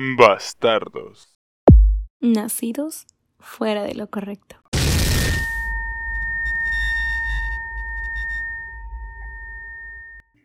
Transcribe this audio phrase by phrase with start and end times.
[0.00, 1.40] Bastardos.
[2.20, 3.08] Nacidos
[3.40, 4.54] fuera de lo correcto.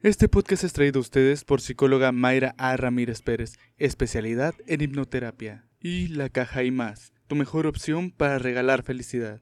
[0.02, 2.76] Este podcast es traído a ustedes por psicóloga Mayra A.
[2.78, 5.68] Ramírez Pérez, especialidad en hipnoterapia.
[5.80, 9.40] Y La Caja y Más, tu mejor opción para regalar felicidad.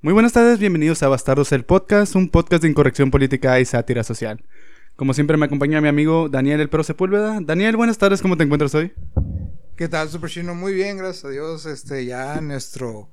[0.00, 4.04] Muy buenas tardes, bienvenidos a Bastardos el Podcast, un podcast de incorrección política y sátira
[4.04, 4.44] social.
[4.94, 7.40] Como siempre me acompaña mi amigo Daniel El Pro Sepúlveda.
[7.42, 8.92] Daniel, buenas tardes, ¿cómo te encuentras hoy?
[9.76, 10.54] ¿Qué tal, Super Chino?
[10.54, 11.66] Muy bien, gracias a Dios.
[11.66, 13.08] Este, ya nuestro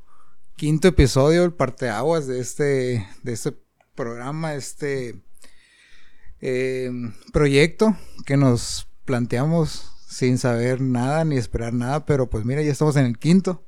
[0.58, 3.58] quinto episodio, el parteaguas de este, de este
[3.96, 5.24] programa, este
[6.40, 6.92] eh,
[7.34, 12.96] proyecto que nos planteamos sin saber nada ni esperar nada, pero pues mira, ya estamos
[12.96, 13.64] en el quinto.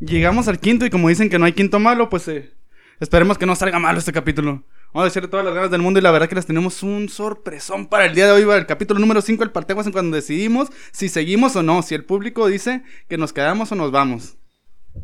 [0.00, 2.52] Llegamos al quinto y como dicen que no hay quinto malo, pues eh,
[3.00, 4.64] esperemos que no salga malo este capítulo.
[4.92, 7.08] Vamos a decirle todas las ganas del mundo y la verdad que les tenemos un
[7.10, 10.16] sorpresón para el día de hoy, para el capítulo número 5 del Parteguas, en cuando
[10.16, 14.38] decidimos si seguimos o no, si el público dice que nos quedamos o nos vamos.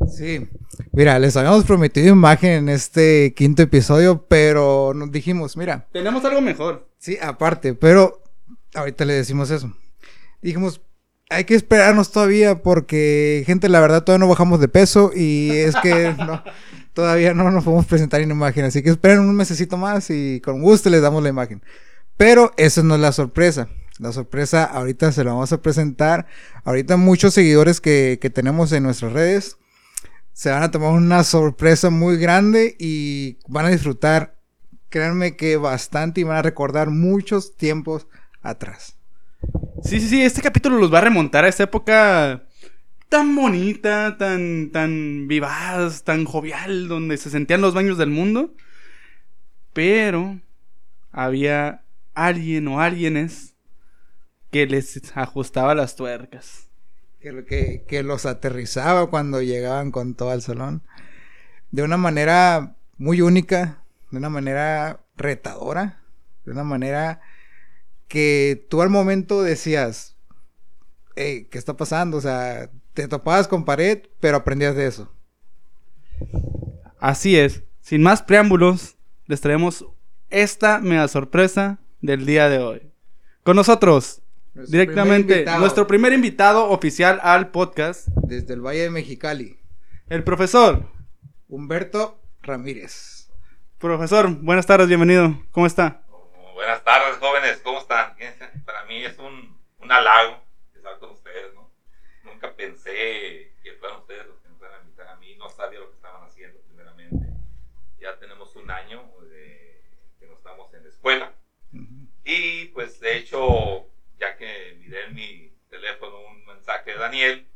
[0.08, 0.48] Sí,
[0.92, 5.86] mira, les habíamos prometido imagen en este quinto episodio, pero nos dijimos, mira.
[5.92, 6.89] Tenemos algo mejor.
[6.98, 8.22] Sí, aparte, pero
[8.75, 9.72] ahorita le decimos eso.
[10.41, 10.80] Dijimos,
[11.34, 15.74] hay que esperarnos todavía porque, gente, la verdad todavía no bajamos de peso y es
[15.77, 16.42] que no,
[16.92, 18.64] todavía no nos podemos presentar en imagen.
[18.64, 21.62] Así que esperen un mesecito más y con gusto les damos la imagen.
[22.16, 23.68] Pero esa no es la sorpresa.
[23.98, 26.27] La sorpresa ahorita se la vamos a presentar.
[26.64, 29.56] Ahorita muchos seguidores que, que tenemos en nuestras redes
[30.33, 34.36] se van a tomar una sorpresa muy grande y van a disfrutar,
[34.89, 38.08] créanme que bastante y van a recordar muchos tiempos
[38.42, 38.96] atrás.
[39.84, 42.46] Sí, sí, sí, este capítulo los va a remontar a esa época
[43.11, 48.55] tan bonita, tan, tan vivaz, tan jovial, donde se sentían los baños del mundo.
[49.74, 50.40] Pero
[51.12, 51.84] había
[52.14, 53.56] alguien o alguienes
[54.50, 56.70] que les ajustaba las tuercas.
[57.20, 60.83] Que, que, que los aterrizaba cuando llegaban con todo al salón.
[61.72, 66.01] De una manera muy única, de una manera retadora,
[66.46, 67.20] de una manera
[68.14, 70.17] que tú al momento decías,
[71.17, 72.19] hey, ¿qué está pasando?
[72.19, 75.13] O sea, te topabas con pared, pero aprendías de eso.
[77.01, 77.64] Así es.
[77.80, 79.85] Sin más preámbulos, les traemos
[80.30, 82.92] esta mega sorpresa del día de hoy.
[83.42, 84.23] Con nosotros,
[84.55, 88.07] nuestro directamente, primer nuestro primer invitado oficial al podcast.
[88.23, 89.58] Desde el Valle de Mexicali.
[90.08, 90.89] El profesor.
[91.48, 93.29] Humberto Ramírez.
[93.79, 95.42] Profesor, buenas tardes, bienvenido.
[95.51, 96.03] ¿Cómo está?
[96.54, 98.16] Buenas tardes, jóvenes, ¿cómo están?
[98.64, 100.40] Para mí es un, un halago
[100.72, 101.68] estar con ustedes, ¿no?
[102.22, 105.80] Nunca pensé que fueran ustedes los que me fueran a invitar a mí, no sabía
[105.80, 107.26] lo que estaban haciendo, primeramente.
[107.98, 109.82] Ya tenemos un año de,
[110.20, 111.34] que no estamos en la escuela.
[112.22, 117.48] Y pues, de hecho, ya que miré en mi teléfono un mensaje de Daniel,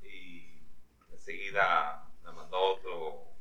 [0.00, 0.62] y
[1.10, 3.32] enseguida me mandó otro,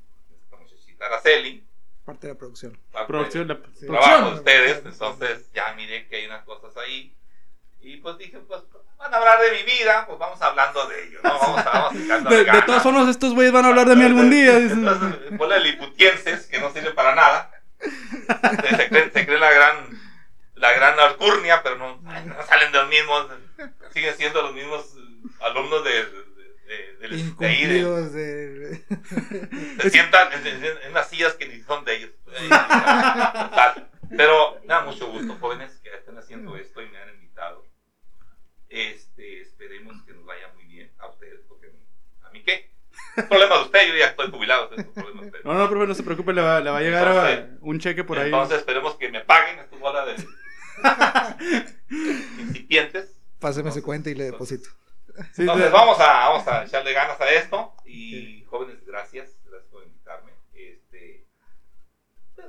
[0.42, 1.67] esta muchachita Araceli
[2.08, 2.80] parte de la producción.
[2.94, 3.86] Parte producción, de, la, sí.
[3.86, 7.14] trabajo de ustedes, entonces ya miré que hay unas cosas ahí.
[7.82, 8.62] Y pues dije, pues
[8.98, 11.38] van a hablar de mi vida, pues vamos hablando de ello, ¿no?
[11.38, 14.06] Vamos a, vamos a de, de todas formas, estos güeyes van a hablar de mí
[14.06, 14.58] algún día.
[14.58, 17.52] Entonces, bola de liputienses, que no sirve para nada.
[17.78, 20.00] Se creen, se creen la gran,
[20.56, 23.28] la gran alcurnia, pero no, no salen de los mismos,
[23.92, 24.96] siguen siendo los mismos
[25.42, 26.27] alumnos de,
[26.68, 27.66] de, de, de, de ahí.
[27.66, 28.84] De,
[29.82, 32.12] se sientan en, en, en, unas sillas que ni son de ellos.
[32.26, 33.90] Total.
[34.16, 37.66] Pero me da mucho gusto, jóvenes, que estén haciendo esto y me han invitado.
[38.70, 41.72] Este, esperemos que nos vaya muy bien a ustedes, porque
[42.24, 42.72] a mí qué.
[43.30, 44.70] Problema de usted, yo ya estoy jubilado.
[44.76, 45.44] Es problema de usted.
[45.44, 47.80] No, no, profe, no se preocupe, le va, le va a llegar entonces, a un
[47.80, 48.26] cheque por ahí.
[48.26, 50.28] Entonces esperemos que me paguen estos bolas de
[52.42, 53.20] incipientes.
[53.40, 54.70] Páseme su cuenta y le deposito.
[55.34, 57.74] Sí, Entonces, vamos a, vamos a echarle ganas a esto.
[57.86, 59.36] Y jóvenes, gracias.
[59.46, 60.32] Gracias por invitarme.
[60.54, 61.26] Este,
[62.36, 62.48] pues,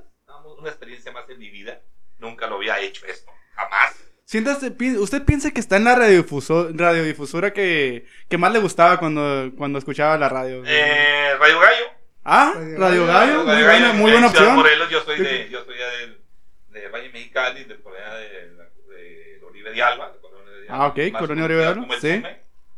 [0.58, 1.80] una experiencia más en mi vida.
[2.18, 3.30] Nunca lo había hecho esto.
[3.54, 3.96] Jamás.
[4.24, 9.50] Siéntase, ¿Usted piensa que está en la radiodifusora, radiodifusora que, que más le gustaba cuando,
[9.56, 10.62] cuando escuchaba la radio?
[10.66, 11.84] Eh, Radio Gallo.
[12.24, 13.06] Ah, Radio, Radio Gallo.
[13.06, 14.54] Radio muy Gallo, buena, muy buena opción.
[14.56, 19.44] Morelos, yo soy de, yo soy de, de Valle Mexicali, de allá de, de, de
[19.44, 22.22] Oribe de Alba, de Colonia de Ah, ok, Colonia Rivadavia, como el sí.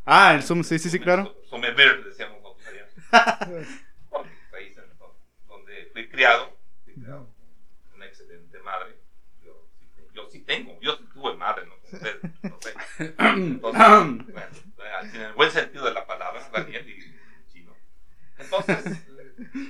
[0.05, 1.35] Ah, el Zoom, sí, sí, sí, claro.
[1.49, 2.41] Sume Beer, decíamos
[3.11, 4.99] es en-
[5.49, 6.56] donde fui criado.
[6.85, 7.26] Fui criado
[7.88, 8.97] con una excelente madre.
[9.43, 12.75] Yo, sí- yo sí tengo, yo sí tuve madre, no como ustedes, no sé.
[13.19, 17.75] Entonces, bueno, en el buen sentido de la palabra, Daniel y chino.
[18.38, 18.85] Entonces,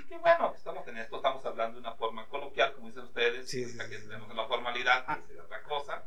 [0.09, 3.49] qué bueno que estamos en esto, estamos hablando de una forma coloquial, como dicen ustedes,
[3.51, 6.05] Sí, sí, ahorita sí, que tenemos en la formalidad, que sería otra cosa.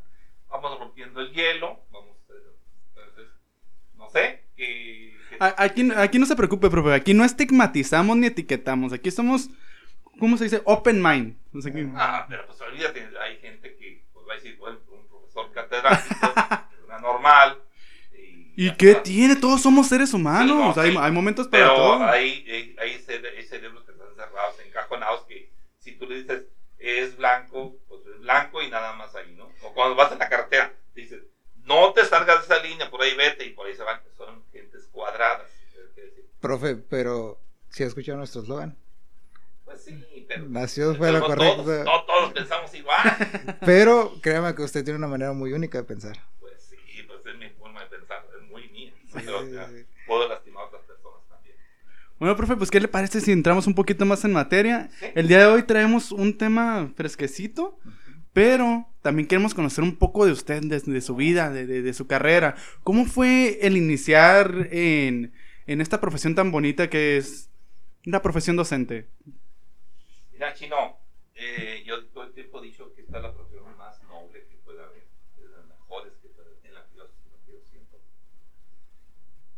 [0.48, 1.83] Vamos rompiendo el hielo,
[4.14, 4.40] no sé,
[5.40, 6.94] A- Aquí, aquí no se preocupe, profe.
[6.94, 8.92] Aquí no estigmatizamos ni etiquetamos.
[8.92, 9.50] Aquí somos,
[10.20, 10.62] ¿cómo se dice?
[10.64, 11.36] Open mind.
[11.52, 14.78] O sea que- Ah, pero pues olvídate, hay gente que pues, va a decir, bueno,
[14.92, 16.14] un profesor catedrático,
[16.86, 17.58] una normal.
[18.56, 19.02] ¿Y ya qué está.
[19.02, 19.34] tiene?
[19.36, 20.74] Todos somos seres humanos.
[20.74, 20.98] Sí, no, hay, sí.
[21.00, 22.04] hay momentos para Pero todo.
[22.04, 25.50] hay, hay, hay cere- hay cerebros que están cerrados, encajonados, que
[25.80, 26.44] si tú le dices
[26.78, 29.48] es blanco, pues es blanco y nada más ahí, ¿no?
[29.64, 30.72] O cuando vas en la carretera,
[31.64, 34.42] no te salgas de esa línea, por ahí vete y por ahí se van, son
[34.52, 35.50] gentes cuadradas.
[36.40, 37.40] Profe, pero
[37.70, 38.76] si ha escuchado nuestro eslogan.
[39.64, 40.44] Pues sí, pero...
[40.48, 41.62] Nació fue lo correcto.
[41.64, 43.00] Todos, no todos pensamos igual.
[43.64, 46.18] Pero créame que usted tiene una manera muy única de pensar.
[46.38, 46.76] Pues sí,
[47.06, 48.92] pues es mi forma de pensar, es muy mía.
[49.06, 49.86] Sí, Pero, sí, ya, sí.
[50.06, 51.56] Puedo lastimar a otras personas también.
[52.18, 54.90] Bueno, profe, pues ¿qué le parece si entramos un poquito más en materia?
[54.98, 55.06] Sí.
[55.14, 57.78] El día de hoy traemos un tema fresquecito,
[58.34, 61.94] pero también queremos conocer un poco de usted, de, de su vida, de, de- de
[61.94, 62.56] su carrera.
[62.82, 65.32] ¿Cómo fue el iniciar en,
[65.66, 67.48] en esta profesión tan bonita que es
[68.04, 69.08] la profesión docente?
[70.32, 70.98] Mira, Chino,
[71.34, 74.56] eh, yo todo el tiempo he dicho que esta es la profesión más noble que
[74.64, 77.04] puede haber, es de las mejores que puede, en la que yo,
[77.46, 77.98] que yo siento.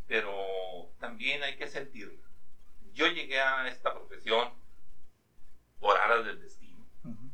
[0.07, 0.31] Pero
[1.01, 2.29] también hay que sentirla.
[2.93, 4.49] Yo llegué a esta profesión
[5.81, 6.87] por aras del destino.
[7.05, 7.31] Ujú.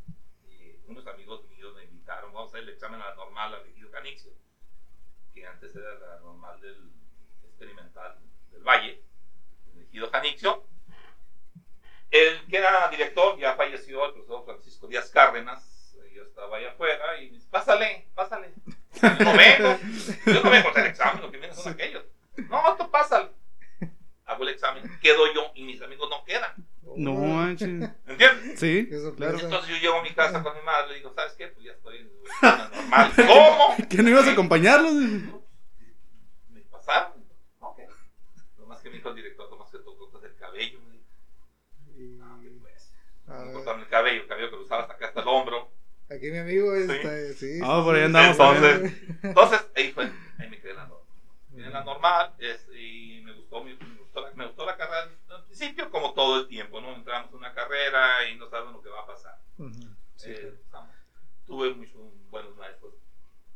[0.51, 3.67] Y unos amigos míos me invitaron, vamos a hacer el examen a la normal al
[3.69, 4.33] Ejido Canixio,
[5.33, 6.91] que antes era la normal del
[7.45, 8.19] experimental
[8.51, 9.01] del Valle,
[9.73, 10.67] el Ejido Canixio.
[12.11, 17.21] El que era director ya falleció, el profesor Francisco Díaz Cárdenas, yo estaba allá afuera
[17.21, 18.53] y me dice, pásale, pásale.
[19.01, 19.79] No vengo,
[20.27, 22.05] yo no vengo a hacer el examen, lo que vienen son aquellos.
[22.37, 23.31] No, tú pásale.
[24.25, 26.53] Hago el examen, quedo yo y mis amigos no quedan.
[26.97, 27.69] No manches.
[28.07, 28.59] ¿Entiendes?
[28.61, 29.39] Sí, claro.
[29.39, 31.49] Entonces yo llego a mi casa con mi madre, le digo, ¿sabes qué?
[31.49, 33.13] Pues ya estoy en normal.
[33.17, 33.89] ¿Cómo?
[33.89, 34.93] ¿Que no ibas a acompañarlos?
[36.51, 37.25] Me pasaron.
[37.61, 37.79] Ok.
[38.59, 40.79] Lo más que me dijo el director, lo más que tocó cortas el cabello.
[40.81, 41.05] Me dijo,
[41.97, 42.93] Y- ah, que pues.
[43.27, 45.71] Me cortaron el cabello, el cabello que lo usaba hasta acá, hasta el hombro.
[46.11, 46.93] Aquí mi amigo Sí.
[46.93, 47.33] está.
[47.39, 47.61] Sí.
[47.63, 48.93] Ah, por ahí andamos Entonces,
[49.23, 50.05] entonces ahí fue,
[50.39, 51.07] ahí me quedé en la normal.
[51.55, 55.09] En la normal es- y me gustó, me, me gustó la, me gustó la carrera
[55.63, 56.93] principio, como todo el tiempo, ¿no?
[56.93, 59.39] Entramos en una carrera y no saben lo que va a pasar.
[59.59, 59.81] Ujú.
[60.17, 60.89] Sí, Eh, claro.
[61.47, 62.01] Tuve muchos
[62.31, 62.95] buenos maestros.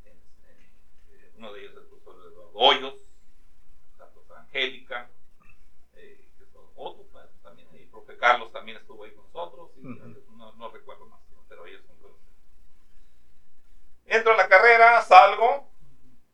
[0.05, 2.95] eh, uno de ellos es el profesor Eduardo Hoyos,
[3.99, 5.09] la profesora Angélica,
[5.95, 7.69] eh, que son otros maestros también.
[7.75, 9.71] Y el profe Carlos también estuvo ahí con nosotros.
[9.77, 10.23] Y Ujú.
[10.37, 12.19] no, no recuerdo más, pero ellos son buenos.
[14.05, 15.69] Entro a la carrera, salgo,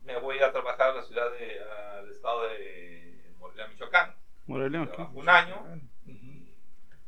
[0.03, 4.15] me voy a trabajar a la ciudad de, al estado de Morelia, Michoacán.
[4.53, 4.87] Morelia.
[4.87, 5.67] Trabajo un año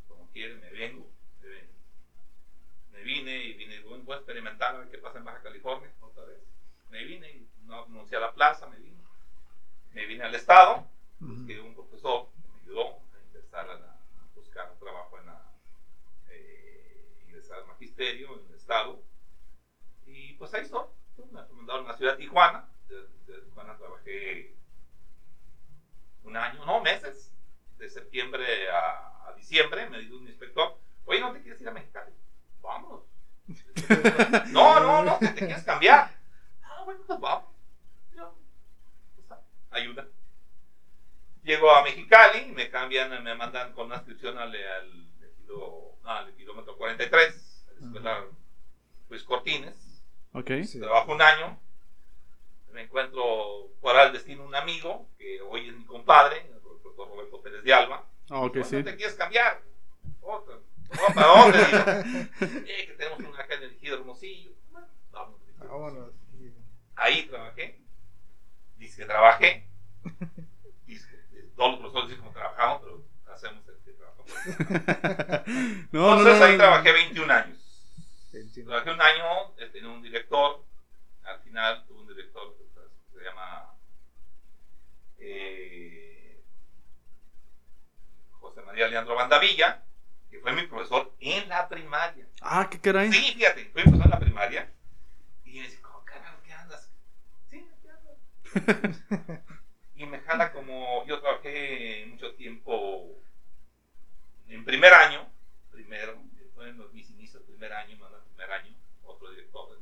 [0.09, 1.11] como quieren me vengo.
[2.93, 5.91] Me, vine y vine, voy, voy a experimentar a ver qué pasa en Baja California
[6.01, 6.41] otra vez.
[6.91, 9.03] Me vine y no anuncié a la plaza, me vine.
[9.93, 10.87] Me vine al estado,
[11.21, 11.35] Ujú.
[11.35, 15.53] busqué un profesor que me ayudó a ingresar a, la- a buscar trabajo en la,
[16.31, 19.03] eh, ingresar al magisterio en el estado.
[20.07, 20.87] Y pues ahí estoy.
[21.31, 22.69] Me recomendaron la ciudad de Tijuana.
[22.89, 22.97] De,
[23.33, 24.55] de Tijuana trabajé
[26.23, 27.34] un año, no, meses,
[27.85, 31.73] de septiembre a, a diciembre, me dijo un inspector, oye, ¿no te quieres ir a
[31.73, 32.13] Mexicali?
[32.63, 33.03] Vámonos.
[34.53, 36.11] no, no, no, que te quieres cambiar.
[36.63, 37.45] Ah, bueno, pues vamos.
[38.15, 38.35] Yo,
[39.17, 39.39] pues,
[39.71, 40.07] ayuda.
[41.43, 46.35] Llego a Mexicali, me cambian, me mandan con una inscripción al, al, kilo- no, al
[46.37, 48.25] kilómetro 43, a la escuela
[49.11, 50.03] Luis Cortines.
[50.33, 50.51] Ok.
[50.65, 50.81] Sí.
[50.81, 51.61] Trabajo un año,
[52.73, 56.51] me encuentro fuera del destino un amigo, que hoy es mi compadre,
[56.97, 58.07] doctor Roberto Pérez de Alba.
[58.31, 58.83] Ah, ok, "Bueno, sí.
[58.83, 59.61] ¿Te quieres cambiar?
[60.23, 60.55] Otra.
[60.57, 61.59] No, ¿Para dónde?
[62.67, 64.53] "Eh, que tenemos una acá en el Ejido Hermosillo.
[64.71, 65.41] Bueno, vamos.
[65.59, 66.11] Vámonos.
[66.97, 67.81] Ahí trabajé.
[68.77, 69.67] Dice que trabajé.
[70.87, 75.45] Dice que todos los profesores dicen cómo trabajamos, pero hacemos el que trabajamos.
[75.93, 76.45] No, Entonces no.
[76.45, 76.59] ahí no.
[76.59, 77.59] trabajé 21 años.
[78.33, 78.71] Entiendo.
[78.73, 80.65] Trabajé un año, eh, tenía un director,
[81.25, 83.71] al final tuve un director que se- llama
[85.19, 85.94] eh,
[88.75, 89.85] María Leandro Bandavilla,
[90.29, 92.27] que fue mi profesor en la primaria.
[92.41, 93.13] Ah, qué caray.
[93.13, 94.73] Sí, fíjate, fue mi profesor en la primaria.
[95.45, 96.91] Y me dice, ¿cómo oh, carajo, qué andas?
[97.49, 99.01] Sí, ¿qué andas?
[99.95, 103.17] y me jala como, yo trabajé mucho tiempo
[104.49, 105.25] en primer año,
[105.71, 106.21] primero,
[106.57, 109.79] fue mis inicios, primer año, más primer año, otro director.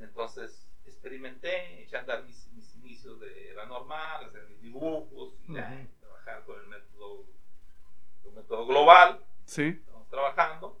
[0.00, 6.44] Entonces, experimenté, eché a andar mis, inicios de la normal, hacer mis dibujos, y trabajar
[6.44, 7.33] con el método
[8.34, 9.62] el método global, Sí.
[9.62, 10.80] estamos trabajando,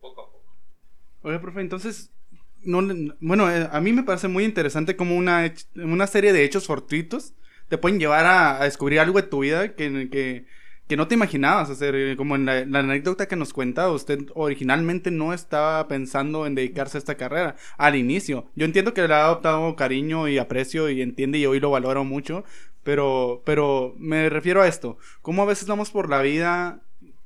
[0.00, 0.44] poco a poco.
[1.22, 2.12] Oye, profe, entonces,
[2.64, 2.80] no,
[3.20, 7.34] bueno, eh, a mí me parece muy interesante como una, una serie de hechos fortuitos
[7.68, 10.44] te pueden llevar a, a descubrir algo de tu vida que, que,
[10.88, 11.94] que no te imaginabas hacer.
[11.94, 16.54] eh, Como en la, la anécdota que nos cuenta, usted originalmente no estaba pensando en
[16.54, 18.50] dedicarse a esta carrera al inicio.
[18.56, 22.04] Yo entiendo que le ha adoptado cariño y aprecio y entiende y hoy lo valoro
[22.04, 22.44] mucho,
[22.82, 24.98] pero, pero me refiero a esto.
[25.20, 26.82] ¿Cómo a veces vamos por la vida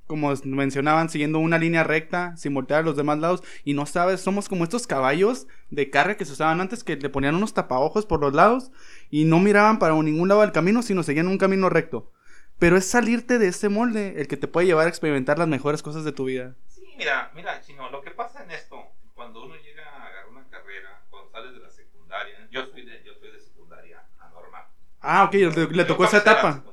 [0.06, 4.20] como mencionaban, siguiendo una línea recta, sin voltear a los demás lados, y no sabes,
[4.20, 8.06] somos como estos caballos de carga que se usaban antes, que le ponían unos tapaojos
[8.06, 8.70] por los lados
[9.10, 12.12] y no miraban para ningún lado del camino, sino seguían un camino recto.
[12.58, 15.82] Pero es salirte de ese molde el que te puede llevar a experimentar las mejores
[15.82, 16.54] cosas de tu vida.
[16.68, 18.76] Sí, mira, mira, Chino, lo que pasa en esto,
[19.14, 23.02] cuando uno llega a agarrar una carrera, cuando sales de la secundaria, yo soy de,
[23.04, 24.66] yo soy de secundaria anormal.
[25.08, 25.34] Ah, ok,
[25.70, 26.64] le, tocó esa etapa,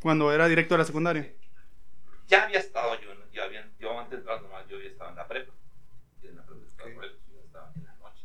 [0.00, 1.32] cuando era directo a la secundaria.
[2.26, 5.28] Ya había estado yo, yo, había, yo antes de normal, yo había estado en la
[5.28, 5.52] prepa.
[6.24, 6.94] En la prepa estaba Ok.
[6.96, 8.24] por él, yo estaba en la noche.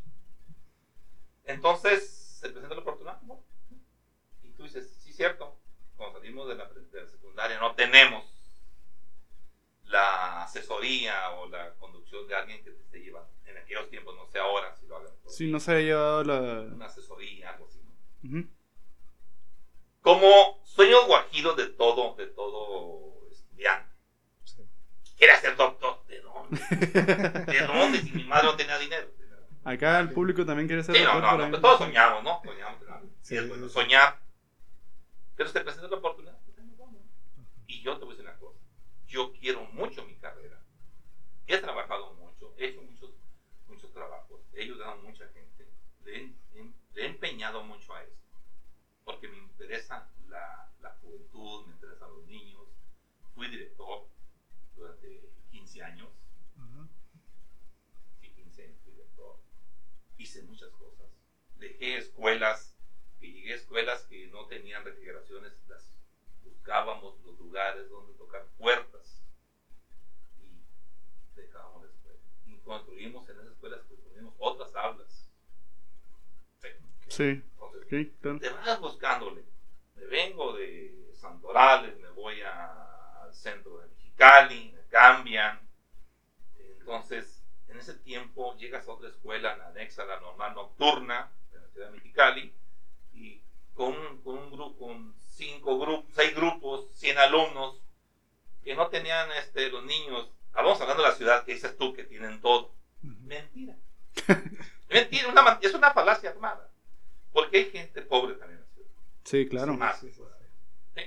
[1.44, 2.10] Entonces,
[2.40, 3.40] se presenta la oportunidad, ¿no?
[4.42, 5.56] Y tú dices, sí, cierto,
[5.96, 8.24] cuando salimos de la, de secundaria no tenemos
[9.84, 13.30] la asesoría o la conducción de alguien que te esté llevando.
[13.44, 15.12] En aquellos tiempos, no sé ahora si lo hagan.
[15.28, 16.60] Sí, no se había llevado la...
[16.74, 17.80] Una asesoría, algo así,
[18.24, 18.55] ¿no?
[20.06, 23.92] Como sueños guajiros de todo, de todo estudiante.
[24.44, 24.62] Sí.
[25.18, 26.06] Quiere ser doctor.
[26.06, 26.60] ¿De dónde?
[26.60, 27.98] ¿De dónde?
[28.02, 29.10] Si mi madre no tenía dinero.
[29.64, 32.22] Acá el público también quiere ser Sí, no, doctor no, por no, pues todos soñamos,
[32.22, 32.40] ¿no?
[32.44, 32.80] Soñamos.
[32.82, 33.00] ¿no?
[33.00, 33.74] Sí, Sí, es bueno sí.
[33.74, 34.20] soñar.
[35.34, 36.38] Pero se presenta la oportunidad.
[36.44, 36.56] pues.
[37.66, 38.60] Y yo te voy a decir una cosa.
[39.08, 40.62] Yo quiero mucho mi carrera.
[41.48, 43.10] He trabajado mucho, he hecho muchos,
[43.66, 45.68] muchos trabajos, he ayudado a mucha gente.
[46.04, 46.22] Le he,
[46.54, 48.14] he- le he empeñado mucho a esto.
[49.04, 52.68] Porque me interesa la, la juventud, me interesan los niños.
[53.34, 54.06] Fui director
[54.76, 56.08] durante 15 años.
[56.56, 56.88] Ujú.
[58.20, 59.40] Sí, 15 años fui director.
[60.18, 61.06] Hice muchas cosas.
[61.56, 62.76] Dejé escuelas,
[63.18, 65.98] que llegué a escuelas que no tenían refrigeraciones, las
[66.44, 69.20] buscábamos los lugares donde tocar puertas
[70.38, 70.62] y
[71.34, 72.20] dejábamos la escuela.
[72.46, 75.28] Y construimos en esas escuelas, construimos otras aulas.
[77.08, 77.22] Sí.
[77.22, 78.38] Entonces, ok, claro.
[78.38, 79.55] te vas buscándole.
[80.06, 85.60] Vengo de Santorales, me voy a- al centro de Mexicali, me cambian.
[86.78, 91.68] Entonces, en ese tiempo llegas a otra escuela anexa a la normal nocturna de la
[91.68, 92.54] ciudad de Mexicali
[93.12, 93.40] y
[93.74, 97.80] con con un grupo, con cinco grupos, seis grupos, 100 alumnos
[98.64, 100.28] que no tenían este, los niños.
[100.52, 102.72] Vamos hablando de la ciudad que dices tú que tienen todo.
[103.02, 103.76] Mentira.
[104.88, 106.70] Mentira, una es una falacia armada.
[107.32, 108.65] Porque hay gente pobre también en.
[109.26, 109.74] Sí, claro.
[109.74, 109.98] Más.
[109.98, 110.22] Sí, sí,
[110.94, 111.02] sí.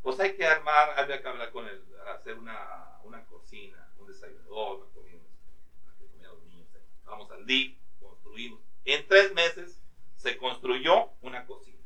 [0.00, 1.82] Pues hay que armar, había que hablar con el,
[2.14, 5.20] hacer una, una cocina, un desayunador, una comida,
[5.84, 6.68] una que comían los niños.
[6.72, 6.78] ¿sí?
[7.04, 8.60] Vamos al DIP, construimos.
[8.86, 9.82] En tres meses
[10.16, 11.76] se construyó una cocina.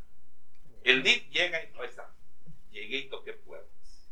[0.85, 2.15] El DIP llega y ahí está.
[2.71, 4.09] Llegué y toqué puertas.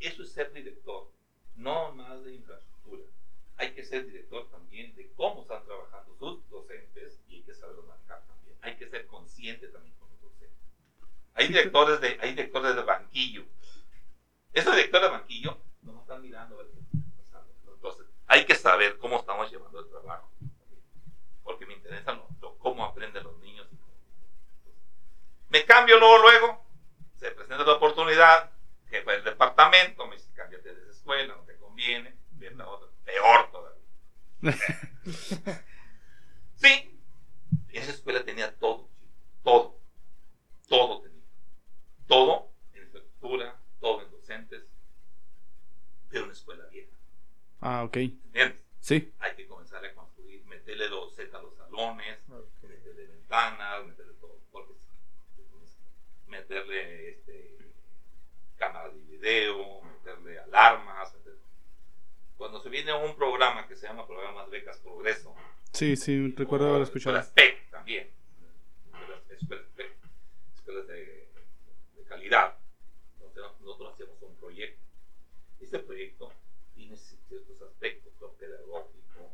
[0.00, 1.12] Eso es ser director,
[1.54, 3.04] no más de infraestructura.
[3.58, 7.84] Hay que ser director también de cómo están trabajando sus docentes y hay que saberlo
[7.84, 8.58] manejar también.
[8.62, 9.93] Hay que ser consciente también.
[11.34, 13.44] Hay directores de, hay directores de banquillo.
[14.52, 16.54] Esos directores de banquillo no nos están mirando.
[16.54, 17.52] a ver qué está pasando.
[17.74, 20.30] Entonces, hay que saber cómo estamos llevando el trabajo.
[21.42, 23.66] Porque me interesa lo- cómo aprenden los niños.
[25.48, 26.64] Me cambio luego, luego.
[27.16, 28.50] Se presenta la oportunidad.
[28.88, 32.16] Jefe del departamento me dice, cámbiate de esa escuela, no te conviene.
[32.32, 32.88] Vete a otra.
[33.04, 33.82] Peor todavía.
[36.56, 36.98] Sí,
[37.70, 38.88] esa escuela tenía todo,
[39.42, 39.78] todo,
[40.68, 41.13] todo tenía.
[42.06, 44.64] Todo en infraestructura, todo en docentes,
[46.10, 46.90] pero una escuela vieja.
[47.60, 47.96] Ah, ok.
[47.96, 48.58] ¿Entiendes?
[48.80, 49.12] Sí.
[49.20, 52.62] Hay que comenzar a construir, meterle los Z a los salones, Ok.
[52.64, 54.74] meterle ventanas, meterle todo, porque
[56.26, 57.58] meterle este,
[58.56, 61.14] cámaras de video, meterle alarmas.
[61.14, 61.38] meterle-
[62.36, 65.34] Cuando se viene un programa que se llama Programas Becas Progreso,
[65.72, 67.18] Sí, sí, recuerdo haber escuchado.
[67.18, 68.08] Escuelas PEC también.
[68.92, 69.92] Escuelas, escuelas PEC.
[70.54, 71.13] Escuelas de
[72.24, 72.54] calidad.
[73.20, 74.82] Nosotros, nosotros hacemos un proyecto.
[75.60, 76.32] Este proyecto
[76.74, 79.30] tiene ciertos aspectos, lo pedagógico,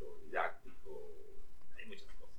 [0.00, 1.08] lo, lo didáctico,
[1.76, 2.34] hay muchas cosas.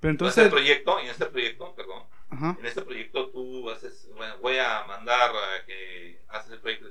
[0.00, 2.56] Pero Entonces, el entonces, proyecto, en este proyecto, perdón, ajá.
[2.58, 6.88] en este proyecto tú haces, bueno, voy a mandar a que haces el proyecto,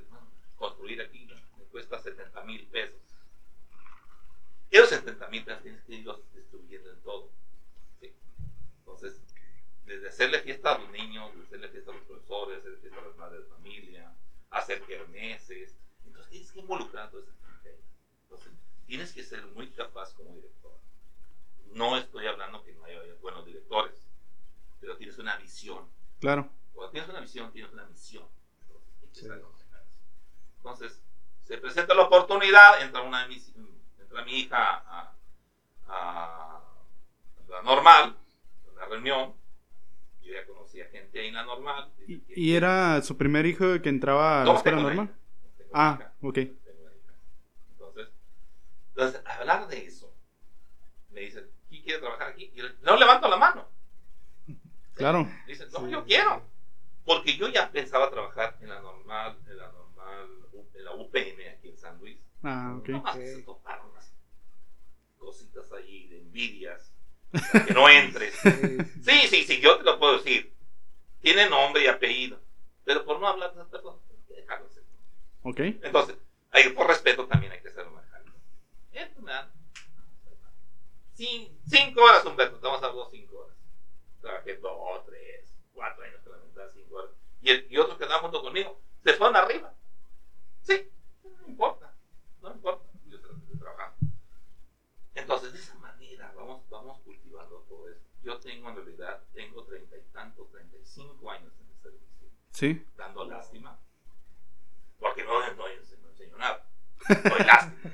[0.57, 1.25] construir aquí,
[1.57, 2.99] me cuesta 70 mil pesos.
[4.71, 7.29] Esos 70 50 mil pesos, tienes que irlos distribuyendo en todo.
[9.85, 9.91] ¿Sí?
[9.91, 13.03] Desde hacerle fiesta a los niños, desde hacerle fiesta a los profesores, hacerle fiesta a
[13.05, 14.15] las madres de familia,
[14.49, 15.75] hacer kermeses.
[16.05, 17.83] Entonces, tienes que involucrar a toda esa gente ahí.
[18.23, 18.53] Entonces,
[18.85, 20.77] tienes que ser muy capaz como director.
[21.73, 24.07] No estoy hablando que no haya buenos directores,
[24.79, 25.89] pero tienes una visión.
[26.19, 26.49] Claro.
[26.73, 28.27] Cuando tienes una visión, tienes una misión.
[29.01, 29.41] Entonces.
[30.57, 31.01] Entonces,
[31.43, 33.53] se presenta la oportunidad, entra, una de mis,
[33.99, 35.15] entra mi hija a,
[35.87, 38.17] a- a la normal,
[38.71, 39.35] a la reunión.
[40.23, 41.91] Yo ya conocía gente ahí en la normal.
[42.07, 45.13] ¿Y, y era su primer hijo que entraba a No, la escuela normal?
[45.73, 46.37] Ah, ok.
[47.71, 48.07] Entonces,
[48.89, 50.13] entonces, hablar de eso,
[51.11, 52.51] me dicen, ¿quién quiere trabajar aquí?
[52.53, 53.67] Y yo no levanto la mano.
[54.95, 55.27] Claro.
[55.47, 55.91] Dicen, no, Sí.
[55.91, 56.43] yo quiero.
[57.03, 60.27] Porque yo ya pensaba trabajar en la normal, en la normal,
[60.75, 62.17] en la UPM aquí en San Luis.
[62.43, 62.89] Ah, ok.
[62.89, 63.21] Nomás Ok.
[63.21, 64.13] que se toparon unas
[65.17, 66.92] cositas ahí de envidias.
[67.67, 68.33] Que no entres.
[69.03, 70.53] Sí, Sí, sí, yo te lo puedo decir.
[71.21, 72.39] Tiene nombre y apellido.
[72.85, 73.67] Pero por no hablar de hay
[74.27, 74.83] que dejarlo hacer.
[75.43, 75.59] Ok.
[75.83, 76.17] Entonces,
[76.51, 78.23] hay, por respeto también hay que hacerlo manejar.
[78.91, 79.51] Esto me da.
[81.17, 83.55] Cin- cinco horas, Humberto, estamos hablando cinco horas.
[84.21, 87.11] Trabajé dos, tres, cuatro años con la mitad, cinco horas.
[87.41, 89.73] Y, el- y otros que andaban junto conmigo se fueron arriba.
[90.61, 90.89] Sí,
[91.23, 91.93] no importa,
[92.41, 92.85] no importa.
[93.07, 93.17] Yo
[93.59, 93.95] trabajando.
[95.15, 98.01] Entonces, de esa manera vamos, vamos cultivando todo eso.
[98.23, 102.29] Yo tengo en realidad, tengo treinta y tantos, treinta y cinco años en el servicio
[102.51, 102.85] Sí.
[102.95, 103.79] dando lástima,
[104.97, 106.65] porque no, no, no enseño nada,
[107.09, 107.91] doy lástima.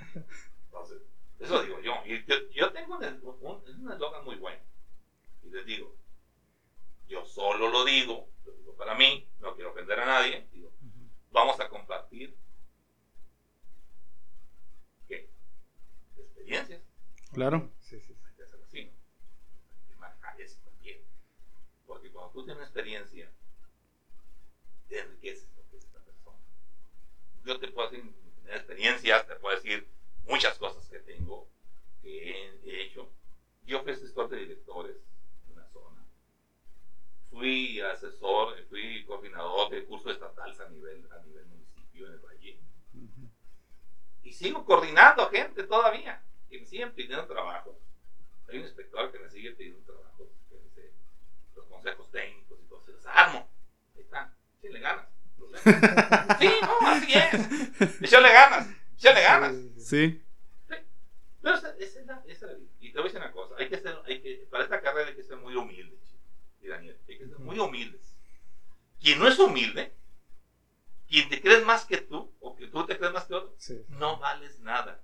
[0.65, 1.01] Entonces,
[1.39, 1.93] eso digo yo.
[2.05, 4.62] Y yo, yo tengo un eslogan muy bueno.
[5.43, 5.95] Y les digo,
[7.08, 10.47] yo solo lo digo, lo digo para mí, no quiero ofender a nadie.
[10.51, 10.71] Digo,
[11.32, 12.38] vamos a compartir
[15.08, 15.30] ¿qué?
[16.17, 16.82] experiencias.
[17.34, 17.71] Claro.
[17.80, 18.15] sí, sí.
[18.27, 18.91] Hay que hacerlo así, ¿no?
[18.91, 21.01] Hay que manejar eso también.
[21.86, 23.30] Porque cuando tú tienes experiencia,
[24.88, 26.38] te enriqueces lo que es esta persona.
[27.43, 28.13] Yo te puedo decir
[28.47, 29.86] experiencias, te puedo decir
[30.25, 31.49] muchas cosas que tengo,
[32.02, 33.12] que he, he hecho.
[33.65, 34.95] Yo fui asesor de directores
[35.47, 36.06] en una zona.
[37.30, 42.60] Fui asesor, fui coordinador de curso estatal a nivel, a nivel municipio en el Valle.
[44.23, 46.23] Y sigo coordinando gente todavía.
[46.49, 47.78] Y me siguen pidiendo trabajo.
[48.47, 50.30] Hay un inspector que me sigue pidiendo trabajo.
[51.60, 52.91] Los consejos técnicos y todo eso.
[52.93, 53.50] Los armo.
[53.95, 54.34] Ahí está.
[54.62, 55.06] Échale ganas.
[56.39, 58.02] Sí, no, así es.
[58.02, 58.67] Échale ganas.
[58.98, 59.56] Échale ganas.
[59.78, 60.24] Sí.
[61.41, 62.72] Pero esa, esa es la, esa es la vida.
[62.80, 63.56] Y te voy a decir una cosa.
[63.58, 66.24] Hay que ser, hay que, para esta carrera hay que ser muy humilde, chico.
[66.62, 68.17] Y Daniel, hay que ser muy humildes.
[69.00, 69.93] Quien no es humilde,
[71.08, 73.86] quien te crees más que tú, o que tú te crees más que otro, Sí,
[73.89, 75.04] no vales nada.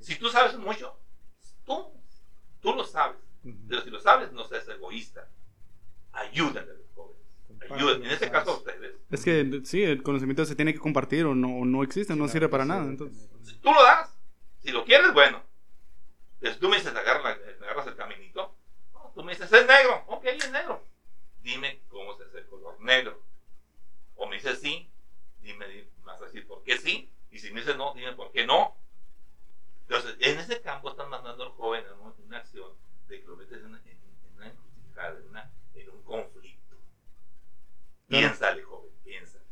[0.00, 0.98] Si tú sabes mucho,
[1.64, 1.92] tú,
[2.60, 3.18] tú lo sabes.
[3.68, 5.28] Pero si lo sabes, no seas egoísta.
[6.12, 7.22] Ayúdale a los jóvenes.
[7.70, 8.04] Ayúdale.
[8.06, 8.94] En este caso a ustedes.
[9.10, 12.48] Es que sí, el conocimiento se tiene que compartir o no, no existe, no sirve
[12.48, 12.84] para nada.
[12.84, 14.16] Entonces, Si tú lo das,
[14.60, 15.42] si lo quieres, bueno.
[16.34, 18.54] Entonces tú me dices, agarra agarras el caminito.
[18.94, 20.04] No, tú me dices, es negro.
[20.08, 20.84] Ok, es negro.
[21.42, 23.20] Dime cómo se hace el color negro.
[24.16, 24.90] O me dices sí,
[25.40, 27.10] dime, di- me vas a decir por qué sí.
[27.30, 28.76] Y si me dices no, dime por qué no.
[29.88, 32.70] Entonces, en ese campo están mandando al joven en una acción
[33.12, 36.76] de que lo metes en una, en, en una encrucijada, en, una- en un conflicto.
[38.08, 38.26] Claro.
[38.28, 39.44] Piénsale, joven, piénsale.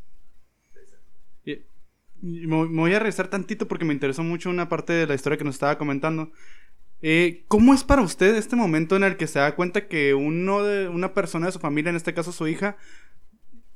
[0.73, 1.03] Piénsale.
[1.45, 5.07] y- y me, me voy a regresar tantito porque me interesó mucho una parte de
[5.07, 6.33] la historia que nos estaba comentando.
[7.03, 10.63] Eh, ¿Cómo es para usted este momento en el que se da cuenta que uno
[10.63, 12.77] de, una persona de su familia, en este caso su hija,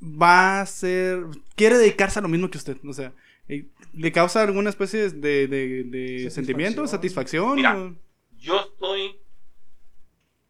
[0.01, 1.23] va a ser,
[1.55, 2.77] quiere dedicarse a lo mismo que usted?
[2.85, 3.13] O sea,
[3.47, 7.55] eh, ¿le causa alguna especie de, de- de sentimiento, satisfacción?
[7.55, 7.75] Mira.
[7.77, 7.95] o-
[8.37, 9.15] yo estoy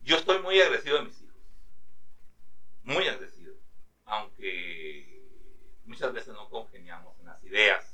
[0.06, 1.36] yo estoy muy agradecido de mis hijos.
[2.84, 3.56] Muy agradecido.
[4.06, 5.22] Aunque
[5.86, 7.91] muchas veces no congeniamos en las ideas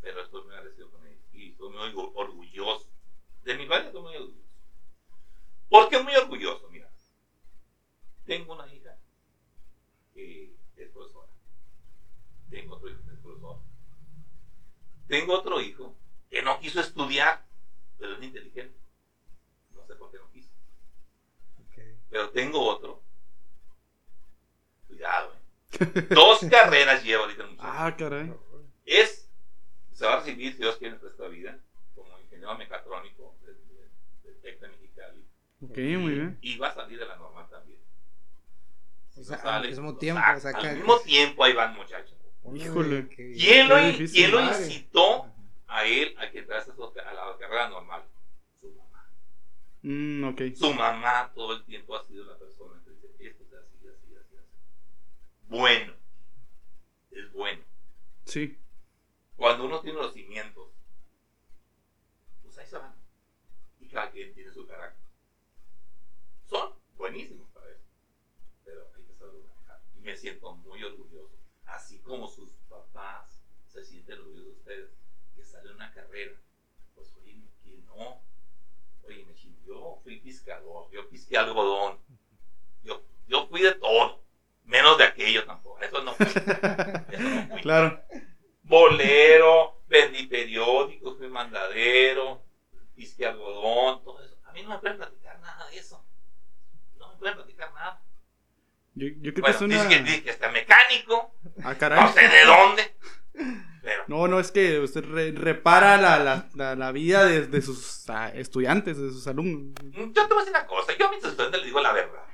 [0.00, 2.88] pero estoy muy agradecido con ellos y estoy muy orgu- orgulloso.
[3.42, 4.46] De mi padre estoy muy orgulloso.
[5.68, 6.68] ¿por qué muy orgulloso?
[6.70, 6.88] mira
[8.24, 8.96] tengo una hija
[10.14, 11.28] que es profesora.
[12.50, 13.58] Tengo otro hijo que es profesor.
[15.08, 15.96] Tengo otro hijo
[16.30, 17.44] que no quiso estudiar
[17.98, 18.78] pero es inteligente
[19.74, 20.50] no sé por qué no quiso
[21.62, 21.78] Ok.
[22.10, 23.02] Pero tengo otro.
[24.86, 26.02] Cuidado, ¿eh?
[26.10, 27.68] Dos carreras lleva ahorita el muchacho.
[27.70, 28.32] Ah, caray.
[28.84, 29.28] Es,
[29.92, 31.58] se va a recibir, si Dios quiere, en esta vida,
[31.94, 33.56] como ingeniero mecatrónico del,
[34.42, 35.24] TEC de Mexicali.
[35.62, 36.38] Ok, muy bien.
[36.40, 37.80] Y va a salir de la normal también.
[39.10, 40.60] Si O no sea, sale, al mismo tiempo, saca.
[40.60, 42.14] sea, al mismo tiempo ahí van muchachos.
[42.54, 43.08] Híjole.
[43.08, 44.14] ¿Quién lo, Qué difícil.
[44.14, 45.26] quién lo incitó
[45.66, 48.04] a él a que entrase a la carrera normal?
[49.86, 50.32] Su mamá.
[50.32, 50.56] Mm.
[50.56, 54.16] Su mamá todo el tiempo ha sido la persona que dice, esto es así, así,
[54.16, 54.46] así, así.
[55.48, 55.94] Bueno,
[57.12, 57.62] es bueno.
[58.24, 58.58] Sí.
[59.36, 60.72] Cuando uno tiene los cimientos,
[62.42, 62.96] pues ahí se van.
[63.78, 65.06] Y cada quien tiene su carácter.
[66.46, 67.84] Son buenísimos para eso.
[68.64, 69.80] Pero hay que saberlo manejar.
[69.94, 71.36] Y me siento muy orgulloso.
[71.66, 74.90] Así como sus papás se sienten orgullosos de ustedes,
[75.36, 76.32] que sale una carrera.
[76.94, 78.20] Pues oye, que no.
[79.04, 81.98] Oye, me chin- yo fui piscador, yo pisqué algodón.
[82.84, 84.22] Yo, yo fui de todo.
[84.62, 85.80] Menos de aquello tampoco.
[85.80, 86.26] Eso no fui.
[86.26, 86.42] Eso
[87.28, 88.00] no fui Claro.
[88.62, 92.44] bolero, vendí periódicos, fui mandadero,
[92.94, 94.36] pisqué algodón, todo eso.
[94.44, 96.04] A mí no me pueden platicar nada de eso.
[96.98, 98.00] No me pueden platicar nada.
[98.94, 99.74] Yo, yo creo Bueno, que es una.
[99.74, 102.96] dice que, dice que está mecánico, Ah, no sé de dónde.
[103.86, 107.62] Pero, No, no, es que usted re- repara la, la, la, la vida de, de
[107.62, 109.74] sus ah, estudiantes, de sus alumnos.
[109.92, 112.24] yo te voy a decir una cosa, yo a mis estudiantes les digo la verdad.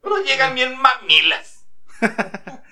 [0.00, 1.66] Pero llegan bien mamilas.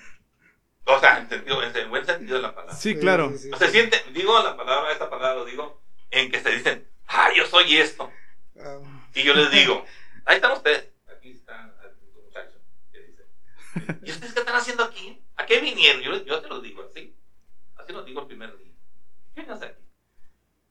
[0.85, 2.75] O sea, en, sentido, en buen sentido de la palabra.
[2.75, 3.31] Sí, claro.
[3.31, 3.65] Sí, sí, O sí.
[3.65, 7.45] se siente, digo la palabra, esta palabra lo digo, en que se dicen, ah, yo
[7.45, 8.11] soy esto.
[8.59, 8.79] Ah,
[9.15, 9.85] Y yo les digo,
[10.25, 10.89] ahí están ustedes.
[11.07, 12.57] Aquí está el muchacho
[12.91, 13.23] que dice.
[14.03, 15.23] ¿Y ustedes qué están haciendo aquí?
[15.37, 16.01] ¿A qué vinieron?
[16.01, 17.15] Yo, yo te lo digo así.
[17.83, 18.71] Así lo digo el primer día.
[19.35, 19.83] ¿Qué vienes aquí?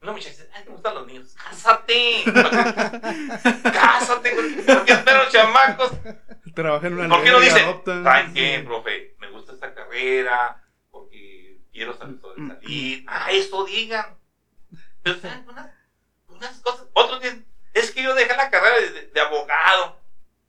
[0.01, 1.35] Una muchacha dice, ay, me gustan los niños.
[1.35, 2.23] ¡Cásate!
[3.63, 4.35] ¡Cásate!
[4.65, 5.91] ¿Por qué esperan chamacos?
[6.55, 8.03] Trabaja en una ¿Por qué no adopta.
[8.03, 9.15] ¿saben qué, profe?
[9.19, 13.05] Me gusta esta carrera porque quiero salir salir.
[13.07, 14.17] Ah, eso digan.
[15.03, 15.71] Pero saben unas,
[16.27, 16.87] unas cosas.
[16.93, 18.75] Otros dicen, es que yo dejé la carrera
[19.13, 20.01] de abogado.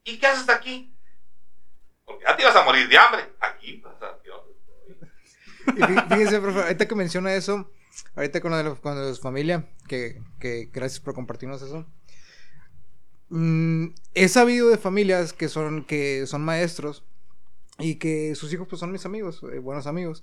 [0.03, 0.97] ¿Y qué haces aquí?
[2.07, 3.33] Porque ya te ibas a morir de hambre.
[3.39, 4.14] Aquí vas a...
[6.09, 7.71] Fíjese, profe, ahorita que menciona eso,
[8.17, 11.87] ahorita con lo- con lo de su familia, que, que gracias por compartirnos eso.
[13.31, 17.05] Mm, he sabido de familias que son, que son maestros
[17.79, 20.23] y que sus hijos pues son mis amigos, eh, buenos amigos.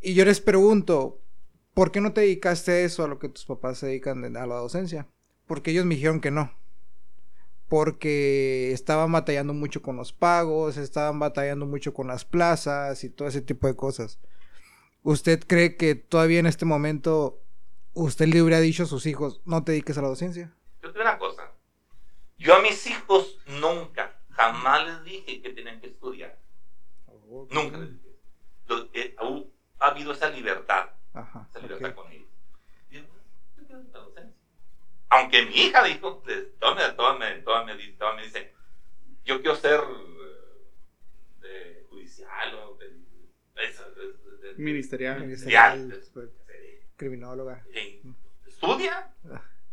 [0.00, 1.20] Y yo les pregunto,
[1.72, 4.46] ¿por qué no te dedicaste eso, a lo que tus papás se dedican de- a
[4.46, 5.08] la docencia?
[5.46, 6.52] Porque ellos me dijeron que no.
[7.68, 13.26] Porque estaban batallando mucho con los pagos, estaban batallando mucho con las plazas y todo
[13.26, 14.18] ese tipo de cosas.
[15.04, 17.42] ¿Usted cree que todavía en este momento
[17.92, 20.54] usted le hubiera dicho a sus hijos, no te dediques a la docencia?
[20.82, 21.52] Yo te digo una cosa.
[22.38, 26.38] Yo a mis hijos nunca, jamás les dije que tenían que estudiar.
[27.50, 28.16] Nunca les dije.
[28.94, 29.14] Eh,
[29.78, 30.88] ha habido esa libertad.
[31.12, 31.46] Ajá.
[31.50, 32.24] esa libertad con ellos.
[35.10, 36.22] Aunque mi hija dijo,
[36.58, 37.66] todas me, todas me, todas
[38.16, 38.50] me, dicen,
[39.24, 40.66] yo quiero ser eh,
[41.40, 42.90] de judicial o de,
[43.68, 45.20] esa- de- de- de- Ministerial.
[45.20, 46.30] Ministerial, después,
[46.96, 47.64] criminóloga.
[48.46, 49.12] estudia,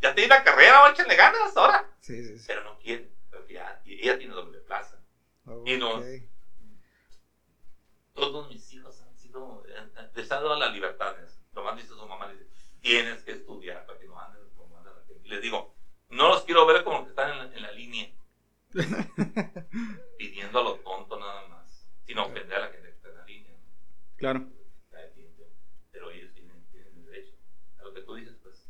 [0.02, 1.90] ya tiene la carrera, échenle ganas ahora.
[2.00, 2.46] Sí, sí, sí.
[2.48, 3.10] Pero no quiere,
[3.50, 4.98] ya, y ella tiene doble plaza.
[5.66, 6.06] y no- Ok.
[8.14, 9.64] Todos mis hijos han sido,
[10.16, 11.16] les ha dado la libertad.
[11.54, 12.46] Tomás dice su mamá, dice,
[12.82, 15.14] tienes que estudiar para que no anden como andan aquí".
[15.24, 15.76] Y les digo,
[16.10, 18.10] no los quiero ver como que están en la, en la línea,
[20.18, 23.26] pidiendo a lo tonto nada más, sino ofender a la gente que está en la
[23.26, 23.52] línea.
[23.52, 24.18] ¿no?
[24.18, 24.48] Claro.
[24.90, 25.34] Cada quien,
[25.92, 27.34] Pero ellos tienen, tienen el derecho.
[27.80, 28.68] A lo que tú dices, pues,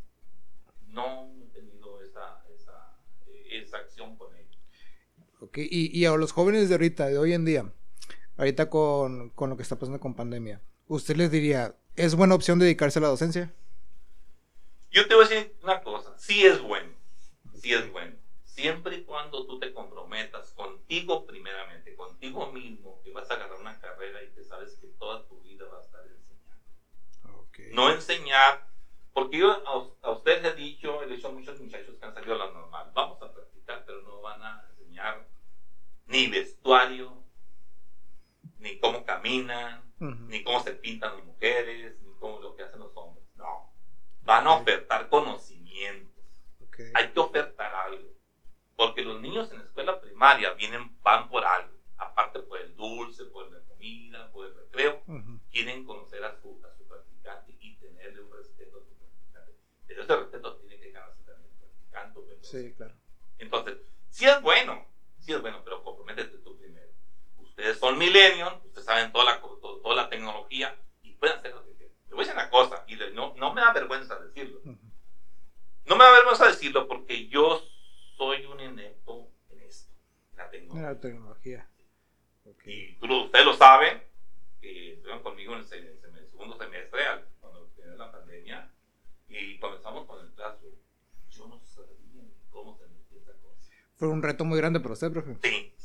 [0.92, 4.58] no he tenido esa, esa, eh, esa acción con ellos.
[5.40, 7.72] Ok, Y, y a los jóvenes de ahorita, de hoy en día,
[8.38, 12.60] ahorita con, con lo que está pasando con pandemia, ¿usted les diría, es buena opción
[12.60, 13.54] dedicarse a la docencia?
[14.92, 16.92] Yo te voy a decir una cosa, sí es bueno,
[17.56, 23.32] sí es bueno, siempre y cuando tú te comprometas contigo primeramente, contigo mismo, que vas
[23.32, 27.74] a agarrar una carrera y que sabes que toda tu vida vas a estar enseñando.
[27.74, 28.68] No enseñar,
[29.14, 32.14] porque yo a, a ustedes les he dicho, he dicho a muchos muchachos que han
[32.14, 35.28] salido a la normal, vamos a practicar, pero no van a enseñar
[36.06, 37.24] ni vestuario,
[38.58, 40.26] ni cómo caminan, Ujú.
[40.28, 43.26] ni cómo se pintan las mujeres, ni cómo lo que hacen los hombres.
[43.36, 43.72] No.
[44.22, 46.24] Van a ofertar conocimientos.
[46.62, 46.80] Ok.
[46.94, 48.10] Hay que ofertar algo.
[48.76, 51.74] Porque los niños en la escuela primaria vienen, van por algo.
[51.98, 55.02] Aparte por el dulce, por la comida, por el recreo.
[55.08, 55.40] Ujú.
[55.52, 59.56] Quieren conocer a su, a su practicante y tenerle un respeto a su practicante.
[59.92, 62.20] Pero ese respeto tiene que ganarse también el practicante.
[62.20, 62.96] o el Sí, claro.
[63.38, 63.78] entonces,
[64.10, 64.86] sí es bueno,
[65.20, 66.88] sí es bueno, pero comprométete tú primero.
[67.38, 71.54] Ustedes son millennials, ustedes saben toda la, co- to- toda la tecnología y pueden hacer
[71.54, 71.96] lo que quieran.
[72.08, 74.62] Le voy a decir una cosa, y le- no, no me da vergüenza decirlo.
[74.64, 77.62] No me da vergüenza decirlo porque yo
[78.16, 79.92] soy un inepto en esto,
[80.38, 80.88] la tecnología.
[80.90, 81.70] La tecnología.
[82.46, 82.62] Ok.
[82.66, 84.02] Y tú ustedes lo saben,
[84.62, 87.02] que estuvieron conmigo en el, en el segundo semestre,
[87.40, 88.72] cuando tenía la pandemia.
[89.32, 90.66] Y comenzamos con el caso.
[91.30, 93.72] Yo no sabía ni cómo se metía esa cosa.
[93.96, 95.38] Fue un reto muy grande para usted, profe.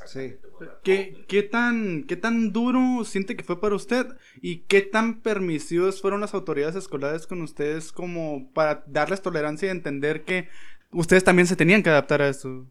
[0.06, 4.06] Sí, la- ¿Qué, qué, tan, ¿Qué tan duro siente que fue para usted?
[4.40, 9.70] ¿Y qué tan permisivos fueron las autoridades escolares con ustedes como para darles tolerancia y
[9.70, 10.48] entender que
[10.92, 12.66] ustedes también se tenían que adaptar a eso?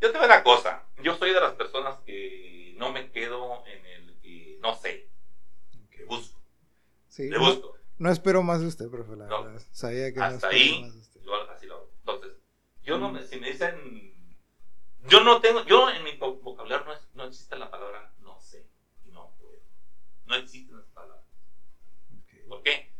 [0.00, 0.84] Yo te digo una cosa.
[1.02, 5.08] Yo soy de las personas que no me quedo en el que no sé.
[5.90, 6.40] Que busco.
[7.08, 7.28] Sí.
[7.28, 7.76] Le busco.
[7.98, 9.44] No espero más de usted, profe, la No.
[9.44, 9.62] verdad.
[9.72, 11.20] Sabía que no Hasta espero ahí, más de usted.
[11.22, 11.90] yo así lo hago.
[12.00, 12.32] Entonces,
[12.82, 14.36] yo no me, si me dicen,
[15.08, 18.38] yo no tengo, yo en mi vo- vocabulario no, es- no existe la palabra no
[18.40, 18.68] sé
[19.04, 19.60] y no puedo.
[20.26, 21.24] No existen las palabras.
[22.48, 22.92] ¿Por qué?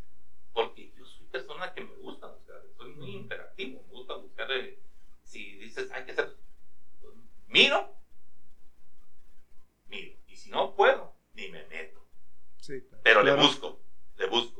[0.53, 4.79] Porque yo soy persona que me gusta buscar, soy muy interactivo, me gusta buscar, eh,
[5.23, 6.37] si dices hay que hacer,
[7.01, 7.15] pues,
[7.49, 7.95] miro,
[9.87, 12.07] miro, y si no puedo, ni me meto.
[12.57, 13.03] Sí, claro.
[13.05, 13.37] Pero Claro.
[13.41, 13.81] le busco,
[14.17, 14.54] le busco.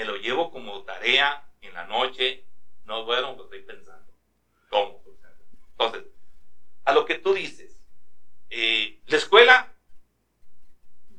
[0.00, 2.46] Me lo llevo como tarea en la noche,
[2.86, 4.10] no duermo, pues estoy pensando.
[4.70, 5.04] ¿Cómo?
[5.72, 6.10] Entonces,
[6.86, 7.78] a lo que tú dices,
[8.48, 9.74] eh, la escuela,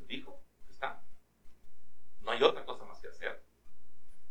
[0.08, 1.00] dijo, está.
[2.22, 3.44] No hay otra cosa más que hacer.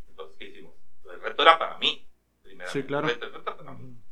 [0.09, 0.75] Entonces, ¿qué hicimos?
[1.05, 2.05] El reto era para mí.
[2.73, 3.07] Sí, claro.
[3.07, 4.03] El reto, el reto para mí.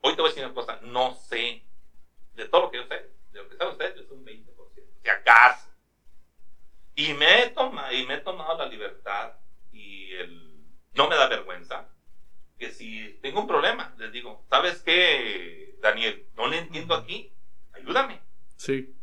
[0.00, 1.66] Hoy te voy a decir una cosa, no sé,
[2.32, 4.54] de todo lo que yo sé, de lo que sabe usted, es un 20%,
[5.02, 5.68] si acaso.
[6.94, 9.41] Y me he tomado, y me he tomado la libertad
[10.94, 11.88] no me da vergüenza
[12.58, 16.28] que si tengo un problema, les digo, ¿sabes qué, Daniel?
[16.36, 17.32] No le entiendo aquí,
[17.72, 18.20] ayúdame.
[18.56, 18.94] Sí.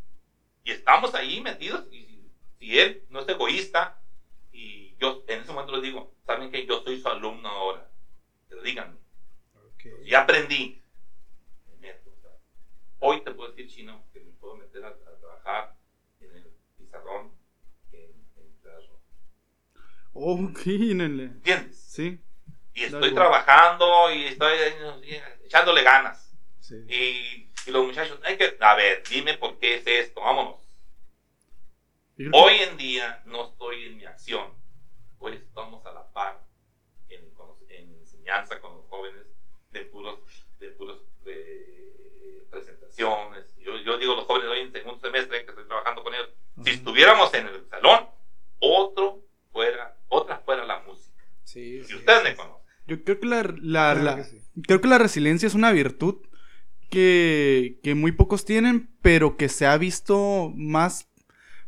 [0.63, 4.02] Y estamos ahí metidos y si, si él no es egoísta
[4.54, 7.91] y yo en ese momento les digo, ¿saben que yo soy su alumno ahora?
[8.47, 8.97] Pero díganme.
[9.56, 10.06] Ok.
[10.06, 10.82] Ya aprendí.
[11.67, 12.12] Me meto,
[12.99, 15.75] Hoy te puedo decir, chino, que me puedo meter a, a trabajar
[16.21, 17.34] en el pizarrón,
[17.91, 17.99] en,
[18.38, 18.99] en el pizarrón.
[20.21, 21.23] Ok, nene.
[21.23, 21.82] ¿Entiendes?
[21.82, 22.19] Sí.
[22.73, 26.36] Y estoy trabajando y estoy eh, echándole ganas.
[26.60, 26.75] Sí.
[26.89, 30.58] Y, y los muchachos, hay que, a ver, dime por qué es esto, vámonos.
[32.34, 34.53] Hoy en día no estoy en mi acción,
[35.19, 36.45] hoy estamos a la par
[37.08, 37.32] en,
[37.69, 39.25] en enseñanza con los jóvenes
[39.71, 40.19] de puros,
[40.60, 43.55] de puros eh, presentaciones.
[43.55, 46.71] Yo, yo digo los jóvenes hoy en segundo semestre que estoy trabajando con ellos, si
[46.71, 46.79] Ujú.
[46.79, 48.10] estuviéramos en el salón,
[48.60, 51.17] otro fuera, otra fuera la música.
[51.43, 51.95] Sí, Si sí.
[51.95, 52.60] ustedes me conocen.
[52.88, 53.52] Yo creo que la, la-
[53.93, 54.41] Claro la- que sí.
[54.67, 56.15] creo que la resiliencia es una virtud
[56.89, 61.08] que, que muy pocos tienen, pero que se ha visto más,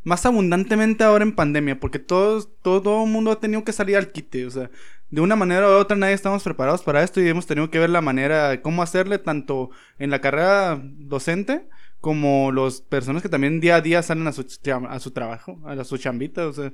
[0.02, 4.10] más abundantemente ahora en pandemia, porque todos, todo el mundo ha tenido que salir al
[4.12, 4.70] quite, o sea,
[5.10, 7.90] de una manera u otra nadie estamos preparados para esto y hemos tenido que ver
[7.90, 11.68] la manera de cómo hacerle tanto en la carrera docente
[12.00, 14.44] como las personas que también día a día salen a su,
[14.88, 16.72] a su trabajo, a su chambita, o sea,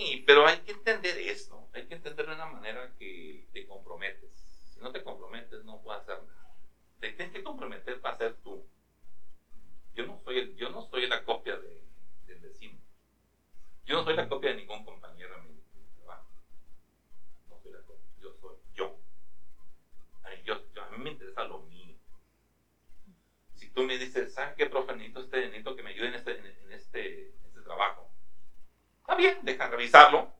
[0.00, 1.68] Sí, pero hay que entender esto.
[1.74, 4.30] Hay que entender de una manera que te comprometes.
[4.72, 6.54] Si no te comprometes, no puedes hacer nada.
[7.00, 8.66] Te tienes que comprometer para ser tú.
[9.92, 11.84] Yo no soy, el- yo no soy la copia de,
[12.26, 12.78] del vecino.
[13.84, 16.30] Yo no soy la copia de ningún compañero en mi, en mi trabajo.
[17.50, 18.06] No soy la copia.
[18.20, 18.98] Yo soy yo.
[20.24, 21.94] A mí, yo- yo- a mí me interesa lo mío.
[23.54, 24.94] Si tú me dices, ¿sabes qué, profe?
[24.94, 28.06] Necesito, este, necesito que me ayude en este, en, en este, en este trabajo.
[29.00, 30.32] Está bien, deja revisarlo.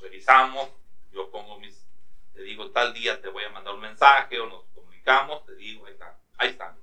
[0.00, 0.68] Revisamos,
[1.12, 1.84] yo pongo mis,
[2.32, 5.86] te digo, tal día te voy a mandar un mensaje o nos comunicamos, te digo,
[5.86, 6.76] ahí está, ahí está.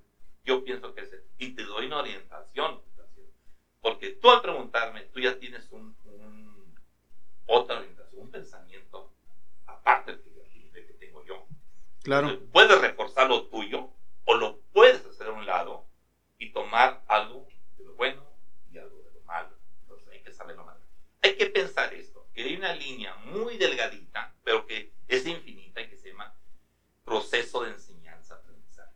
[0.43, 1.25] Yo pienso que es eso.
[1.37, 2.81] Y te doy una orientación.
[3.79, 6.75] Porque tú al preguntarme, tú ya tienes un, un-
[7.45, 9.13] otra orientación, un pensamiento
[9.65, 11.47] aparte del que, del que tengo yo.
[12.03, 12.27] claro.
[12.27, 13.91] Entonces, puedes reforzar lo tuyo
[14.25, 15.87] o lo puedes hacer a un lado
[16.37, 18.25] y tomar algo de lo bueno
[18.69, 19.55] y algo de lo malo.
[19.81, 20.77] Entonces hay que saberlo mal.
[21.23, 25.87] Hay que pensar esto, que hay una línea muy delgadita, pero que es infinita y
[25.87, 26.33] que se llama
[27.05, 28.91] proceso de enseñanza-aprendizaje.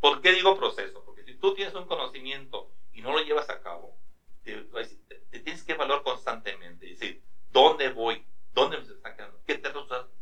[0.00, 1.04] ¿Por qué digo proceso?
[1.04, 3.98] Porque si tú tienes un conocimiento y no lo llevas a cabo,
[4.42, 8.24] te, te- te tienes que evaluar constantemente, es decir, ¿dónde voy?
[8.54, 9.40] ¿Dónde me está quedando?
[9.46, 9.72] ¿Qué, te-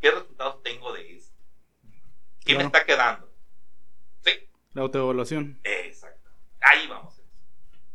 [0.01, 1.35] qué resultados tengo de esto?
[2.45, 2.67] ¿Qué me Claro.
[2.67, 3.33] está quedando?
[4.21, 4.31] ¿Sí?
[4.73, 5.59] La autoevaluación.
[5.65, 6.31] Exacto.
[6.61, 7.21] Ahí vamos.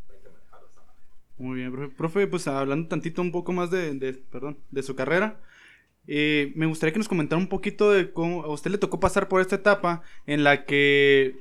[0.10, 1.06] Hay que manejarlo de esa manera.
[1.38, 1.96] Muy bien, profe.
[1.96, 5.40] Profe, pues hablando tantito un poco más de, de- perdón, de su carrera,
[6.08, 9.28] eh, me gustaría que nos comentara un poquito de cómo a usted le tocó pasar
[9.28, 11.36] por esta etapa en la que,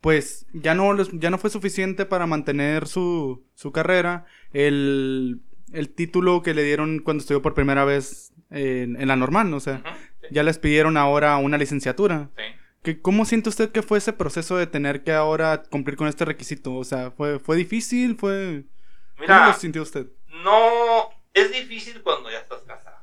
[0.00, 5.40] pues, ya no, ya no fue suficiente para mantener su, su carrera, el,
[5.72, 9.60] el título que le dieron cuando estudió por primera vez en, en la normal, o
[9.60, 9.82] sea,
[10.20, 12.30] sí, ya les pidieron ahora una licenciatura.
[12.36, 12.42] sí.
[12.82, 16.24] ¿Qué- ¿Cómo siente usted que fue ese proceso de tener que ahora cumplir con este
[16.24, 16.74] requisito?
[16.74, 18.16] O sea, ¿fue, fue difícil?
[18.16, 18.64] ¿Fue...?
[19.26, 20.06] ¿Cómo Mira, lo sintió usted?
[20.42, 22.98] no es difícil cuando ya estás casado.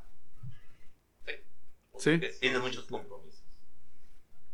[1.26, 1.34] Sí.
[1.98, 2.20] Sí.
[2.40, 3.44] tienes muchos compromisos.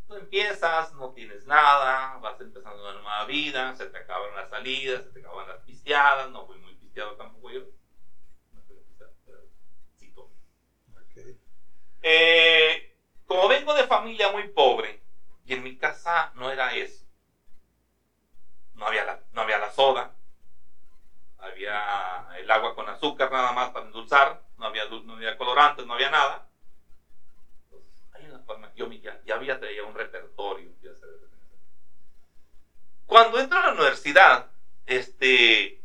[0.07, 5.03] Tú empiezas, no tienes nada, vas empezando una nueva vida, se te acaban las salidas,
[5.03, 7.61] se te acaban las pisteadas, no fui muy pisteado tampoco yo.
[8.51, 9.39] No fui pisteado, pero
[9.97, 10.35] sí tomé.
[12.03, 15.01] Eh, como vengo de familia muy pobre,
[15.45, 17.03] y en mi casa no era eso.
[18.75, 20.14] No había la, no había la soda,
[21.45, 25.93] había el agua con azúcar nada más para endulzar, no había, no había colorantes, no
[25.93, 26.47] había nada.
[27.65, 30.71] Entonces, una forma, yo ya, ya había traído un repertorio.
[30.81, 31.15] que que.
[33.05, 34.49] Cuando entro a la universidad,
[34.85, 35.79] este,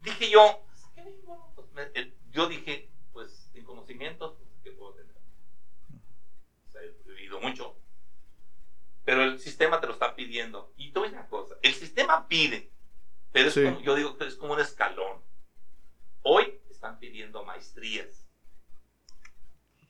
[0.00, 0.62] dije yo,
[0.94, 1.70] "¿Pues.
[1.72, 5.14] Pues eh, yo dije, pues sin conocimientos, pues, ¿qué puedo tener?
[6.74, 7.76] He vivido mucho,
[9.04, 10.72] pero el sistema te lo está pidiendo.
[10.76, 12.70] Y a decir una cosa, el sistema pide,
[13.32, 13.64] pero es Sí.
[13.64, 15.22] como- yo digo que es como un escalón.
[16.22, 18.26] Hoy están pidiendo maestrías.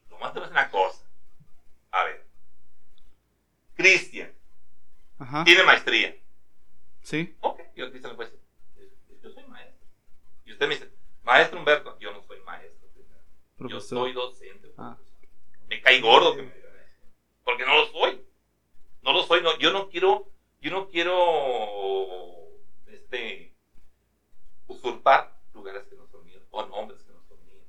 [0.09, 1.05] Nomás te voy a una cosa.
[1.93, 2.27] A ver.
[3.75, 4.33] Cristian,
[5.45, 6.15] tiene maestría.
[7.03, 7.35] Sí.
[7.41, 8.91] Ok, yo Cristian le puedo decir,
[9.23, 9.87] yo soy maestro.
[10.45, 10.91] Y usted me dice,
[11.23, 12.89] maestro Humberto, yo no soy maestro.
[13.69, 14.73] Yo soy docente.
[14.79, 14.97] Ah.
[15.67, 17.07] Me cae gordo que me digan eso.
[17.45, 18.25] Porque no lo soy.
[19.03, 19.43] No lo soy.
[19.43, 21.15] No, yo no quiero, yo no quiero
[24.81, 27.65] usurpar lugares que no son míos o nombres que no son míos.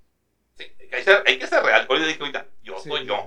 [0.55, 1.87] Sí, hay que ser, hay que ser real.
[1.89, 3.25] Eso dije ahorita, yo Sí, soy yo.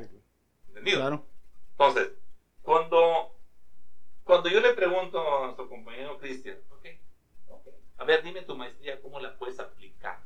[0.69, 1.01] ¿Entendido?
[1.01, 1.27] Claro.
[1.73, 2.11] Entonces,
[2.63, 3.37] cuando,
[4.25, 6.87] cuando yo le pregunto a nuestro compañero Cristian, ok,
[7.49, 7.69] ok,
[7.99, 10.19] a ver, dime tu maestría, ¿cómo la puedes aplicar?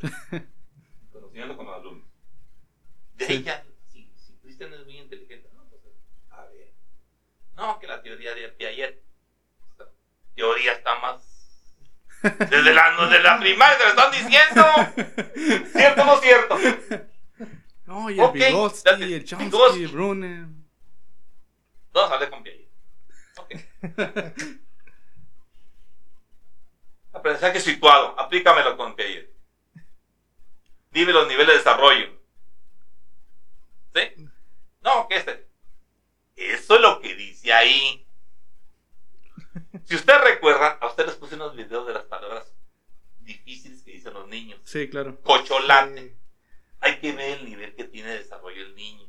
[1.12, 2.08] Conociendo con los alumnos.
[3.14, 3.42] De Sí.
[3.42, 5.82] ya, si, si Cristian es muy inteligente, no, pues,
[6.30, 6.72] a ver.
[7.54, 9.02] No, que la teoría de Piaget,
[10.34, 11.31] teoría está más...
[12.22, 14.64] Desde la, desde la primaria te lo están diciendo.
[15.72, 16.56] ¿Cierto o no cierto?
[17.86, 19.86] No, y el Ok, Vygotsky, el Chomsky.
[19.86, 20.46] Brunner.
[21.92, 22.68] Vamos a hablar con Piaget.
[23.36, 23.54] Ok.
[27.12, 28.18] Aprendizaje situado.
[28.18, 29.30] Aplícamelo con Piaget.
[30.90, 32.20] Dime los niveles de desarrollo.
[33.94, 34.28] ¿Sí?
[34.80, 35.48] No, que este.
[36.36, 38.01] Eso es lo que dice ahí.
[39.84, 42.54] Si usted recuerda, a usted les puse unos videos de las palabras
[43.20, 44.60] difíciles que dicen los niños.
[44.64, 45.20] Sí, claro.
[45.22, 46.16] Cocholate.
[46.80, 49.06] Hay que ver el nivel que tiene de desarrollo el niño.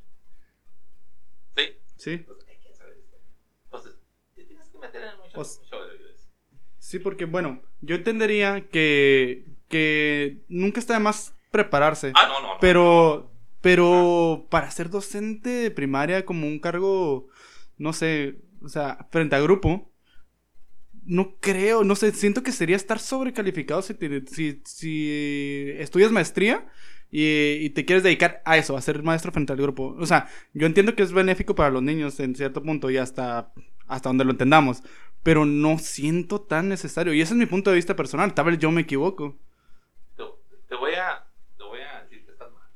[1.55, 1.63] ¿Sí?
[1.97, 2.11] Sí.
[2.11, 2.97] Entonces, hay que saber.
[3.65, 3.93] Entonces,
[4.35, 6.29] te tienes que meter en mucho, Pues- mucho de eso.
[6.79, 12.11] Sí, porque bueno, yo entendería que, que nunca está de más prepararse.
[12.15, 12.59] Ah, no, no, no.
[12.59, 17.29] Pero, pero para ser docente de primaria como un cargo,
[17.77, 19.92] no sé, o sea, frente a grupo,
[21.05, 26.67] no creo, no sé, siento que sería estar sobrecalificado si, te- si, si estudias maestría
[27.11, 27.25] y,
[27.65, 29.95] y te quieres dedicar a eso, a ser maestro frente al grupo.
[29.99, 33.51] O sea, yo entiendo que es benéfico para los niños en cierto punto y hasta,
[33.87, 34.83] hasta donde lo entendamos,
[35.23, 37.13] pero no siento tan necesario.
[37.13, 39.37] Y ese es mi punto de vista personal, tal vez yo me equivoco.
[40.67, 41.25] Te, voy a,
[41.57, 42.67] te voy a decir que estás mal.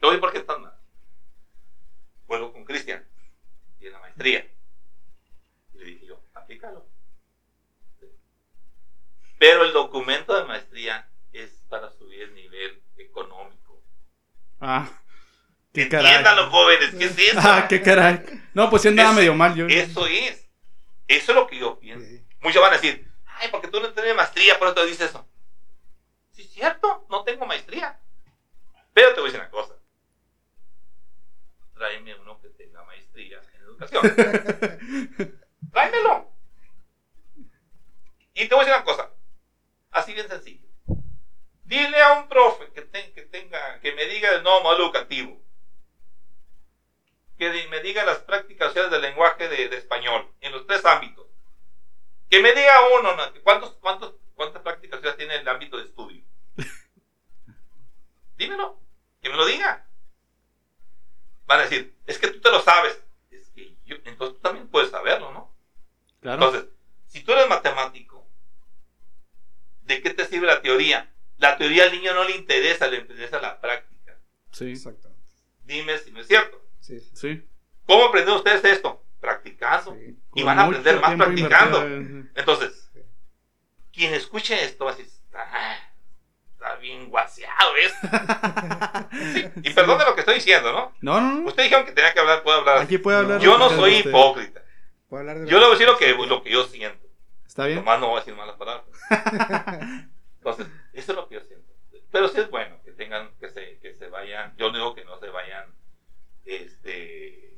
[0.00, 0.72] Te voy a decir estás mal.
[2.28, 3.02] Vuelvo con Cristian.
[3.78, 4.46] Tiene la maestría.
[5.72, 6.84] Y le dije yo, aplícalo.
[8.00, 8.06] Sí.
[9.38, 13.82] Pero el documento de maestría es para subir el nivel económico.
[14.60, 14.88] Ah,
[15.72, 16.06] qué caray.
[16.06, 17.40] Entiéndanlo, jóvenes, ¿qué es eso?
[17.40, 18.24] Ah, qué caray.
[18.54, 19.66] No, pues sí andaba medio mal yo.
[19.66, 20.48] Eso es.
[21.06, 22.04] Eso es lo que yo pienso.
[22.06, 22.24] Sí.
[22.40, 25.26] Muchos van a decir, ay, porque tú no tienes maestría, por eso te dices eso.
[26.32, 27.98] Sí, es cierto, no tengo maestría.
[28.92, 29.74] Pero te voy a decir una cosa.
[31.74, 34.02] Tráeme uno que tenga maestría en educación.
[35.72, 36.32] Tráemelo.
[38.34, 39.10] Y te voy a decir una cosa.
[39.90, 40.66] Así bien sencillo.
[41.64, 45.40] Dile a un profe que, te- que tenga, que me diga el nuevo modelo educativo.
[47.38, 51.26] Que me diga las prácticas sociales del lenguaje de, de español en los tres ámbitos.
[52.30, 53.22] Que me diga uno, ¿no?
[53.42, 56.22] ¿cuántos, cuántos, ¿cuántas prácticas sociales tiene el ámbito de estudio?
[58.38, 58.66] Dímelo,
[59.20, 59.84] que me lo diga.
[61.46, 63.00] Van a decir, es que tú te lo sabes.
[63.30, 65.50] Es que yo, entonces tú también puedes saberlo, ¿no?
[66.20, 66.44] Claro.
[66.44, 66.70] Entonces,
[67.06, 68.07] si tú eres matemático,
[69.88, 71.10] ¿de qué te sirve la teoría?
[71.38, 74.16] La teoría al niño no le interesa, le interesa la práctica.
[74.52, 75.18] Sí, Exactamente.
[75.64, 76.62] Dime si no es cierto.
[76.80, 77.42] Sí, sí.
[77.86, 79.04] ¿Cómo aprendieron ustedes esto?
[79.20, 79.94] Practicando.
[79.94, 80.16] Sí.
[80.34, 81.84] Y van a aprender más practicando.
[81.86, 83.00] invertido, Entonces, Sí.
[83.92, 85.76] quien escuche esto va a decir, "Ah,
[86.52, 88.08] está bien guaseado esto.
[89.34, 90.94] Sí, Y perdón de lo que estoy diciendo, ¿no?
[91.00, 91.46] No, no, no.
[91.48, 92.78] Ustedes dijeron que tenía que hablar, puedo hablar.
[92.78, 93.40] Aquí puede hablar.
[93.40, 94.10] Yo no soy usted.
[94.10, 94.62] hipócrita.
[95.08, 97.06] Puedo hablar de Yo le voy a decir lo que, lo que yo siento.
[97.58, 97.78] ¿Está bien?
[97.80, 98.86] Nomás no voy a decir malas palabras.
[100.36, 101.72] Entonces, eso es lo que yo siento.
[102.12, 105.18] Pero sí es bueno que tengan que se, que se vayan, yo digo que no
[105.18, 105.74] se vayan,
[106.44, 107.52] este,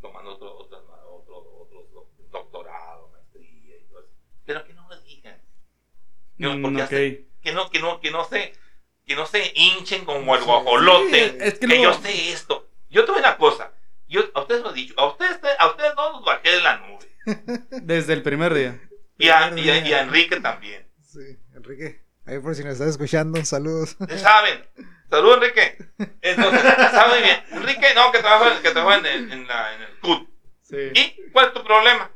[0.00, 4.10] tomando otro, otro, otro, otro doctorado, maestría y todo eso.
[4.44, 5.40] Pero que no lo digan.
[6.38, 6.82] Yo, Mm, porque ok.
[6.82, 8.52] hace- que no, que no, que no se,
[9.06, 11.30] que no se hinchen como el guajolote.
[11.30, 12.68] Sí, es que que yo sé esto.
[12.90, 13.72] Yo a una cosa.
[14.08, 14.94] Yo, a ustedes lo he dicho.
[14.98, 17.08] A ustedes, a ustedes no los bajé de la nube.
[17.82, 18.80] Desde el primer día.
[19.22, 20.84] Y a, y a- y a Enrique también.
[21.02, 22.02] Sí, Enrique.
[22.26, 23.96] Ahí por si nos estás escuchando, saludos.
[24.18, 24.66] Saben.
[25.08, 25.76] Saludos, Enrique.
[26.22, 27.44] Entonces, saben muy bien.
[27.52, 30.28] Enrique, no, que trabaja, que trabaja en, el- en la- en el CUT.
[30.62, 30.76] Sí.
[30.94, 32.10] ¿Y cuál es tu problema?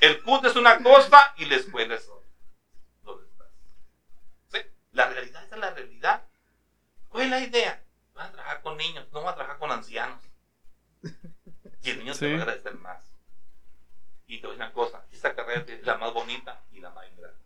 [0.00, 2.28] El CUT es una cosa y la escuela es otra.
[3.02, 3.48] ¿Dónde estás?
[4.48, 4.58] ¿Sí?
[4.92, 6.22] La realidad es la realidad.
[7.08, 7.82] ¿Cuál es la idea?
[8.14, 10.20] Van a trabajar con niños, no van a trabajar con ancianos.
[11.82, 12.20] Y el niño Sí.
[12.20, 13.13] te va a agradecer más.
[14.26, 16.90] Y te voy a decir una cosa, esta carrera es la más bonita y la
[16.90, 17.38] más ingrata.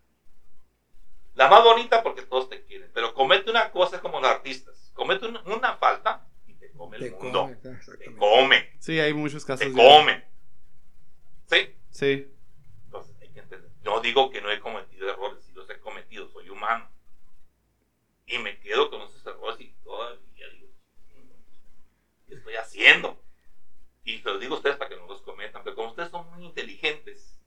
[1.35, 4.91] La más bonita porque todos te quieren, pero comete una cosa es como los artistas.
[4.95, 7.43] Comete una, una falta y te come el Te mundo.
[7.43, 9.67] come, te come, Sí, hay muchos casos.
[9.67, 10.25] te come.
[11.47, 11.75] ¿Sí?
[11.91, 12.33] Sí.
[12.85, 13.71] Entonces hay que entender.
[13.83, 16.91] No digo que no he cometido errores, si los he cometido, soy humano.
[18.27, 20.69] Y me quedo con esos errores y todavía digo,
[22.27, 23.23] ¿qué estoy haciendo?
[24.09, 26.27] Y se los digo a ustedes para que no los cometan, pero como ustedes son
[26.31, 27.39] muy inteligentes,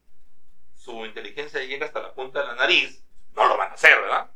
[0.75, 3.03] su inteligencia llega hasta la punta de la nariz,
[3.35, 4.29] no lo van a hacer, ¿verdad?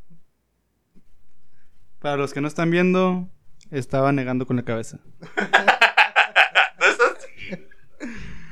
[2.00, 3.30] Para los que no están viendo,
[3.70, 5.00] estaba negando con la cabeza.
[6.80, 7.68] No es así.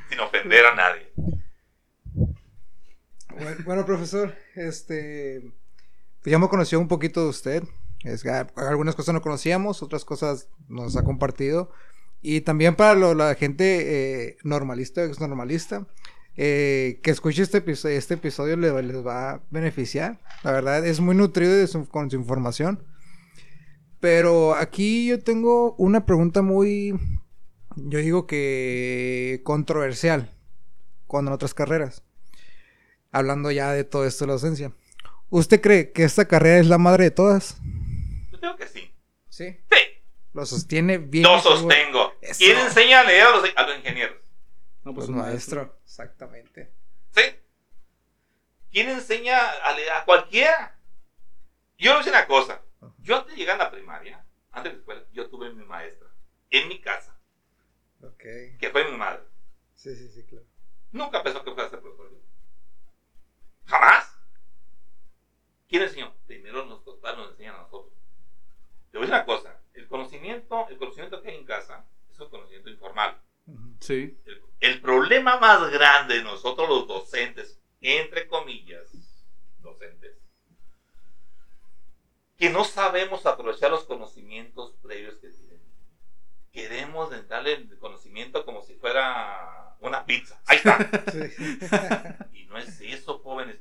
[0.10, 1.12] Sin ofender a nadie.
[3.30, 5.52] Bueno, bueno, profesor, este,
[6.22, 7.64] pues ya me conoció un poquito de usted.
[8.04, 11.72] Es que algunas cosas no conocíamos, otras cosas nos ha compartido.
[12.24, 15.86] Y también para lo- la gente eh, normalista, ex normalista,
[16.38, 20.20] eh, que escuche este episodio, este episodio le- les va a beneficiar.
[20.44, 22.84] La verdad, es muy nutrido de su- con su información.
[24.00, 26.94] Pero aquí yo tengo una pregunta muy,
[27.76, 30.32] yo digo que controversial
[31.08, 32.04] con otras carreras
[33.12, 34.74] hablando ya de todo esto de la docencia.
[35.30, 37.58] ¿Usted cree que esta carrera es la madre de todas?
[38.32, 38.92] Yo creo que sí.
[39.30, 39.46] Sí.
[39.72, 39.78] Sí,
[40.34, 41.24] Lo sostiene bien.
[41.24, 42.14] lo sostengo.
[42.38, 44.18] ¿Quién enseña a leer a los, a los ingenieros?
[44.84, 45.80] No, Pues un maestro.
[45.84, 46.74] Exactamente.
[47.12, 47.22] ¿Sí?
[48.72, 50.80] ¿Quién enseña a leer a cualquiera?
[51.78, 52.62] Yo le voy a decir una cosa.
[52.98, 56.08] Yo antes de llegar a la primaria, antes de la escuela, yo tuve mi maestra
[56.50, 57.18] en mi casa,
[58.02, 58.24] Ok.
[58.60, 59.24] que fue mi madre.
[59.76, 60.46] Sí, sí, sí, claro.
[60.92, 62.12] Nunca pensó que fuera a ser profesor.
[63.66, 64.10] Jamás.
[65.68, 66.14] ¿Quién enseñó?
[66.28, 67.94] Primero nos papás nos enseñan a nosotros.
[68.92, 69.60] Te voy a decir una cosa.
[69.74, 73.20] El conocimiento, el conocimiento que hay en casa es un conocimiento informal.
[73.80, 74.18] Sí.
[74.26, 78.84] El, el problema más grande de nosotros los docentes, entre comillas,
[79.60, 80.18] docentes,
[82.38, 85.62] que no sabemos aprovechar los conocimientos previos que tienen.
[86.52, 90.42] Queremos darle el conocimiento como si fuera una pizza.
[90.46, 90.78] Ahí está.
[91.12, 92.40] Sí.
[92.40, 93.58] Y no es eso, jóvenes.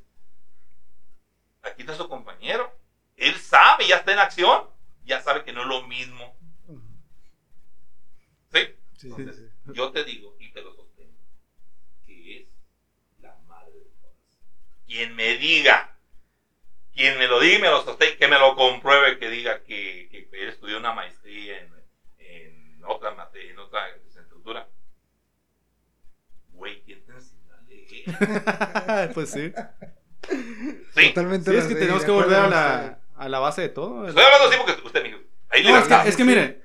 [1.62, 2.72] Aquí está su compañero.
[3.16, 4.68] Él sabe, ya está en acción.
[5.04, 6.36] Ya sabe que no es lo mismo.
[8.52, 8.58] ¿Sí?
[8.58, 9.72] Sí, sí, Entonces, sí.
[9.72, 11.18] yo te digo y te lo sostengo,
[12.04, 12.48] que es
[13.20, 14.16] la madre de todas.
[14.86, 15.96] Quien me diga,
[16.94, 20.08] quien me lo diga y me lo sostenga, que me lo compruebe, que diga que,
[20.10, 21.72] que él estudió una maestría en,
[22.18, 24.68] en otra materia, en otra licenciatura.
[26.52, 29.12] Güey, ¿quién te enseñó a leer?
[29.14, 29.52] pues sí.
[30.94, 31.50] Sí, Totalmente.
[31.50, 34.06] Sí, es que tenemos que volver a la, a la base de todo.
[34.08, 35.20] estoy hablando así porque usted me dijo.
[35.50, 36.02] Ahí No, es libertad.
[36.02, 36.62] que, es que mire,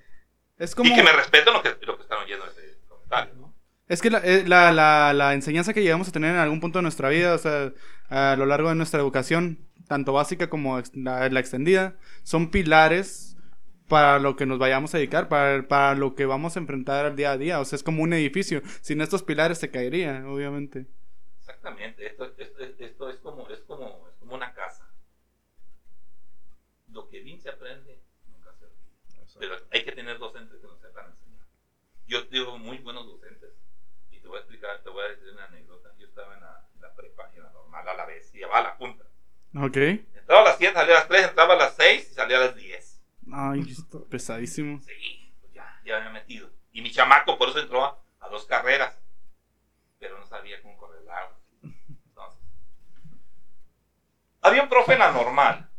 [0.58, 0.90] es como...
[0.92, 3.54] Y que me respeten lo que, lo que están oyendo ese comentario, ¿no?
[3.88, 6.80] Es que la, eh, la, la, la enseñanza que llegamos a tener en algún punto
[6.80, 7.72] de nuestra vida, o sea,
[8.10, 13.38] a lo largo de nuestra educación, tanto básica como la, la extendida, son pilares
[13.88, 17.16] para lo que nos vayamos a dedicar, para, para lo que vamos a enfrentar al
[17.16, 17.60] día a día.
[17.62, 18.62] O sea, es como un edificio.
[18.82, 20.88] Sin estos pilares se caería, obviamente.
[21.40, 24.86] Exactamente, esto, esto, esto es, como, es, como, es como una casa.
[26.92, 29.26] Lo que bien se aprende, nunca se olvida.
[29.40, 31.46] Pero hay que tener docentes que nos sepan enseñar.
[32.06, 33.54] Yo tengo muy buenos docentes.
[34.12, 35.94] Y te voy a explicar, te voy a decir una anécdota.
[35.98, 38.40] Yo estaba en la, en la prepa y en la normal a la vez, y
[38.40, 39.06] llevaba la junta.
[39.56, 39.78] Ok.
[39.78, 42.40] Entraba a las 7, salía a las 3, entraba a las 6 y salía a
[42.42, 43.02] las 10.
[43.32, 43.64] Ay,
[44.10, 44.82] pesadísimo.
[44.82, 46.50] Sí, pues ya, ya me había metido.
[46.74, 49.00] Y mi chamaco por eso entró a, a dos carreras.
[50.00, 51.40] Pero no sabía cómo correr el agua.
[51.64, 52.42] Entonces,
[54.42, 55.70] había un profe en la normal.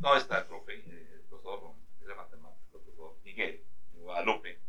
[0.00, 4.60] No está el profe, eh, el profesor de matemáticas, el profesor Miguel, de Guadalupe.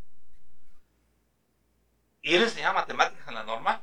[2.22, 3.80] Y él enseñaba matemáticas en la normal.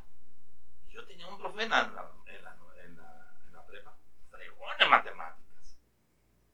[0.89, 3.97] Yo tenía un profe en la, en la, en la, en la, en la prepa,
[4.29, 5.79] fregón en matemáticas.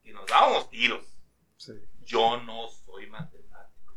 [0.04, 1.04] Y nos dábamos tiros.
[1.58, 1.74] Sí.
[2.06, 3.94] yo no soy matemático,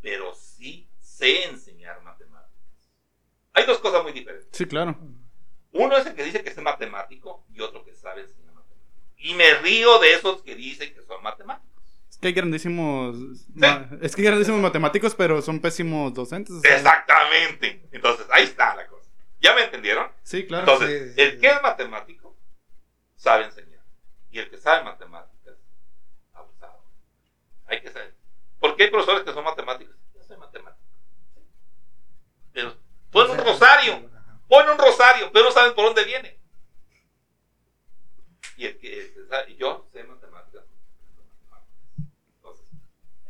[0.00, 2.90] pero sí sé enseñar matemáticas.
[3.52, 4.48] Hay dos cosas muy diferentes.
[4.52, 4.96] Sí, claro.
[5.72, 9.12] Uno es el que dice que es matemático y otro que sabe enseñar matemáticas.
[9.16, 11.69] Y me río de esos que dicen que son matemáticos.
[12.20, 13.16] Es que hay grandísimos.
[13.54, 16.54] ma- Es que hay grandísimos matemáticos, pero son pésimos docentes.
[16.56, 17.88] o sea, Exactamente.
[17.92, 19.08] Entonces, ahí está la cosa.
[19.40, 20.10] ¿Ya me entendieron?
[20.22, 20.70] Sí, claro.
[20.70, 21.38] Entonces, Sí, sí, el sí.
[21.38, 22.36] que es matemático
[23.16, 23.80] sabe enseñar.
[24.30, 25.54] Y el que sabe matemáticas,
[26.34, 26.84] abusado.
[27.66, 28.14] Hay que saber.
[28.58, 29.96] Porque hay profesores que son matemáticos.
[30.14, 30.84] Yo soy matemático.
[32.52, 32.76] Pero
[33.10, 34.10] pon un rosario.
[34.46, 36.38] Pon un rosario, pero no saben por dónde viene.
[38.58, 40.64] Y el que, el que sabe- yo sé matemáticas.
[42.36, 42.66] Entonces,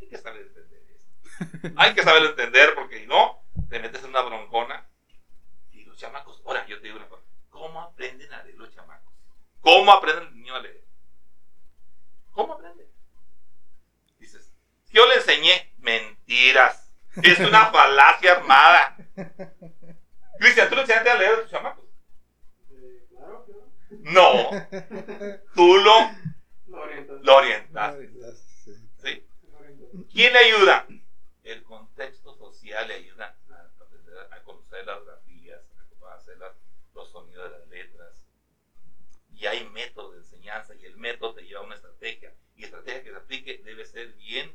[0.11, 1.73] que saber entender eso.
[1.77, 4.85] Hay que saber entender porque si no, te metes en una broncona
[5.71, 9.13] y los chamacos, ahora yo te digo una cosa, ¿cómo aprenden a leer los chamacos?
[9.61, 10.83] ¿Cómo aprenden el niño a leer?
[12.31, 12.87] ¿Cómo aprenden?
[14.19, 14.51] Dices,
[14.91, 16.93] yo le enseñé mentiras.
[17.23, 18.97] Es una falacia armada.
[20.39, 21.85] Cristian, ¿tú le enseñaste a leer a tus chamacos?
[23.89, 24.49] No.
[25.53, 25.93] Tú lo,
[27.21, 28.07] lo orientaste.
[28.07, 28.40] ¿sí?
[30.13, 30.87] ¿Quién le ayuda?
[31.43, 35.59] El contexto social le ayuda a, aprender a conocer las grafías,
[36.03, 36.55] a las-
[36.93, 38.13] los sonidos de las letras.
[39.33, 42.33] Y hay métodos de enseñanza y el método te lleva a una estrategia.
[42.55, 44.51] Y la estrategia que se aplique debe ser bien,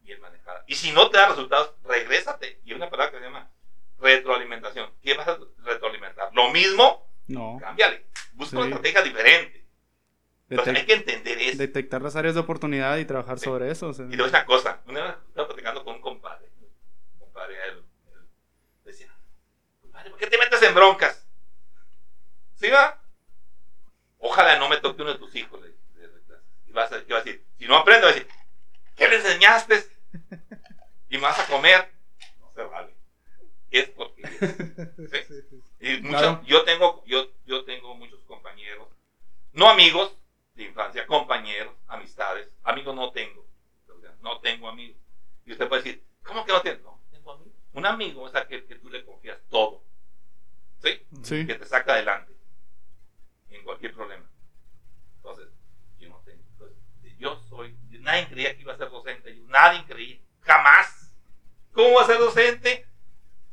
[0.00, 0.64] bien manejada.
[0.66, 2.60] Y si no te da resultados, regrésate.
[2.64, 3.50] Y hay una palabra que se llama
[3.98, 4.92] retroalimentación.
[5.02, 6.30] ¿Qué vas a retroalimentar?
[6.34, 7.58] Lo mismo, No.
[7.60, 8.06] cámbiale.
[8.32, 9.59] Busca una estrategia diferente.
[10.50, 11.58] Entonces hay que entender eso.
[11.58, 13.44] detectar las áreas de oportunidad y trabajar Sí.
[13.44, 13.88] sobre eso.
[13.88, 14.04] o sea.
[14.04, 16.48] Y a decir una cosa, una vez estaba platicando con un compadre,
[17.14, 18.28] un compadre, él, él
[18.84, 19.14] decía,
[19.80, 21.24] compadre, ¿por qué te metes en broncas?
[22.56, 23.00] ¿Sí va?
[24.18, 25.60] Ojalá no me toque uno de tus hijos.
[25.62, 25.68] le-
[26.00, 26.20] le- le-
[26.66, 27.44] Y vas a, ¿qué va a decir?
[27.58, 28.28] Si no aprende, va a decir,
[28.96, 29.84] ¿qué le enseñaste?
[31.12, 31.90] Y me vas a comer.
[32.40, 32.94] No se vale.
[33.72, 34.22] Es porque...
[34.28, 35.56] ¿sí?
[35.80, 36.42] Y muchos- Claro.
[36.46, 38.86] yo, tengo, yo, yo tengo muchos compañeros,
[39.52, 40.12] no amigos
[40.64, 42.48] de infancia, compañeros, amistades.
[42.62, 43.46] Amigos no tengo.
[44.22, 45.00] No tengo amigos.
[45.46, 46.78] Y usted puede decir, ¿cómo que no tiene?
[46.80, 47.54] No, tengo amigos.
[47.72, 49.82] Un amigo es aquel que tú le confías todo.
[50.82, 51.06] ¿Sí?
[51.22, 51.46] Sí.
[51.46, 52.34] Que te saca adelante
[53.48, 54.28] en cualquier problema.
[55.16, 55.48] Entonces,
[55.98, 56.42] yo no tengo.
[56.52, 56.76] Entonces,
[57.18, 57.74] yo soy.
[58.00, 59.34] Nadie creía que iba a ser docente.
[59.34, 60.20] Yo, nadie creía.
[60.42, 61.12] Jamás.
[61.72, 62.86] ¿Cómo va a ser docente?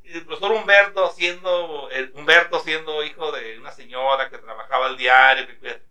[0.03, 5.45] el profesor Humberto siendo el- Humberto siendo hijo de una señora que trabajaba al diario
[5.59, 5.81] que-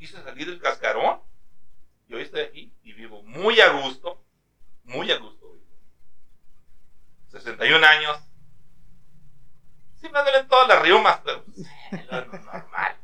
[0.00, 1.20] quise salir del cascarón
[2.08, 4.24] y hoy estoy aquí y vivo muy a gusto
[4.84, 5.66] muy a gusto vivo.
[7.28, 8.18] 61 años
[10.00, 11.44] sí me duelen todas las riumas pero
[11.92, 12.96] es lo normal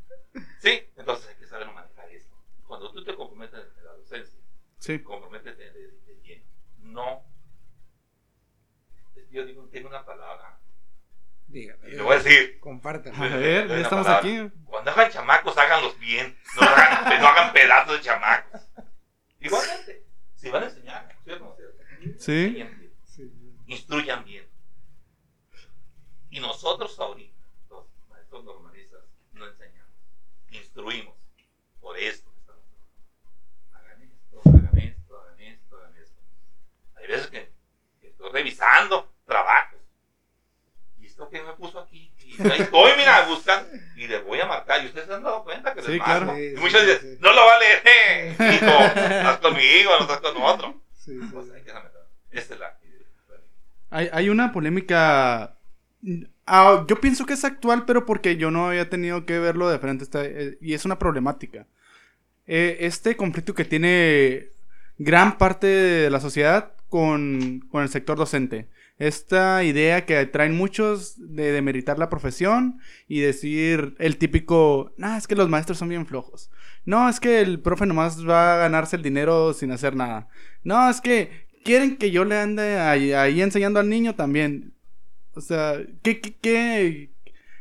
[0.60, 2.34] sí entonces hay que saber manejar esto
[2.66, 4.40] cuando tú te comprometes en la docencia
[4.78, 4.98] Sí.
[5.02, 6.44] comprométete de, de lleno.
[6.78, 7.24] No.
[9.30, 10.55] Yo digo, tengo una palabra.
[11.60, 12.58] Y le voy a decir.
[12.60, 13.16] Compártelo.
[13.16, 14.18] A ver, ya estamos palabra.
[14.18, 14.52] aquí.
[14.64, 16.36] Cuando hagan chamacos, háganlos bien.
[16.56, 18.60] No hagan, no hagan pedazos de chamacos.
[19.40, 21.16] Igualmente, si van a enseñar,
[22.18, 23.58] ¿sí bien, Sí.
[23.66, 24.46] instruyan bien.
[26.30, 29.00] Y nosotros ahorita, los maestros normalistas,
[29.32, 29.92] no enseñamos,
[30.50, 31.14] instruimos.
[31.80, 33.72] Por esto estamos trabajando.
[33.72, 36.20] Hagan esto, hagan esto, hagan esto, hagan esto.
[36.96, 37.52] Hay veces que,
[38.00, 39.65] que estoy revisando trabajos.
[41.16, 42.10] ¿Y esto que me puso aquí?
[42.18, 43.70] Y ahí estoy, mira, buscando.
[43.96, 44.82] Y le voy a marcar.
[44.82, 46.04] ¿Y ustedes se han dado cuenta que les Sí, marco?
[46.04, 46.34] claro.
[46.36, 47.18] Sí, Y muchos sí, dicen, sí.
[47.20, 48.84] no lo va a leer, eh, hijo.
[49.16, 50.80] Estás conmigo, no estás con otro.
[51.32, 51.46] Pues.
[52.32, 52.76] Esta es la.
[53.90, 55.56] Hay, hay una polémica.
[56.46, 59.78] ah, yo pienso que es actual, pero porque yo no había tenido que verlo de
[59.78, 60.04] frente.
[60.04, 61.66] está- eh, y es una problemática.
[62.46, 64.48] Eh, este conflicto que tiene
[64.98, 68.68] gran parte de la sociedad con, con el sector docente.
[68.98, 75.26] Esta idea que traen muchos de demeritar la profesión y decir el típico, no, es
[75.26, 76.50] que los maestros son bien flojos.
[76.86, 80.28] No, es que el profe nomás va a ganarse el dinero sin hacer nada.
[80.64, 84.72] No, es que quieren que yo le ande ahí, ahí enseñando al niño también.
[85.34, 87.10] O sea, ¿qué, qué, qué,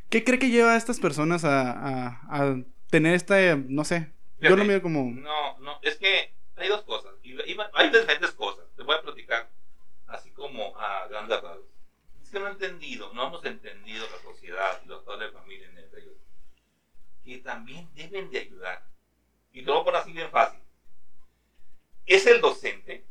[0.10, 4.56] qué cree que lleva a estas personas a, a- a tener esta, no sé, yo
[4.56, 5.12] lo miro como...
[5.12, 7.12] No, no, es que hay dos cosas.
[7.74, 8.64] Hay diferentes cosas.
[8.78, 9.50] Te voy a platicar
[10.46, 11.66] como a grandes rasgos.
[12.22, 15.68] Es que no he entendido, no hemos entendido la sociedad y los padres de familia
[15.70, 16.14] en ellos.
[17.24, 18.88] Que también deben de ayudar.
[19.52, 20.60] Y a poner así bien fácil.
[22.06, 23.08] Es el docente,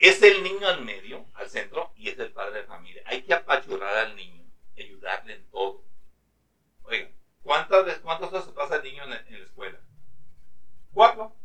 [0.00, 3.02] es el niño al medio, al centro, y es el padre de familia.
[3.06, 4.44] Hay que apachurrar al niño,
[4.76, 5.84] ayudarle en todo.
[6.82, 7.12] Oigan,
[7.42, 9.80] ¿cuántas veces, cuántas horas se pasa el niño en la- en la escuela?
[10.92, 11.36] Cuatro.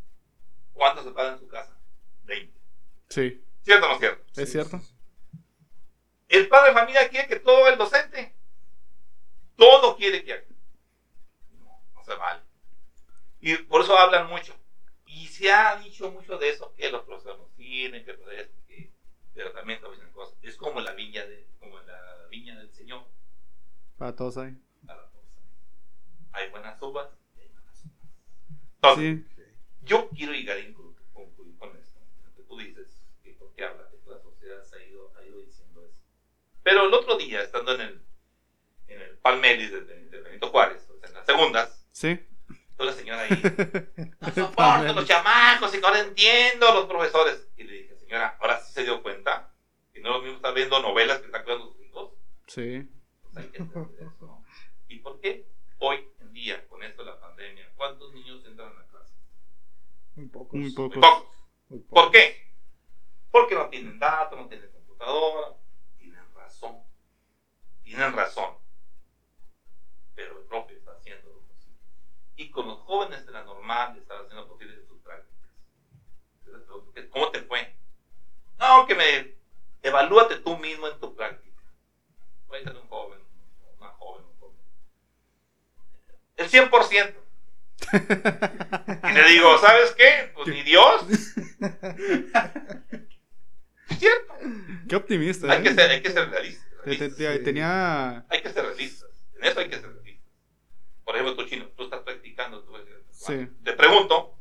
[0.74, 1.78] ¿Cuánto se paga en su casa?
[3.10, 4.42] Sí, ¿Cierto o no cierto?
[4.42, 4.82] es cierto.
[6.28, 8.36] El padre de familia quiere que todo el docente,
[9.56, 10.46] todo quiere que haga.
[11.52, 12.42] No, no se vale.
[13.40, 14.56] Y por eso hablan mucho.
[15.06, 18.26] Y se ha dicho mucho de eso, que los profesores no tienen, que esto,
[18.68, 18.94] que
[19.34, 20.38] pero también te dicen cosas.
[20.42, 23.06] Es como la viña de, como la viña del Señor.
[23.98, 24.58] Para todos ahí.
[24.86, 25.26] para todos.
[26.32, 27.98] Hay buenas uvas y hay malas uvas.
[28.76, 29.44] Entonces, Sí,
[29.84, 32.00] yo quiero llegar a concluir con esto.
[32.48, 35.86] Tú dices, que porque hablas de que la sociedad se ha ido, ha ido diciendo
[35.86, 36.02] eso.
[36.68, 38.05] Pero el otro día, estando en el,
[38.88, 42.20] en el Palmeris de, de- de Benito Juárez, o sea, en las segundas, sí.
[42.76, 43.30] toda la señora ahí,
[44.20, 47.47] no soporto los chamacos y que ahora entiendo los profesores.
[47.55, 49.53] Y le dije, señora, ahora sí se dio cuenta
[49.93, 52.11] que no es lo mismo estar viendo novelas que estar cuidando a sus hijos.
[52.47, 52.89] Sí.
[53.22, 54.43] Pues hay que entender eso.
[54.89, 55.47] ¿Y por qué
[55.80, 59.13] hoy en día, con esto de la pandemia, cuántos niños entran a la clase?
[60.15, 60.53] Muy pocos.
[60.53, 60.97] Muy Muy pocos.
[60.99, 61.28] pocos.
[61.70, 62.03] Muy pocos.
[62.03, 62.51] ¿Por qué?
[63.32, 65.55] Porque no tienen datos, no tienen computadora.
[67.88, 68.54] Tienen razón.
[70.14, 71.78] Pero el profe está haciendo lo posible.
[72.36, 75.50] Y con los jóvenes de la normal está haciendo lo posible en sus prácticas.
[76.40, 77.74] Entonces, pregunto, ¿qué- ¿Cómo te fue?
[78.60, 79.36] No, que me
[79.84, 81.62] evalúate tú mismo en tu práctica.
[82.48, 83.20] Puede ser un joven,
[83.80, 84.58] una joven, un joven.
[86.36, 87.16] El 100%.
[89.10, 90.32] Y le digo, ¿sabes qué?
[90.36, 91.10] Pues ni Dios.
[91.10, 91.36] Es
[94.00, 94.34] cierto.
[94.90, 95.50] Qué optimista.
[95.52, 95.64] Hay ¿eh?
[95.64, 96.68] que ser, hay que ser realistas.
[96.96, 98.26] Te- te- Tenía.
[98.30, 99.10] Hay que ser realistas.
[99.36, 100.32] En eso hay que ser realistas.
[101.04, 102.64] Por ejemplo, tú chino, tú estás practicando.
[102.64, 102.74] Tú,
[103.12, 103.48] Sí.
[103.64, 104.38] Te pregunto,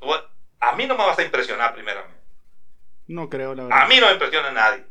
[0.00, 0.12] tú-
[0.60, 2.18] a mí no me vas a impresionar primeramente.
[3.06, 3.88] No creo, la A verdad.
[3.88, 4.84] mí no me impresiona nadie.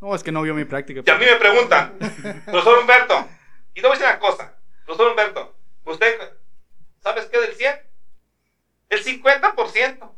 [0.00, 1.02] No, es que no vio mi práctica.
[1.04, 1.96] Y a mí me preguntan,
[2.46, 3.28] profesor Humberto,
[3.74, 6.18] y te voy a decir una cosa, profesor Humberto, ¿usted
[7.00, 7.74] sabes qué del 100?
[8.88, 10.12] El 50%.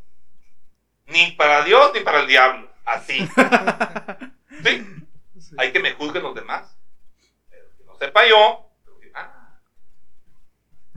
[1.07, 2.71] Ni para Dios ni para el diablo.
[2.85, 3.27] Así.
[4.63, 4.85] ¿Sí?
[5.57, 6.77] Hay que me juzguen los demás.
[7.49, 8.69] Pero que no sepa yo.
[8.83, 9.59] pero que- ah.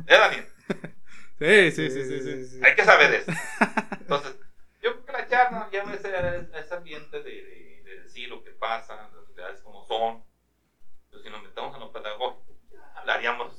[0.07, 0.49] ¿Eh, Daniel?
[1.39, 2.61] Sí, sí, sí, sí, sí.
[2.65, 3.31] Hay que saber eso.
[4.01, 4.35] Entonces,
[4.83, 6.11] yo creo que la charla lleva ese,
[6.59, 10.25] ese ambiente de, de- de decir lo que pasa, las realidades como son.
[11.11, 13.55] Pero si nos metemos en lo pedagógico, ya hablaríamos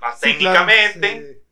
[0.00, 1.42] más Sí, claro, técnicamente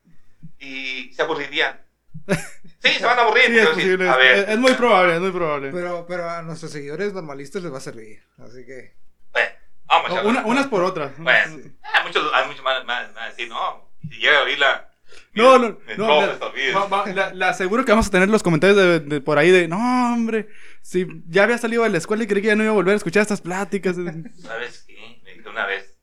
[0.59, 1.81] y se aburrirían.
[2.83, 3.45] Sí, se van a aburrir.
[3.47, 4.09] Sí, pero es posible.
[4.09, 5.71] a ver, es, es muy probable, es muy probable.
[5.73, 8.23] Pero, pero a nuestros seguidores normalistas les va a servir.
[8.39, 8.95] Así que.
[9.33, 9.49] bueno,
[9.87, 11.13] vamos a una- unas por otras.
[11.19, 14.85] Bueno, hay muchos, hay muchos más, más, más decir, no, si llega a oír la.
[15.33, 16.27] No, no, no.
[16.27, 19.67] la- la- la aseguro que vamos a tener los comentarios de, de por ahí de,
[19.67, 19.79] no,
[20.13, 20.49] hombre,
[20.83, 22.93] si ya había salido de la escuela y creí que ya no iba a volver
[22.93, 23.97] a escuchar estas pláticas.
[23.97, 25.21] ¿Sabes qué?
[25.25, 25.99] Me dijo una vez.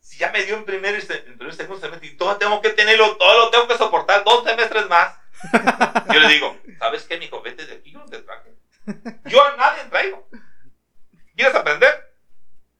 [0.00, 2.70] Si ya me dio en primer en primer y segundo semestre y todo tengo que
[2.70, 5.14] tenerlo, todo lo tengo que soportar dos semestres más.
[6.12, 7.42] Yo le digo, ¿sabes qué, mijo?
[7.42, 8.54] Vete de aquí, yo no te traje.
[9.26, 10.28] Yo a nadie traigo.
[11.36, 12.14] ¿Quieres aprender?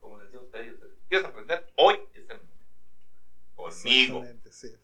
[0.00, 0.74] Como les digo a ustedes,
[1.08, 1.66] ¿quieres aprender?
[1.76, 2.54] Hoy es el momento.
[3.54, 4.24] Conmigo.
[4.50, 4.76] Sí.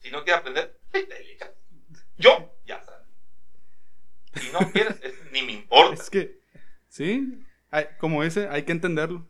[0.00, 1.46] Si no quieres aprender, de leche.
[2.18, 3.06] Yo ya salí.
[4.40, 5.94] Si no quieres, es- ni me importa.
[6.02, 6.40] Es que,
[6.88, 9.26] sí, hay- como ese, hay que entenderlo.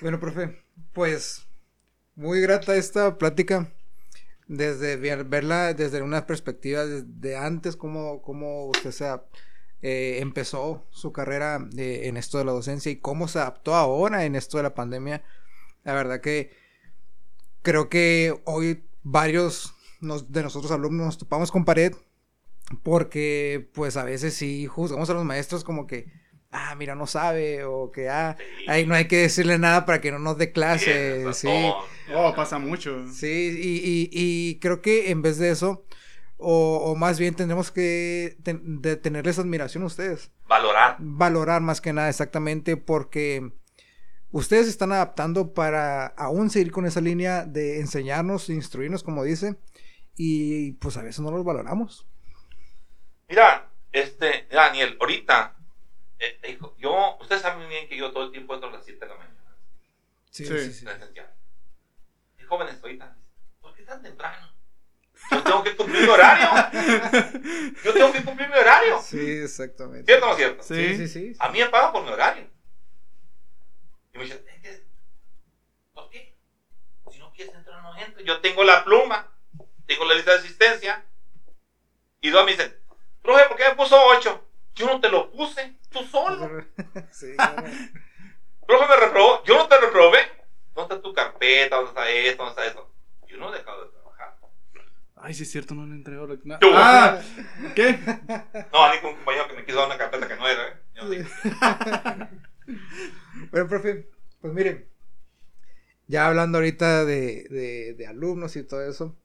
[0.00, 0.62] Bueno, profe,
[0.92, 1.44] pues
[2.14, 3.72] muy grata esta plática.
[4.48, 8.92] Desde ver- verla desde una perspectiva de, antes, cómo, cómo usted
[9.80, 14.24] eh, empezó su carrera eh, en esto de la docencia y cómo se adaptó ahora
[14.24, 15.22] en esto de la pandemia.
[15.84, 16.50] La verdad que
[17.62, 21.94] creo que hoy varios nos- de nosotros alumnos nos topamos con pared
[22.82, 26.06] porque pues a veces sí juzgamos a los maestros como que,
[26.52, 28.64] ah, mira, no sabe o que, ah, Sí.
[28.68, 31.48] Ahí no hay que decirle nada para que no nos dé clase, sí.
[32.14, 33.06] Oh, pasa mucho.
[33.12, 35.84] Sí, y, y- y creo que en vez de eso,
[36.36, 40.30] o, o más bien tendremos que ten- de tenerles admiración a ustedes.
[40.46, 40.96] Valorar.
[40.98, 43.52] Valorar más que nada exactamente porque
[44.30, 49.56] ustedes se están adaptando para aún seguir con esa línea de enseñarnos, instruirnos, como dice,
[50.16, 52.06] y pues a veces no los valoramos.
[53.28, 55.56] Mira, este, Daniel, ahorita,
[56.26, 58.84] eh, hijo, yo, ustedes saben muy bien que yo todo el tiempo entro a las
[58.84, 59.56] 7 de la mañana.
[60.30, 60.58] Sí, Sí.
[60.58, 60.84] sí, sí.
[60.84, 61.34] presencial.
[62.38, 63.16] Y jóvenes ahorita,
[63.60, 64.50] ¿por qué tan temprano?
[65.30, 66.48] Yo tengo que cumplir mi horario.
[67.84, 69.00] Yo tengo que cumplir mi horario.
[69.02, 70.04] Sí, exactamente.
[70.06, 70.62] ¿Cierto o no es cierto?
[70.62, 70.74] Sí.
[70.96, 71.36] Sí, sí, sí.
[71.38, 72.50] A mí me pagan por mi horario.
[74.14, 74.84] Y me dicen, "Es que,
[75.94, 76.36] ¿por qué?
[77.10, 78.26] Si no quieres entrar, no entres.
[78.26, 79.32] Yo tengo la pluma,
[79.86, 81.04] tengo la lista de asistencia.
[82.20, 82.76] Y dos me dicen,
[83.22, 84.48] profe, ¿por qué me puso 8?
[84.74, 86.64] Yo no te lo puse, tú solo.
[87.12, 87.62] Sí, claro.
[88.66, 90.18] Profe me reprobó, yo no te reprobé.
[90.74, 91.76] ¿Dónde está tu carpeta?
[91.76, 92.44] ¿Dónde está esto?
[92.44, 92.94] ¿Dónde está eso?
[93.26, 94.36] Yo no he dejado de trabajar.
[95.16, 96.36] Ay, sí es cierto, no le entregó la...
[96.44, 96.58] no.
[96.74, 97.20] Ah,
[97.74, 97.98] ¿qué?
[98.72, 100.68] No, a mí con un compañero que me quiso dar una carpeta que no era,
[100.68, 100.76] ¿eh?
[100.94, 101.24] Yo dije,
[103.50, 104.08] Bueno, profe,
[104.40, 104.88] pues miren,
[106.06, 109.16] ya hablando ahorita de, de, de alumnos y todo eso,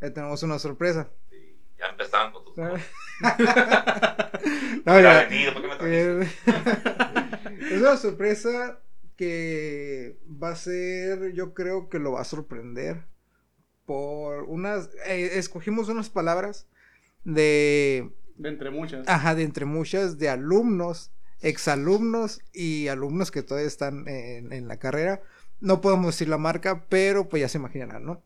[0.00, 1.10] le tenemos una sorpresa.
[1.30, 2.80] sí, ya empezaron con tus cosas.
[4.86, 5.28] No, Hubiera ya.
[5.28, 6.22] venido, ¿por qué me trajiste?
[6.22, 6.28] Eh,
[7.74, 8.80] es una sorpresa
[9.16, 13.04] que va a ser, yo creo que lo va a sorprender
[13.84, 16.66] por unas, eh, escogimos unas palabras
[17.24, 19.06] de, De entre muchas.
[19.06, 21.10] ajá, de entre muchas, de alumnos,
[21.40, 25.22] exalumnos y alumnos que todavía están en, en la carrera.
[25.60, 28.22] No podemos decir la marca, pero pues ya se imaginarán, ¿no?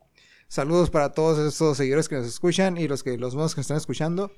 [0.47, 3.77] Saludos para todos esos seguidores que nos escuchan y los que los nuevos que están
[3.77, 4.31] escuchando.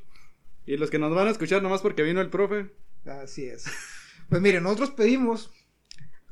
[0.67, 2.69] Y los que nos van a escuchar nomás porque vino el profe.
[3.05, 3.65] Así es.
[4.29, 5.49] Pues miren, nosotros pedimos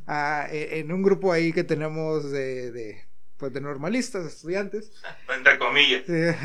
[0.05, 3.05] ah, e- en un grupo ahí que tenemos de, de,
[3.37, 4.91] pues de normalistas, estudiantes.
[5.35, 6.03] Entre comillas.
[6.07, 6.35] eh,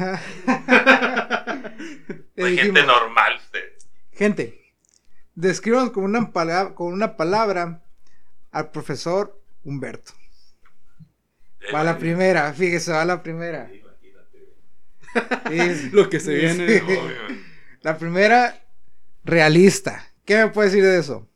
[2.36, 3.40] gente dijimos, normal
[4.20, 4.74] gente,
[5.34, 7.82] describan con una, palabra, con una palabra
[8.50, 10.12] al profesor Humberto.
[11.74, 13.70] Va la primera, fíjese, va la primera.
[15.48, 16.80] Sí, Lo que se viene.
[16.80, 16.84] Sí.
[17.82, 18.62] La primera,
[19.24, 20.12] realista.
[20.24, 21.28] ¿Qué me puede decir de eso?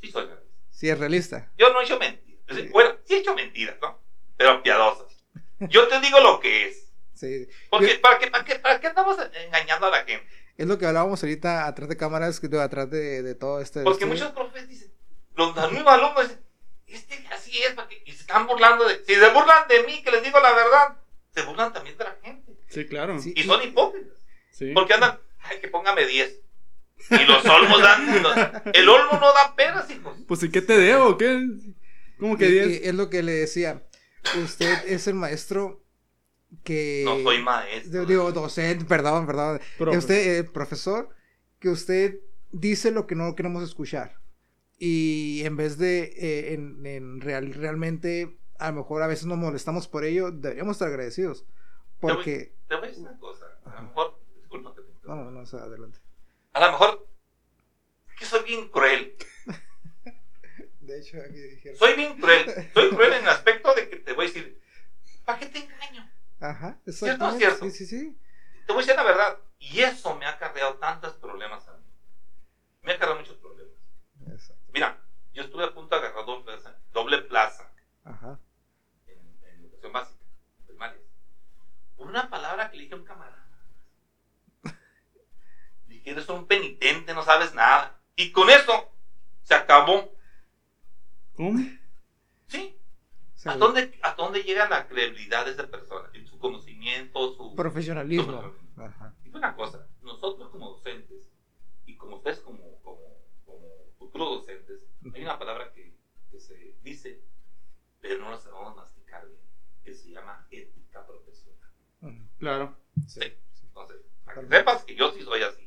[0.00, 0.52] Sí, soy realista.
[0.70, 1.50] Si es realista.
[1.56, 2.70] Yo no he hecho mentiras.
[2.70, 4.00] Bueno, sí he hecho mentiras, ¿no?
[4.36, 5.24] Pero piadosas.
[5.60, 6.92] Yo te digo lo que es.
[7.14, 7.46] Sí.
[7.70, 10.26] Porque, ¿para qué, para, qué, ¿para qué estamos engañando a la gente?
[10.56, 13.82] Es lo que hablábamos ahorita atrás de cámaras, que atrás de, de todo este.
[13.82, 14.92] Porque este- muchos profes dicen,
[15.34, 16.44] los mismos alumnos dicen,
[16.86, 18.02] este así es, ¿para qué?
[18.04, 19.04] y se están burlando de.
[19.04, 20.96] Si se burlan de mí, que les digo la verdad,
[21.34, 22.52] se burlan también de la gente.
[22.68, 23.18] Sí, claro.
[23.20, 23.32] Sí.
[23.36, 24.18] Y son hipócritas.
[24.50, 24.72] Sí.
[24.74, 26.40] Porque andan, ay, que póngame 10.
[27.10, 28.22] Y los olmos dan.
[28.22, 28.36] los-
[28.74, 30.16] el olmo no da peras, hijos.
[30.28, 31.16] Pues, ¿y qué te debo?
[31.18, 31.46] ¿Qué?
[32.18, 32.66] ¿Cómo que y- 10?
[32.84, 33.82] y es lo que le decía.
[34.42, 35.84] Usted es el maestro
[36.62, 37.02] que.
[37.04, 38.06] No soy maestro.
[38.06, 39.60] Digo, docente, perdón, perdón.
[39.78, 39.98] Profe.
[39.98, 41.08] Usted, eh, profesor,
[41.58, 42.20] que usted
[42.52, 44.16] dice lo que no queremos escuchar.
[44.78, 49.38] Y en vez de, eh, en, en real, realmente, a lo mejor a veces nos
[49.38, 51.44] molestamos por ello, deberíamos estar agradecidos.
[52.00, 52.54] Porque.
[52.68, 53.46] Te voy a decir una cosa.
[53.64, 54.21] A lo mejor, te
[55.12, 55.98] No, no, no, o sea, adelante.
[56.54, 57.06] A lo mejor,
[58.08, 59.14] es que soy bien cruel.
[60.80, 61.78] De hecho, aquí dijeron.
[61.78, 62.70] Soy bien cruel.
[62.72, 64.62] Soy cruel en el aspecto de que te voy a decir,
[65.26, 66.10] ¿para qué te engaño?
[66.40, 67.38] Ajá, ¿Cierto o exactamente.
[67.44, 67.64] cierto?
[67.66, 68.18] Sí, sí, sí.
[68.66, 69.38] Te voy a decir la verdad.
[69.58, 71.84] Y eso me ha acarreado tantos problemas a mí.
[72.80, 73.74] Me ha acarreado muchos problemas.
[74.28, 74.62] Exacto.
[74.72, 74.98] Mira,
[75.34, 77.70] yo estuve a punto de agarrar doble plaza, doble plaza
[78.04, 78.40] Ajá.
[79.06, 80.24] en, en educación básica,
[80.66, 81.00] primaria.
[81.98, 83.31] Por una palabra que le dije a un camarada.
[86.04, 88.00] Eres un penitente, no sabes nada.
[88.16, 88.90] Y con eso
[89.42, 90.12] se acabó.
[91.34, 91.64] ¿Cómo?
[92.48, 92.76] ¿Sí?
[93.44, 96.10] ¿A dónde, ¿A dónde llega la credibilidad de esa persona?
[96.26, 97.54] Su conocimiento, su...
[97.56, 98.52] Profesionalismo.
[99.24, 101.28] Y una cosa, nosotros como docentes,
[101.86, 103.00] y como ustedes como, como,
[103.44, 104.80] como futuros docentes,
[105.14, 105.96] hay una palabra que,
[106.30, 107.20] que se dice,
[108.00, 109.40] pero no la sabemos masticar bien,
[109.82, 111.72] que se llama ética profesional.
[112.38, 112.76] Claro.
[113.06, 113.20] Sí.
[113.54, 113.66] Sí.
[113.66, 115.61] Entonces, para que sepas que yo sí soy así.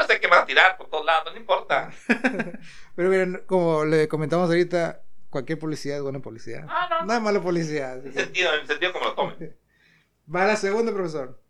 [0.00, 1.90] Yo sé que me van a tirar por todos lados, no importa.
[2.96, 6.66] Pero miren, como le comentamos ahorita, cualquier publicidad es buena publicidad.
[6.68, 8.04] Ah, no, No hay mala publicidad.
[8.04, 9.56] En sentido, en sentido como lo tomen.
[10.34, 11.40] Va la segunda, profesor.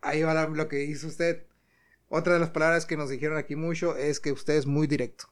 [0.00, 1.46] Ahí va la- lo que hizo usted.
[2.08, 5.26] Otra de las palabras que nos dijeron aquí mucho es que usted es muy directo.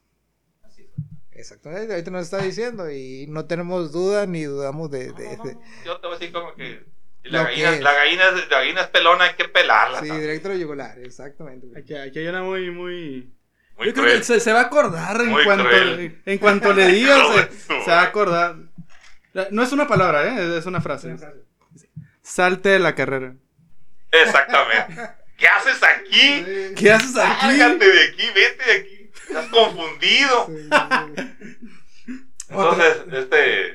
[0.63, 0.91] Así es.
[1.33, 5.09] Exactamente, ahorita nos está diciendo y no tenemos duda ni dudamos de...
[5.09, 6.85] No, de- no, de- Yo te voy a decir como que
[7.25, 7.81] la gallina, es.
[7.81, 10.01] la, gallina, es- la gallina es pelona, hay que pelarla.
[10.01, 10.23] Sí, ¿sabes?
[10.23, 11.67] directo a yugular, exactamente.
[11.79, 13.33] Aquí, aquí hay una muy, muy...
[13.77, 14.19] Muy Yo creo cruel.
[14.19, 16.21] que se, se va a acordar en Muy cuanto, cruel.
[16.25, 17.19] en cuanto le digas,
[17.67, 18.09] se, va a madre.
[18.09, 18.57] acordar.
[19.53, 20.59] No es una palabra, ¿eh?
[20.59, 21.15] Es una frase.
[22.23, 23.35] Salte de la carrera.
[24.11, 24.95] Exactamente.
[25.37, 26.45] ¿Qué haces aquí?
[26.45, 27.57] Sí, ¿Qué haces aquí?
[27.59, 29.11] Lárgate de aquí, vete de aquí.
[29.29, 30.47] Estás confundido.
[30.49, 30.69] sí,
[32.07, 32.15] sí.
[32.51, 33.69] Entonces, este,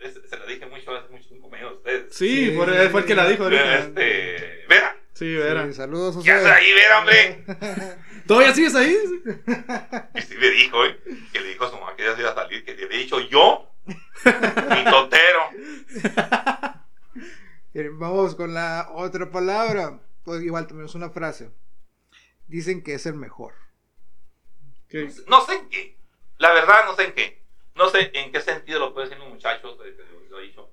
[0.00, 1.23] este, se lo dije mucho hace mucho
[1.72, 2.14] ustedes.
[2.14, 3.78] Sí, Sí, por- fue el que la dijo ahorita.
[3.78, 5.66] Este, Vera, Sí, Vera.
[5.66, 7.44] Sí, saludos, ¿qué haces ahí, Vera, hombre?
[8.26, 8.96] ¿Todavía sigues ahí?
[10.14, 10.98] Y sí me dijo, ¿eh?
[11.32, 12.98] Que le dijo a su mamá que ya se iba a salir, que le había
[12.98, 15.40] dicho yo, mi totero.
[17.98, 20.00] Vamos con la otra palabra.
[20.24, 21.50] Pues igual también es una frase.
[22.46, 23.52] Dicen que es el mejor.
[24.88, 25.10] ¿Qué?
[25.28, 25.98] No sé en qué.
[26.38, 27.42] La verdad, no sé en qué.
[27.74, 30.70] No sé en qué sentido lo puede decir un muchacho lo- lo ha dicho.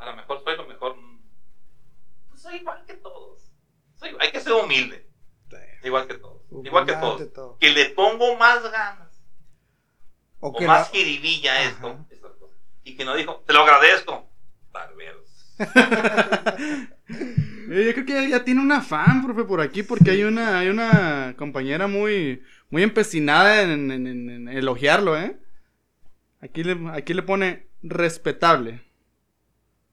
[0.00, 0.96] A lo mejor soy lo mejor.
[2.28, 3.52] pues soy igual que todos.
[3.96, 5.06] Soy- hay que ser humilde.
[5.82, 6.42] Igual que todos.
[6.64, 7.32] Igual que todos.
[7.32, 7.56] todo.
[7.58, 9.22] Que le pongo más ganas.
[10.40, 12.06] O O que más la- jiribilla esto.
[12.84, 14.28] Y que no dijo, te lo agradezco.
[14.72, 15.56] Barberos.
[17.72, 20.68] Eh, Yo creo que ya, tiene una fan, profe, por aquí, porque hay una, hay
[20.68, 25.36] una compañera muy, muy empecinada en, en- en- en elogiarlo, ¿eh?
[26.40, 28.82] Aquí le, aquí le pone respetable.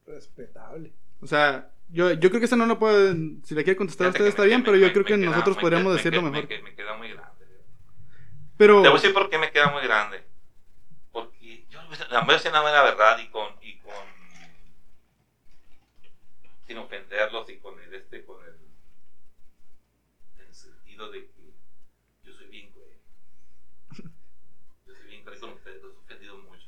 [0.08, 0.94] Respetable.
[1.22, 3.14] O sea, yo, yo creo que esa no lo puede.
[3.44, 5.08] Si le quiere contestar a usted está me- bien, me- pero yo me- creo me
[5.10, 6.48] que queda- nosotros me podríamos decirlo mejor.
[6.50, 7.46] Me, me queda muy grande.
[8.58, 8.82] Pero.
[8.82, 10.24] Te voy a decir por qué me queda muy grande.
[11.12, 11.80] Porque yo
[12.10, 13.94] la voy a decir la verdad y con, y con.
[16.66, 18.56] Sin ofenderlos y con el este, con el.
[20.42, 21.54] En el sentido de que
[22.24, 22.98] yo soy bien cruel.
[24.86, 26.68] Yo soy bien cruel con ustedes, los he ofendido mucho.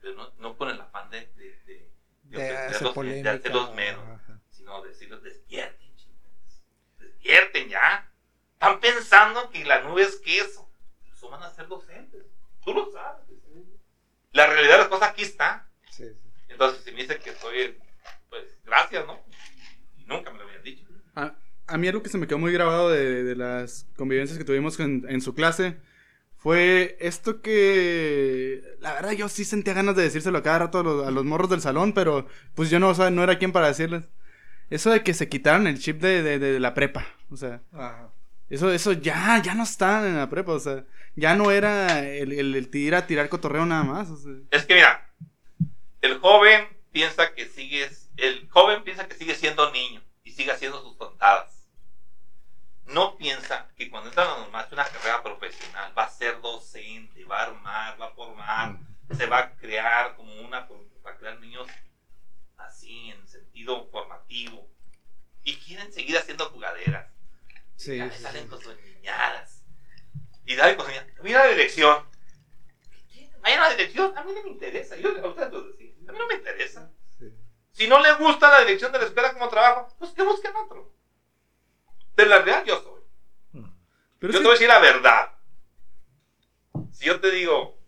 [0.00, 1.20] Pero no, no con el afán de.
[1.36, 1.90] de,
[2.38, 3.30] de, de De hacer polémica.
[3.32, 4.04] de hacerlos menos.
[4.08, 4.40] Ajá.
[4.50, 6.64] Sino decirles, despierten, chingados.
[6.98, 8.10] Despierten ya.
[8.54, 10.70] Están pensando que la nube es queso.
[11.12, 12.24] Eso van a ser docentes.
[12.64, 13.26] Tú lo sabes.
[14.32, 15.68] La realidad de las cosas aquí está.
[15.90, 16.30] Sí, sí.
[16.48, 17.78] Entonces, si me dicen que soy,
[18.30, 19.20] pues, gracias, ¿no?
[20.06, 20.86] Nunca me lo habían dicho.
[21.14, 21.34] A,
[21.66, 24.80] a mí algo que se me quedó muy grabado de, de las convivencias que tuvimos
[24.80, 25.76] en, en su clase
[26.42, 30.82] fue esto que la verdad yo sí sentía ganas de decírselo a cada rato a
[30.82, 33.52] los, a los morros del salón, pero pues yo no, o sea, no era quien
[33.52, 34.08] para decirles.
[34.70, 38.10] Eso de que se quitaron el chip de, de- de la prepa, o sea, Ajá.
[38.50, 40.84] eso, eso ya, ya no está en la prepa, o sea,
[41.14, 44.32] ya no era el, el, el ir a tirar cotorreo nada más, o sea.
[44.50, 45.10] Es que mira,
[46.00, 50.82] el joven piensa que sigues, el joven piensa que sigue siendo niño y sigue haciendo
[50.82, 51.51] sus tontadas.
[52.92, 56.40] No piensa que cuando entra a la normal es una carrera profesional, va a ser
[56.40, 58.76] docente, va a armar, va a formar,
[59.16, 60.68] se va a crear como una,
[61.04, 61.66] va a crear niños
[62.58, 64.68] así en sentido formativo
[65.42, 67.10] y quieren seguir haciendo jugaderas.
[67.76, 68.22] Sí, Ya sí, sí.
[68.22, 69.64] salen con sus niñadas.
[70.44, 70.86] Y dale con.
[71.22, 72.06] Mira la dirección.
[72.90, 73.40] ¿Qué quieren?
[73.40, 74.16] Vayan a la dirección.
[74.16, 74.96] A mí no me interesa.
[74.96, 75.52] Yo a ustedes.
[76.08, 76.90] A mí no me interesa.
[77.18, 77.32] Sí.
[77.72, 80.92] Si no les gusta la dirección de la escuela como trabajo, pues que busquen otro.
[82.16, 83.02] De la realidad yo soy.
[84.18, 85.32] Pero yo te voy a decir la verdad.
[86.92, 87.78] Si yo te digo.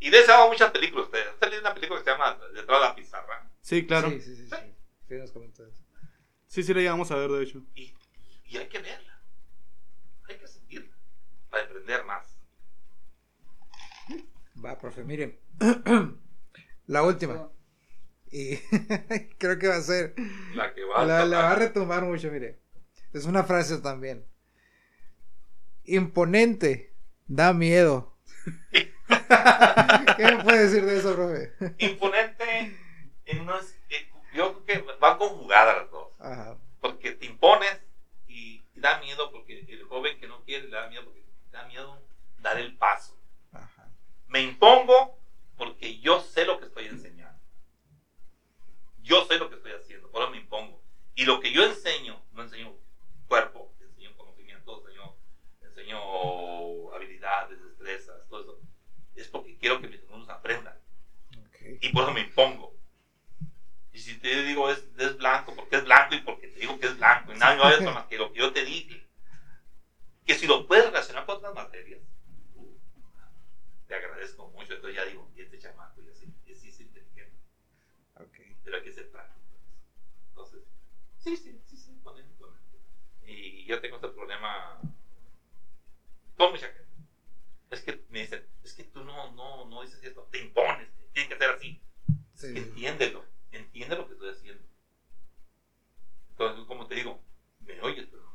[0.00, 1.06] Y de eso hago muchas películas.
[1.06, 1.28] Ustedes.
[1.32, 3.50] Usted leído una película que se llama Detrás de la pizarra.
[3.60, 4.10] Sí, claro.
[4.10, 4.46] Sí, sí, sí.
[5.08, 5.84] Sí, sí nos.
[6.48, 7.62] Sí, sí, le llegamos a ver, de hecho.
[7.74, 7.94] Y,
[8.46, 9.20] y hay que verla.
[10.28, 10.92] Hay que sentirla.
[11.50, 12.36] Para aprender más.
[14.64, 15.38] Va, profe, miren.
[16.86, 17.48] La última.
[18.30, 18.56] Y
[19.38, 20.14] creo que va a ser.
[20.54, 22.61] La que va a La, la va a retomar mucho, mire.
[23.12, 24.24] Es una frase también.
[25.84, 26.92] Imponente.
[27.26, 28.16] Da miedo.
[28.70, 31.52] ¿Qué me puede decir de eso, profe?
[31.78, 32.76] imponente
[33.26, 36.56] en no es- eh, yo creo que van conjugadas las dos Ajá.
[36.80, 37.80] porque te impones
[38.26, 42.02] y, da miedo porque el joven que no quiere le da miedo porque da miedo
[42.40, 43.16] dar el paso
[43.52, 43.88] Ajá.
[44.28, 45.18] me impongo
[45.56, 47.38] porque yo sé lo que estoy enseñando
[49.02, 50.80] yo sé lo que estoy haciendo eso me impongo
[51.14, 52.74] y lo que yo enseño no enseño
[53.32, 55.14] cuerpo enseño conocimiento enseño,
[55.62, 58.58] enseño habilidades destrezas todo eso
[59.14, 60.76] es porque quiero que mis alumnos aprendan
[61.46, 61.56] Ok.
[61.80, 62.74] y por eso me impongo.
[63.90, 66.86] Y si te digo es, es blanco, porque es blanco y porque te digo que
[66.86, 69.02] es blanco, y nada más más que lo que yo te dije.
[70.26, 72.00] Que si lo puedes relacionar con otras materias,
[72.54, 72.76] uh,
[73.88, 74.74] te agradezco mucho.
[74.74, 77.36] Entonces ya digo, este chamaco ya sí, sí es inteligente,
[78.20, 78.40] Ok.
[78.62, 79.56] pero hay que ser práctico.
[80.28, 80.60] Entonces,
[81.18, 82.62] sí, sí, sí, sí, con él, con él.
[83.62, 84.80] Y yo tengo este problema
[86.36, 86.82] con mucha gente.
[87.70, 91.28] Es que me dicen, es que tú no, no, no dices esto, te impones, tiene
[91.28, 91.80] que ser así.
[92.34, 92.48] Sí.
[92.56, 94.62] Entiéndelo, entiende lo que estoy haciendo.
[96.30, 97.22] Entonces, como te digo,
[97.64, 98.32] me oyes, pero no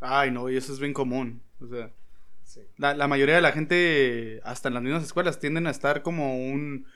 [0.00, 1.42] Ay, no, y eso es bien común.
[1.60, 1.90] O sea,
[2.42, 2.62] Sí.
[2.78, 6.36] la, la mayoría de la gente, hasta en las mismas escuelas, tienden a estar como
[6.36, 6.86] un,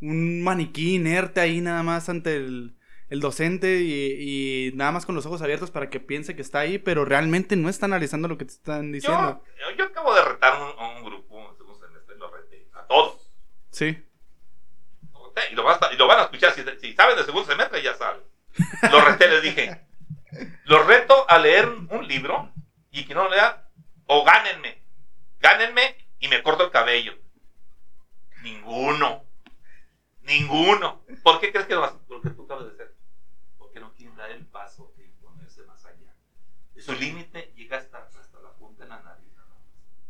[0.00, 2.74] un maniquí inerte ahí nada más ante el,
[3.14, 6.58] el docente y, y nada más con los ojos abiertos para que piense que está
[6.58, 9.42] ahí, pero realmente no está analizando lo que te están diciendo.
[9.60, 12.86] Yo, yo acabo de retar un- a un grupo en segundo semestre, lo reté a
[12.86, 13.30] todos.
[13.70, 14.04] Sí.
[15.12, 17.48] Lo Y lo, vas a- y lo van a escuchar, si, si saben de segundo
[17.48, 18.20] semestre ya saben.
[18.90, 19.80] Lo reté, les dije,
[20.64, 22.52] los reto a leer un, libro
[22.90, 23.68] y que no lo lea,
[24.06, 24.82] o gánenme,
[25.40, 27.14] gánenme y me corto el cabello.
[28.42, 29.24] Ninguno,
[30.22, 31.04] ninguno.
[31.22, 32.00] ¿Por qué crees que lo hacen?
[32.08, 32.93] Porque tú acabas de ser.
[34.24, 36.14] No dar el paso de ponerse más allá.
[36.74, 39.32] Y su límite llega hasta, hasta la punta de la nariz.
[39.36, 39.46] más.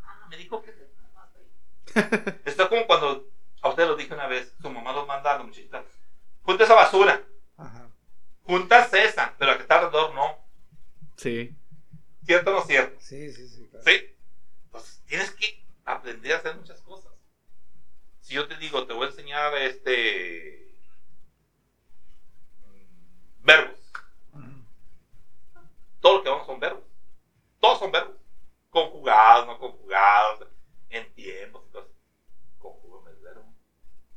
[0.02, 0.72] Ah, me dijo que
[1.14, 1.50] más ahí.
[2.44, 3.28] Esto es como cuando
[3.60, 5.84] a ustedes lo dije una vez, su mamá los manda a la muchachita,
[6.42, 7.24] junta esa basura,
[7.56, 7.88] Ajá.
[8.44, 10.38] juntas esa, pero la que está alrededor no.
[11.16, 11.56] Sí.
[12.24, 13.00] ¿Cierto o no cierto?
[13.00, 13.66] Sí, sí, sí.
[13.68, 13.84] claro.
[13.84, 14.16] ¿Sí?
[14.66, 17.12] Entonces tienes que aprender a hacer muchas cosas.
[18.20, 20.78] Si yo te digo, te voy a enseñar este
[22.66, 23.83] mm, verbos.
[26.04, 26.84] Todo lo que vamos son verbos.
[27.60, 28.16] Todos son verbos.
[28.68, 30.46] Conjugados, no conjugados,
[30.90, 31.62] en tiempos.
[31.64, 31.96] Entonces,
[32.58, 33.54] conjúgame el verbo.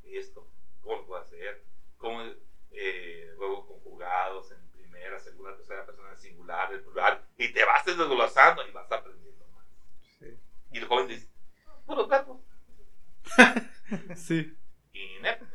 [0.04, 0.50] Esto,
[0.82, 1.64] ¿cómo lo puedo hacer?
[1.96, 2.24] ¿Cómo,
[2.72, 7.26] eh, luego conjugados en primera, segunda, tercera persona, en singular, en plural.
[7.38, 9.66] Y te vas desglosando y vas aprendiendo más.
[10.74, 11.30] Y el joven dice,
[11.86, 12.42] puros verbos.
[14.18, 14.58] sí.
[14.92, 15.46] Inepto.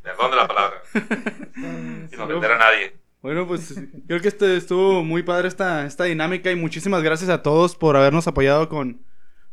[0.00, 0.80] Perdón de la palabra.
[0.92, 3.03] Sin ofender a nadie.
[3.24, 3.74] Bueno, pues
[4.06, 7.96] creo que este estuvo muy padre esta, esta dinámica y muchísimas gracias a todos por
[7.96, 9.02] habernos apoyado con,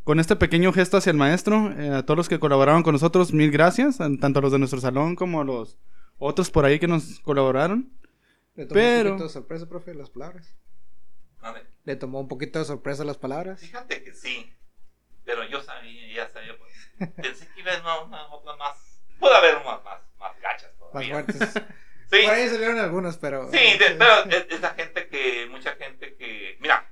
[0.04, 1.72] con este pequeño gesto hacia el maestro.
[1.80, 4.82] Eh, a todos los que colaboraron con nosotros, mil gracias, tanto a los de nuestro
[4.82, 5.78] salón como a los
[6.18, 7.94] otros por ahí que nos colaboraron.
[8.56, 10.54] Le tomó Pero- un poquito de sorpresa, profe, las palabras.
[11.86, 13.62] Le tomó un poquito de sorpresa las palabras.
[13.62, 14.52] Fíjate que sí.
[15.24, 16.58] Pero yo sabía, ya sabía.
[16.58, 19.02] Pues, pensé que iba a haber una, una otra más.
[19.18, 21.14] Puede haber unas más, más gachas Más todavía.
[21.24, 21.64] fuertes.
[22.12, 23.50] Sí, Por ahí salieron algunos, pero.
[23.52, 26.58] sí, de- pero es, es la gente que, mucha gente que.
[26.60, 26.92] Mira,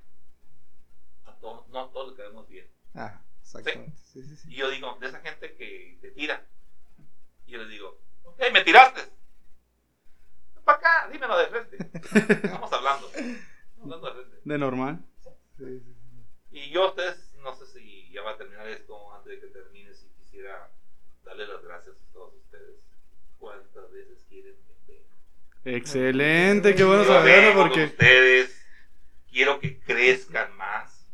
[1.25, 2.67] a todos, no a todos les quedamos bien.
[2.95, 3.97] Ah, exactamente.
[3.97, 4.47] Sí, sí, sí.
[4.53, 6.45] Y yo digo, de esa gente que te tira.
[7.45, 9.01] Y yo les digo, ok, me tiraste.
[10.63, 11.77] Para acá, dímelo de frente.
[12.45, 13.07] Estamos hablando.
[13.09, 14.41] Estamos hablando de frente.
[14.49, 15.03] De normal.
[15.57, 15.95] Sí, sí.
[16.51, 19.47] Y yo a ustedes, no sé si ya va a terminar esto antes de que
[19.53, 20.71] termine, si quisiera
[21.23, 22.75] darle las gracias a todos ustedes.
[23.37, 24.55] ¿Cuántas veces quieren?
[25.65, 27.85] Excelente, qué bueno saberlo porque...
[27.85, 28.59] ustedes,
[29.31, 31.11] quiero que crezcan más.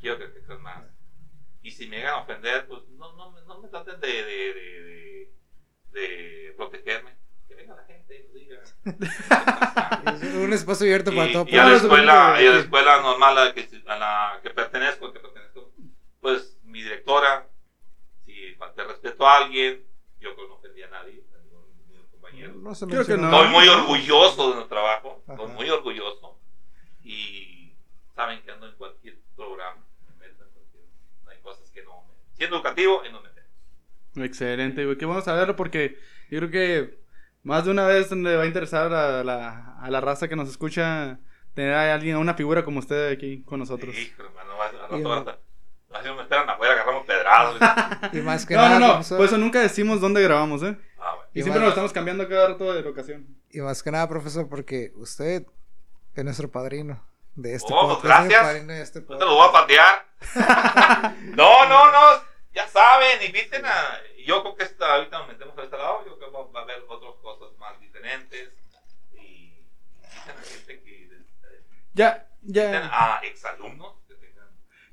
[0.00, 0.84] Quiero que crezcan más.
[1.62, 5.32] Y si me llegan a ofender, pues no, no, no me traten de, de, de,
[5.90, 7.16] de, protegerme.
[7.48, 8.62] Que venga la gente y nos diga.
[10.12, 11.46] Es un espacio abierto para y, todo.
[11.48, 14.50] y a la escuela, y a la escuela normal a la que, a la que
[14.50, 15.72] pertenezco, que pertenezco,
[16.20, 17.48] pues mi directora,
[18.24, 19.84] si falté respeto a alguien,
[20.20, 21.64] yo creo que no ofendí a nadie, a ningún,
[22.54, 23.30] No se Creo que no.
[23.30, 25.54] Estoy muy orgulloso de nuestro trabajo, estoy Ajá.
[25.54, 26.38] muy orgulloso.
[27.02, 27.72] Y
[28.14, 30.82] saben que ando en cualquier programa, me meto en cualquier,
[31.24, 32.14] no hay cosas que no me...
[32.36, 34.24] Siendo educativo, no me meto.
[34.24, 34.96] Excelente, güey.
[34.96, 35.98] Qué bueno saberlo porque
[36.30, 36.98] yo creo que
[37.42, 40.48] más de una vez le va a interesar a la, a la raza que nos
[40.48, 41.18] escucha
[41.54, 43.96] tener a alguien, a una figura como usted aquí con nosotros.
[43.96, 45.38] Hijo, hermano, va- al rato Y- va a estar-
[45.92, 47.58] Así me esperan afuera, agarramos pedrados.
[48.12, 48.78] Y más que No, nada.
[48.78, 48.92] no, no.
[48.94, 50.76] profesor- Por eso nunca decimos dónde grabamos, ¿eh?
[51.36, 53.26] Y Y siempre más- nos estamos cambiando cada rato de locación.
[53.50, 55.44] Y más que nada, profesor, porque usted
[56.14, 58.20] es nuestro padrino de este Oh, pues, podcast.
[58.30, 58.42] gracias.
[58.42, 60.06] padrino de este No te lo voy a patear.
[61.36, 62.22] no, no, no.
[62.54, 63.98] Ya saben, inviten a.
[64.26, 66.06] Yo creo que esta, ahorita nos metemos a este lado.
[66.06, 68.48] Yo creo que va a haber otras cosas más diferentes.
[69.14, 69.18] Y
[69.98, 71.10] inviten a gente que.
[71.92, 73.92] Ya, Inviten ya, a exalumnos.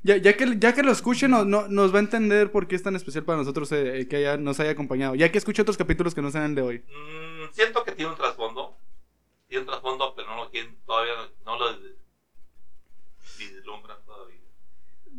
[0.03, 2.75] Ya, ya que, ya que lo escuche, no, no- nos va a entender por qué
[2.75, 5.15] es tan especial para nosotros eh, que haya- nos haya acompañado.
[5.15, 6.79] Ya que escuche otros capítulos que no sean el de hoy.
[6.89, 8.77] Mm, siento que tiene un trasfondo.
[9.47, 10.75] Tiene un trasfondo, pero no lo quieren.
[10.85, 11.13] Todavía
[11.45, 11.65] no, lo
[13.37, 14.39] vislumbran todavía.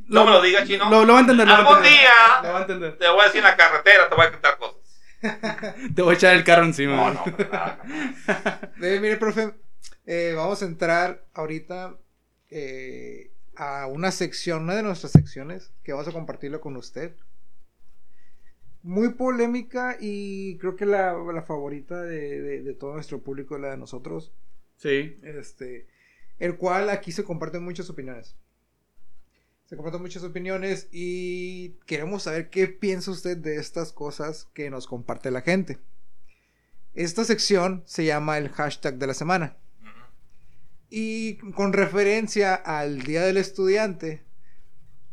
[0.07, 0.89] No me lo digas, chino.
[0.91, 1.47] Lo, lo va a entender.
[1.47, 2.01] lo va a Algún entender.
[2.01, 2.99] día- Lo va a entender.
[2.99, 4.75] Te voy a decir en la carretera, te voy a quitar cosas.
[5.95, 6.97] Te voy a echar el carro encima.
[6.97, 7.81] No, no, nada.
[8.83, 9.55] Eh, mire, profe,
[10.05, 11.95] eh, vamos a entrar ahorita
[12.51, 17.15] eh, a una sección, una de nuestras secciones, que vamos a compartirlo con usted.
[18.83, 23.71] Muy polémica y creo que la, la favorita de, de- de todo nuestro público, la
[23.71, 24.33] de nosotros,
[24.77, 25.19] Sí.
[25.23, 25.87] este,
[26.39, 28.37] el cual aquí se comparten muchas opiniones.
[29.65, 34.87] Se comparten muchas opiniones y queremos saber qué piensa usted de estas cosas que nos
[34.87, 35.79] comparte la gente.
[36.93, 39.57] Esta sección se llama el hashtag de la semana.
[40.91, 44.25] Y con referencia al Día del Estudiante.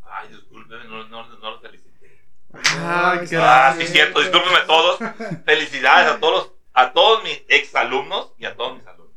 [0.04, 2.22] Ay, discúlpeme, no, no, no los felicité.
[2.54, 5.00] Ah, Ay, qué Ah, sí, cierto, discúlpenme todos.
[5.46, 9.16] Felicidades a todos, a todos mis exalumnos y a todos mis alumnos.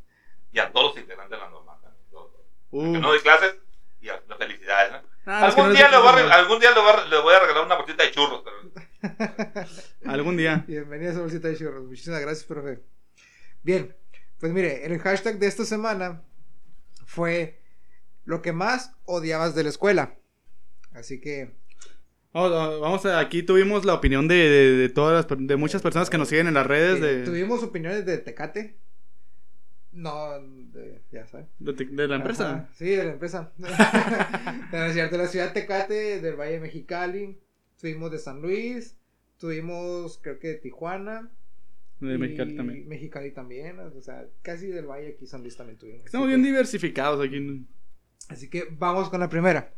[0.51, 1.77] Y a todos los integrantes de la normal.
[1.81, 2.45] también, todos, todos.
[2.71, 2.93] Uh.
[2.93, 3.55] Que no doy clases
[4.01, 4.91] y a, las felicidades.
[4.93, 4.97] ¿no?
[5.25, 7.33] Ah, que algún, no día le voy a, algún día le voy a, le voy
[7.33, 8.43] a regalar una bolsita de churros.
[8.43, 9.65] Pero...
[10.05, 10.63] Algún día.
[10.67, 11.83] Bienvenida a esa bolsita de churros.
[11.83, 12.81] Muchísimas gracias, profe.
[13.63, 13.95] Bien,
[14.39, 16.21] pues mire, el hashtag de esta semana
[17.05, 17.61] fue
[18.25, 20.15] lo que más odiabas de la escuela.
[20.93, 21.53] Así que
[22.33, 25.81] Vamos, a- vamos a- aquí tuvimos la opinión de, de, de todas las, de muchas
[25.81, 28.75] personas que nos siguen en las redes de, tuvimos opiniones de Tecate.
[29.93, 30.31] No,
[30.73, 31.47] de, ya sabes.
[31.59, 32.51] de, de la empresa.
[32.51, 33.53] Ajá, sí, de la empresa.
[34.73, 37.39] Es cierto, la ciudad de Tecate, del Valle de Mexicali.
[37.79, 38.97] Tuvimos de San Luis.
[39.37, 41.31] Tuvimos, creo que de Tijuana.
[41.99, 42.87] De y Mexicali también.
[42.87, 43.79] Mexicali también.
[43.79, 46.05] O sea, casi del Valle aquí San Luis también tuvimos.
[46.05, 47.65] Estamos bien que- diversificados aquí.
[48.29, 49.73] Así que vamos con la primera.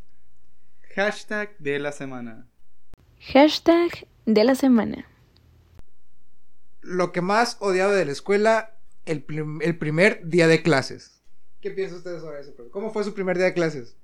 [0.95, 2.47] Hashtag de la semana.
[3.32, 5.05] Hashtag de la semana.
[6.82, 11.22] Lo que más odiaba de la escuela, el, prim- el primer día de clases.
[11.61, 12.53] ¿Qué piensa usted sobre eso?
[12.72, 13.97] ¿Cómo fue su primer día de clases?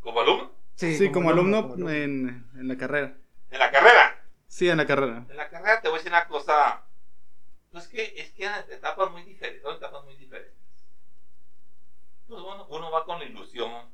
[0.00, 1.90] Como alumno, Sí, como, alumno, como alumno.
[1.92, 3.16] En, en la carrera.
[3.50, 4.23] en la carrera.
[4.54, 5.26] Sí, en la carrera.
[5.28, 6.84] En la carrera te voy a decir una cosa.
[7.72, 9.60] Pues que es que eran etapas muy diferentes.
[9.64, 10.54] Son etapas muy diferentes.
[12.28, 13.90] Pues uno, uno va con la ilusión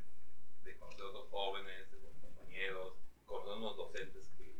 [0.62, 2.92] de conocer a otros jóvenes, de los compañeros,
[3.24, 4.54] conocer unos docentes que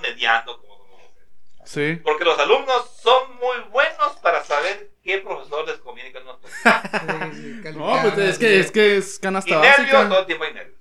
[0.00, 1.28] mediando como como hacer.
[1.66, 2.00] Sí.
[2.02, 6.38] Porque los alumnos son muy buenos para saber qué profesor les conviene y qué no.
[7.76, 10.18] No, pues es que es que es Y canasta nervios, todo básica.
[10.20, 10.78] el tiempo hay nervios.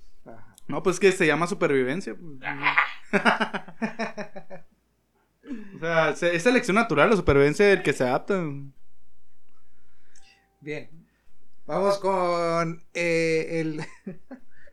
[0.67, 2.15] No, pues que se llama supervivencia.
[5.75, 8.43] O sea, se- es selección natural, la supervivencia del que se adapta.
[10.61, 10.89] Bien.
[11.65, 13.81] Vamos con eh, el,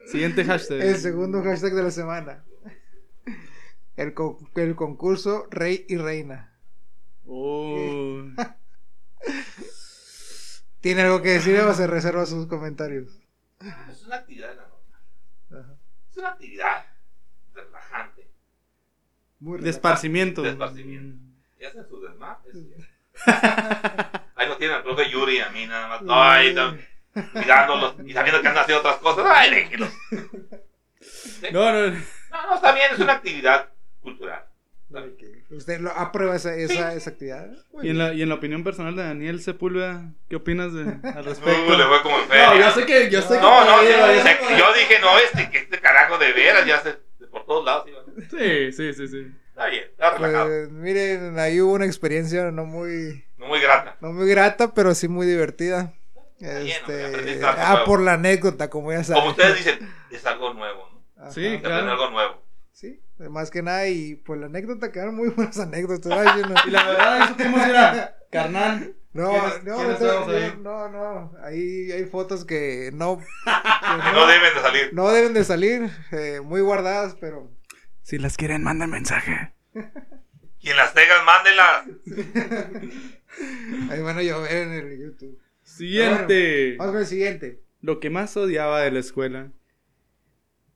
[0.07, 0.81] Siguiente hashtag.
[0.81, 2.45] el segundo hashtag de la semana.
[3.97, 6.53] El, co- el concurso Rey y Reina.
[7.27, 8.23] Oh.
[10.81, 13.19] ¿Tiene algo que decir o se reserva sus comentarios?
[13.91, 15.01] Es una actividad de la norma.
[15.51, 15.75] Ajá.
[16.11, 16.85] Es una actividad.
[19.45, 20.41] Muy De esparcimiento.
[20.43, 21.19] De esparcimiento.
[21.61, 22.51] Y hacen su desmadre.
[24.37, 26.01] Ahí nos tiene el profe Yuri y a mí nada más.
[26.09, 26.79] Ay, tam-
[27.35, 29.25] mirándolos y sabiendo que andan haciendo otras cosas.
[29.29, 29.91] Ay, déjenlos.
[31.53, 31.91] No, no.
[31.91, 33.69] No, no, está bien, es una actividad
[34.01, 34.45] cultural.
[35.51, 37.51] ¿Usted lo aprueba esa, esa, esa actividad?
[37.83, 41.25] Y en, la, y en la opinión personal de Daniel Sepúlveda, ¿qué opinas de, al
[41.25, 41.67] respecto?
[41.73, 42.47] Uh, le fue como en feria.
[42.49, 43.41] no, yo sé que, yo sé que.
[43.41, 46.81] No, no, Pero sí, yo- yo dije, no, este, que este carajo de veras ya
[46.81, 46.97] se.
[47.45, 47.87] Por todos lados.
[48.31, 49.33] Sí, sí, sí, sí.
[49.49, 50.47] Está bien, está relajado.
[50.47, 53.97] Pues miren, ahí hubo una experiencia no muy, No muy grata.
[54.01, 55.93] no muy grata, pero sí muy divertida.
[56.41, 57.85] Este, ah, nuevo.
[57.87, 59.23] por la anécdota, como ya saben.
[59.23, 59.79] Como ustedes dicen,
[60.11, 61.23] es algo nuevo, ¿no?
[61.23, 61.33] Ajá.
[61.33, 61.91] Sí, claro.
[61.91, 62.43] algo nuevo.
[62.73, 66.13] Sí, más que nada, y pues la anécdota quedaron muy buenas anécdotas.
[66.13, 68.95] ay, yo no- Y la verdad, eso fuimos, era carnal.
[69.15, 74.27] No, ¿Quiénes- no, quiénes no, no, no, ahí hay fotos que no, que Que no
[74.27, 74.91] deben de salir.
[74.93, 77.51] no deben de salir, eh, muy guardadas, pero
[78.03, 79.53] Si las quieren, manden mensaje.
[80.61, 81.87] Quien las tengan, mándenlas.
[83.91, 85.39] ahí van a llover en el YouTube.
[85.63, 86.77] Siguiente.
[86.79, 87.61] Vamos con el siguiente.
[87.81, 89.51] Lo que más odiaba de la escuela.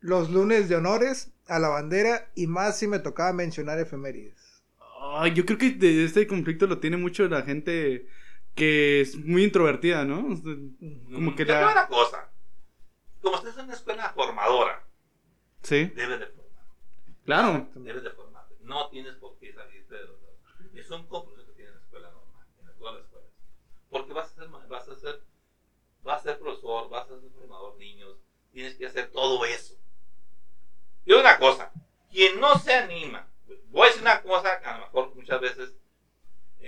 [0.00, 4.62] Los lunes de honores a la bandera y más si me tocaba mencionar efemérides.
[5.14, 8.06] Ay, yo creo que de este conflicto lo tiene mucho la gente
[8.58, 10.22] que es muy introvertida, ¿no?
[11.12, 11.70] Como que la...
[11.70, 12.28] una cosa.
[13.22, 14.84] Como usted es una escuela formadora,
[15.62, 16.64] Sí, debes de formar.
[17.24, 17.68] claro.
[17.74, 18.54] Debes de formarte.
[18.60, 20.16] No tienes por qué salirte de los
[20.74, 23.28] Es un compromiso que tiene la escuela normal, en todas las escuelas.
[23.90, 25.22] Porque vas a ser, vas a ser,
[26.02, 28.16] vas a ser profesor, vas a ser formador de niños,
[28.52, 29.74] tienes que hacer todo eso.
[31.04, 31.72] Y una cosa,
[32.10, 33.28] quien no se anima,
[33.70, 35.74] voy a decir una cosa que a lo mejor muchas veces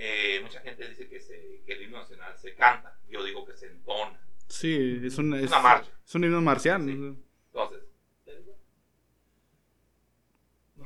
[0.03, 3.55] eh, mucha gente dice que, se, que el himno nacional se canta, yo digo que
[3.55, 4.19] se entona.
[4.47, 5.91] Sí, es un, es, Una marcha.
[6.05, 6.83] es un himno marcial.
[6.83, 6.91] Sí.
[6.91, 7.83] Entonces,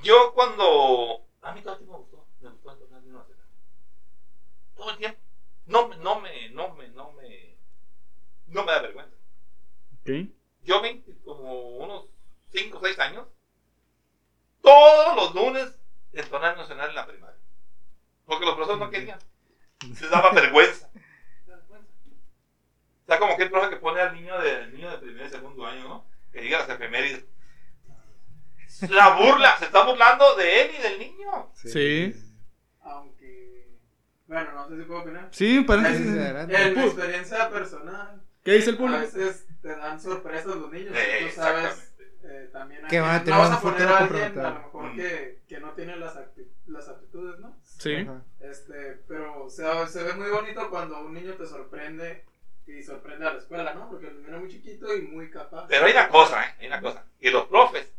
[0.03, 1.25] yo cuando.
[1.41, 2.27] A mí todo el tiempo me gustó.
[2.41, 3.45] Me gustó entonar el himno nacional.
[4.75, 5.19] Todo el tiempo.
[5.67, 6.49] No, me- no me.
[6.49, 6.87] No me.
[6.89, 7.57] No me.
[8.47, 9.15] No me da vergüenza.
[10.01, 10.09] Ok.
[10.63, 12.05] Yo vi como unos
[12.49, 13.27] 5 o 6 años.
[14.61, 15.79] Todos los lunes
[16.13, 17.34] entonar el nacional en la primaria.
[18.25, 19.19] Porque los profesores no querían.
[19.89, 20.89] Les daba vergüenza.
[21.47, 25.29] O sea, como que el profe que pone al niño de, niño de primer y
[25.29, 26.05] segundo año, ¿no?
[26.31, 27.23] Que diga las efemérides.
[28.89, 31.51] La burla, se está burlando de él y del niño.
[31.53, 32.13] Sí.
[32.81, 33.69] Aunque.
[34.27, 35.29] Bueno, no sé si puedo opinar.
[35.31, 35.97] Sí, parece.
[36.03, 36.61] Sí, adelante.
[36.61, 38.99] En mi experiencia personal, ¿Qué dice el a público?
[39.01, 40.93] veces te dan sorpresas los niños.
[40.97, 41.93] Eh, tú sabes.
[42.23, 44.49] eh, también Que van a no tener vas un a poner futuro a alguien a
[44.49, 44.95] lo mejor Mm.
[44.95, 47.55] que, que no tiene las, acti- las aptitudes, ¿no?
[47.63, 47.95] Sí.
[47.97, 48.14] Ajá.
[50.15, 52.25] Muy bonito cuando un niño te sorprende
[52.67, 53.89] y sorprende a la escuela, ¿no?
[53.89, 55.67] Porque el niño es muy chiquito y muy capaz.
[55.67, 56.55] Pero hay una cosa, ¿eh?
[56.59, 57.05] Hay una cosa.
[57.19, 57.91] Que los profes,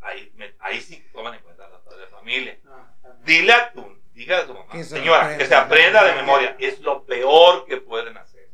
[0.00, 2.58] ahí, me- ahí sí toman en cuenta la padres de familia.
[2.68, 2.92] Ah.
[3.24, 6.56] Dile a tu, diga a tu mamá, Que se señora, que se aprenda de memoria.
[6.58, 8.48] Es lo peor que pueden hacer.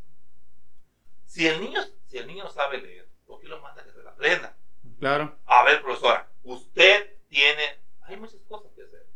[1.25, 4.03] Si el niño, si el niño sabe leer, ¿por qué lo manda a que se
[4.03, 4.57] la aprenda?
[4.99, 5.37] Claro.
[5.47, 9.07] A ver, profesora, usted tiene, hay muchas cosas que hacer.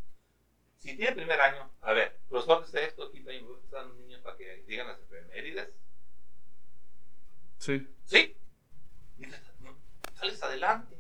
[0.79, 3.60] Si tiene primer año, a ver, profesor de esto, aquí están los niños para
[4.41, 5.69] que digan las efemérides.
[7.59, 7.87] Sí.
[8.05, 8.37] Sí.
[9.19, 9.25] Y
[10.19, 10.97] sales adelante.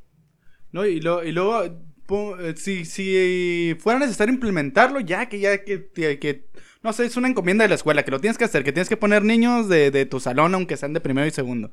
[0.72, 1.64] No, y, lo, y luego,
[2.38, 6.46] eh, si, si fuera necesario implementarlo, ya que ya que, que,
[6.82, 8.88] no sé, es una encomienda de la escuela, que lo tienes que hacer, que tienes
[8.88, 11.72] que poner niños de, de tu salón, aunque sean de primero y segundo.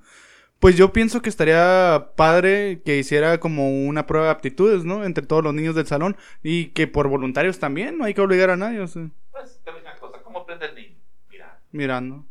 [0.59, 5.05] Pues yo pienso que estaría padre que hiciera como una prueba de aptitudes, ¿no?
[5.05, 8.49] Entre todos los niños del salón y que por voluntarios también, no hay que obligar
[8.49, 10.86] a nadie, o sea, Pues, una cosa, ¿cómo aprende el niño?
[11.71, 12.25] Mira, mirando,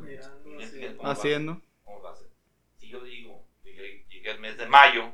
[0.00, 0.80] Mirando, niño, sí.
[0.96, 1.52] ¿cómo va a haciendo.
[1.52, 1.64] hacer?
[1.84, 2.28] ¿Cómo va a hacer?
[2.78, 5.12] Si yo digo, llegué, llegué al mes de mayo,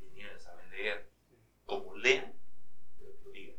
[0.00, 1.10] niños ya saben leer.
[1.66, 2.32] Como lean,
[3.24, 3.56] lo digan.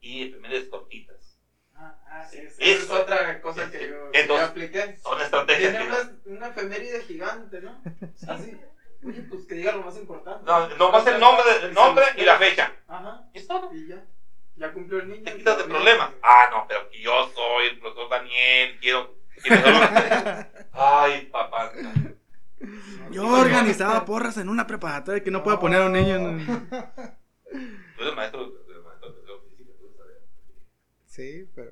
[0.00, 1.38] Y efemérides cortitas.
[1.74, 2.82] Ah, ah, sí, sí, Eso.
[2.84, 4.96] Esa es otra cosa que yo, que yo Entonces, apliqué.
[5.02, 7.80] Son estrategias Tiene que una, una efeméride gigante, ¿no?
[8.28, 8.58] Así.
[9.04, 10.44] Oye, pues que diga lo más importante.
[10.44, 12.72] No, nomás el nombre, el nombre y la fecha.
[12.88, 13.30] Ajá.
[13.32, 13.46] Es
[14.72, 15.24] cumplió el niño.
[15.24, 16.10] te quitas de problemas.
[16.22, 20.48] Ah, no, pero que yo soy el profesor Daniel, quiero que me saluden.
[20.72, 21.72] Ay, papá.
[23.10, 26.46] Yo organizaba porras en una preparatoria que no puedo poner a un niño en...
[26.46, 30.16] Tú eres maestro, eres maestro de física, tú sabes.
[31.06, 31.70] Sí, pero.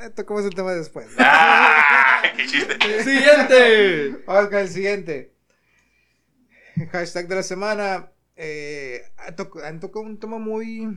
[0.00, 1.08] Eh, tocamos el tema después.
[1.18, 2.22] ¡Ah!
[2.36, 3.02] ¡Qué chiste!
[3.02, 4.24] ¡Siguiente!
[4.26, 5.34] Vamos con el siguiente.
[6.90, 8.10] Hashtag de la semana.
[8.36, 10.88] Eh, han tocado un tema muy.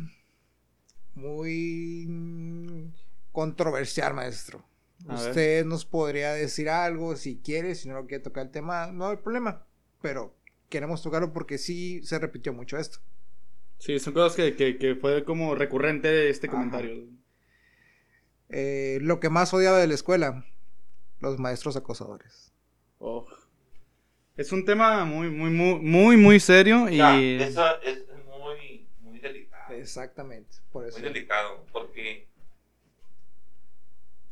[1.17, 2.05] Muy.
[2.07, 2.91] mm,
[3.31, 4.63] controversial, maestro.
[5.07, 5.29] A ver.
[5.29, 9.09] Usted nos podría decir algo si quiere, si no lo quiere tocar el tema, no
[9.09, 9.65] hay problema.
[10.01, 10.35] Pero
[10.69, 12.99] queremos tocarlo porque sí se repitió mucho esto.
[13.77, 16.57] Sí, son cosas que, que, que fue como recurrente este Ajá.
[16.57, 17.05] comentario.
[18.49, 20.45] Eh, lo que más odiaba de la escuela,
[21.19, 22.51] los maestros acosadores.
[22.97, 23.27] Oh.
[24.35, 26.97] Es un tema muy, muy, muy, muy, muy serio y...
[26.97, 28.06] Ya, eso es.
[29.81, 30.99] Exactamente, por eso.
[30.99, 32.27] Muy delicado, porque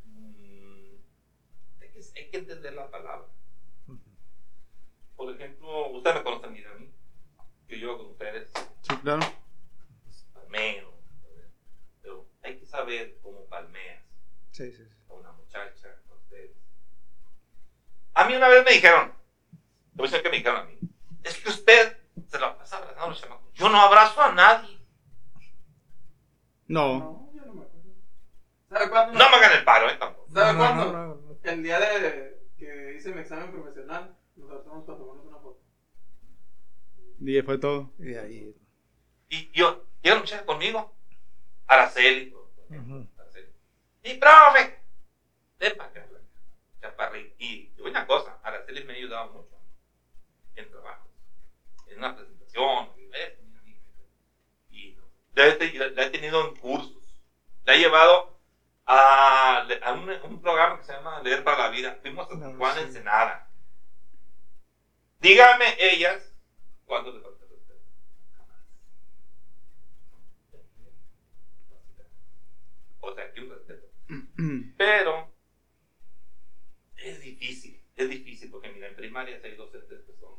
[0.05, 0.95] mm,
[1.81, 3.27] hay, que, hay que entender la palabra.
[5.15, 6.91] Por ejemplo, ustedes me conocen bien a mí,
[7.69, 8.51] yo llevo con ustedes,
[8.81, 9.21] Sí, claro.
[10.33, 10.93] palmeo,
[12.01, 14.03] pero hay que saber cómo palmeas
[14.51, 14.91] Sí, sí, sí.
[15.09, 16.51] a una muchacha, a ustedes.
[18.13, 20.77] A mí una vez me dijeron, te voy a decir que me dijeron a mí,
[21.23, 21.97] es que usted
[22.27, 23.53] se la pasa abrazando a los chamacos.
[23.53, 24.74] Yo no abrazo a nadie.
[26.67, 26.99] No.
[26.99, 27.89] No, yo no me acuerdo.
[28.69, 29.13] ¿Sabe cuándo?
[29.19, 29.95] No me hagan el paro, ¿eh?
[29.99, 30.27] Tampoco.
[30.33, 30.85] ¿Sabe No, cuándo?
[30.85, 31.37] no, no, no.
[31.43, 35.59] El día de que hice mi examen profesional, nos hartamos para tomarnos una foto.
[37.19, 37.91] Y fue todo.
[37.99, 38.55] Y ahí.
[39.29, 40.91] Y yo, llega una muchacha conmigo,
[41.67, 43.07] Araceli, ejemplo, Ujú.
[43.17, 43.47] Araceli.
[44.03, 44.79] Y profe,
[45.59, 46.07] ven para acá,
[46.81, 47.33] chaparrín.
[47.39, 49.55] Y una cosa, Araceli me ha ayudado mucho
[50.55, 51.09] en trabajo,
[51.87, 53.79] en una presentación, y ves, mira, mira,
[54.69, 55.03] y no,
[55.35, 57.03] la, he, te- la he tenido en cursos,
[57.65, 58.37] la he llevado
[58.85, 61.97] a, a un, un programa que se llama Leer para la Vida.
[62.01, 62.81] Fuimos a No, Juan sí.
[62.83, 63.49] Ensenada.
[65.19, 66.31] Dígame ellas
[66.85, 67.81] cuándo les falta el respeto.
[73.01, 73.87] O sea, que un respeto.
[74.77, 75.33] Pero
[76.97, 80.35] es difícil, es difícil porque mira, en primaria hay docentes que son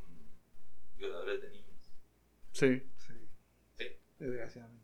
[0.96, 1.92] violadores de niños.
[2.52, 2.82] Sí.
[2.98, 3.28] Sí,
[3.78, 3.86] Sí.
[4.18, 4.75] desgraciadamente.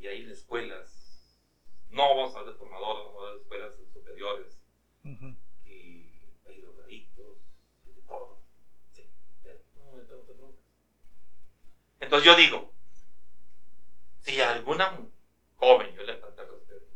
[0.00, 1.36] Y hay en escuelas,
[1.90, 4.58] no vamos a hablar de formadoras, vamos a hablar de escuelas superiores,
[5.64, 7.36] y hay drogadictos,
[7.84, 8.38] y de todo.
[8.92, 9.02] Sí,
[9.76, 9.92] no
[10.26, 10.54] que drogas.
[12.00, 12.70] Entonces yo digo,
[14.18, 14.86] si a alguna
[15.56, 16.86] joven yo le falta el respeto,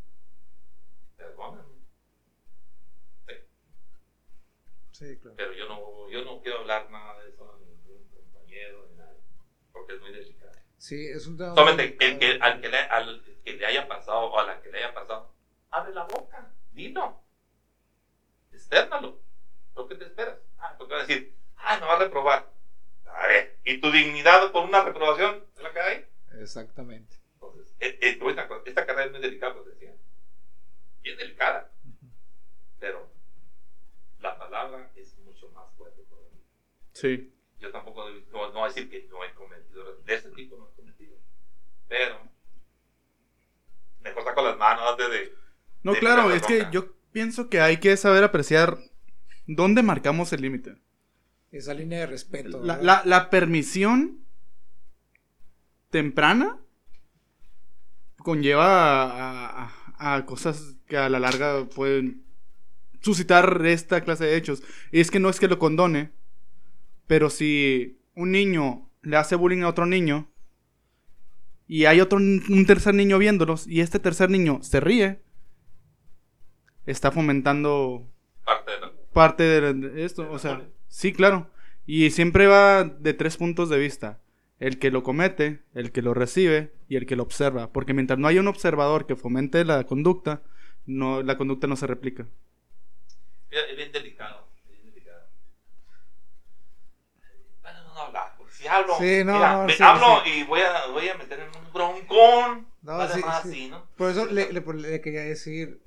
[1.16, 1.83] perdóname.
[3.27, 3.35] Sí,
[4.93, 5.37] Sí, claro.
[5.37, 9.16] pero yo no, yo no quiero hablar nada de eso a ningún compañero ni nada,
[9.73, 10.32] porque es muy delicado.
[10.83, 11.55] Sí, es un tema.
[11.55, 14.61] Solamente muy el que, al, que le, al que le haya pasado o a la
[14.61, 15.33] que le haya pasado,
[15.71, 17.23] abre la boca, dilo,
[18.51, 19.21] externalo.
[19.77, 20.39] ¿Lo que te esperas?
[20.59, 22.49] Ah, porque va a decir, ah, no va a reprobar.
[23.07, 26.07] A ver, ¿y tu dignidad por una reprobación es la que hay?
[26.41, 27.17] Exactamente.
[27.35, 29.95] Entonces, te voy a decir una cosa, esta carrera es muy delicada, pues decía.
[31.01, 31.71] Bien delicada,
[32.81, 33.09] pero
[34.19, 36.41] la palabra es mucho más fuerte todavía.
[36.93, 37.33] Sí.
[37.63, 40.05] Yo tampoco no, no voy a decir que no he cometido errores.
[40.05, 41.15] de ese tipo no he cometido.
[41.89, 42.17] Pero
[44.03, 45.35] mejor saco las manos antes de.
[45.85, 48.79] No, de claro, es que yo pienso que hay que saber apreciar
[49.47, 50.77] dónde marcamos el límite.
[51.53, 52.61] Esa línea de respeto.
[52.65, 54.25] La- la permisión
[55.91, 56.59] temprana
[58.19, 58.67] conlleva
[59.05, 59.65] a,
[59.99, 62.25] a- a cosas que a la larga pueden
[63.01, 64.63] suscitar esta clase de hechos.
[64.91, 66.13] Y es que no es que lo condone,
[67.13, 70.33] pero si un niño le hace bullying a otro niño
[71.67, 75.21] y hay otro un tercer niño viéndolos y este tercer niño se ríe,
[76.87, 78.11] está fomentando
[78.47, 78.93] Parte de la.
[79.13, 81.51] parte de, de esto, o sea, sí, claro.
[81.85, 84.23] Y siempre va de tres puntos de vista.
[84.59, 87.75] El que lo comete, el que lo recibe y el que lo observa.
[87.75, 90.41] Porque mientras no haya un observador que fomente la conducta,
[90.87, 92.27] no, la conducta no se replica.
[93.51, 94.49] Es bien delicado.
[94.65, 95.27] es bien delicado.
[97.63, 98.35] Bueno, no, no hablar.
[98.37, 98.95] porque Si hablo.
[98.99, 100.31] Sí, no, mira, no, sí, hablo sí.
[100.31, 102.67] y voy a, voy a meter en un broncón.
[102.83, 103.21] No, más sí.
[103.27, 103.85] así, ¿no?
[103.97, 105.81] Por eso le, le- le quería decir,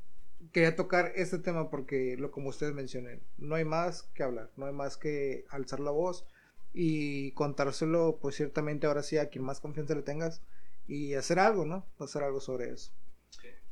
[0.51, 4.65] quería tocar este tema porque, lo como ustedes mencionan, no hay más que hablar, no
[4.65, 6.25] hay más que alzar la voz
[6.73, 10.41] y contárselo, pues ciertamente ahora sí a quien más confianza le tengas
[10.87, 11.85] y hacer algo, ¿no?
[11.99, 12.91] Hacer algo sobre eso.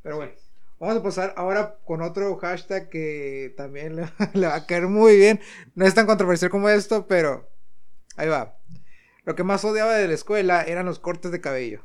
[0.02, 0.32] Pero bueno,
[0.78, 5.16] vamos a pasar ahora con otro hashtag que también le, le va a caer muy
[5.16, 5.40] bien.
[5.74, 7.48] No es tan controversial como esto, pero
[8.16, 8.58] ahí va.
[9.24, 11.82] Lo que más odiaba de la escuela eran los cortes de cabello.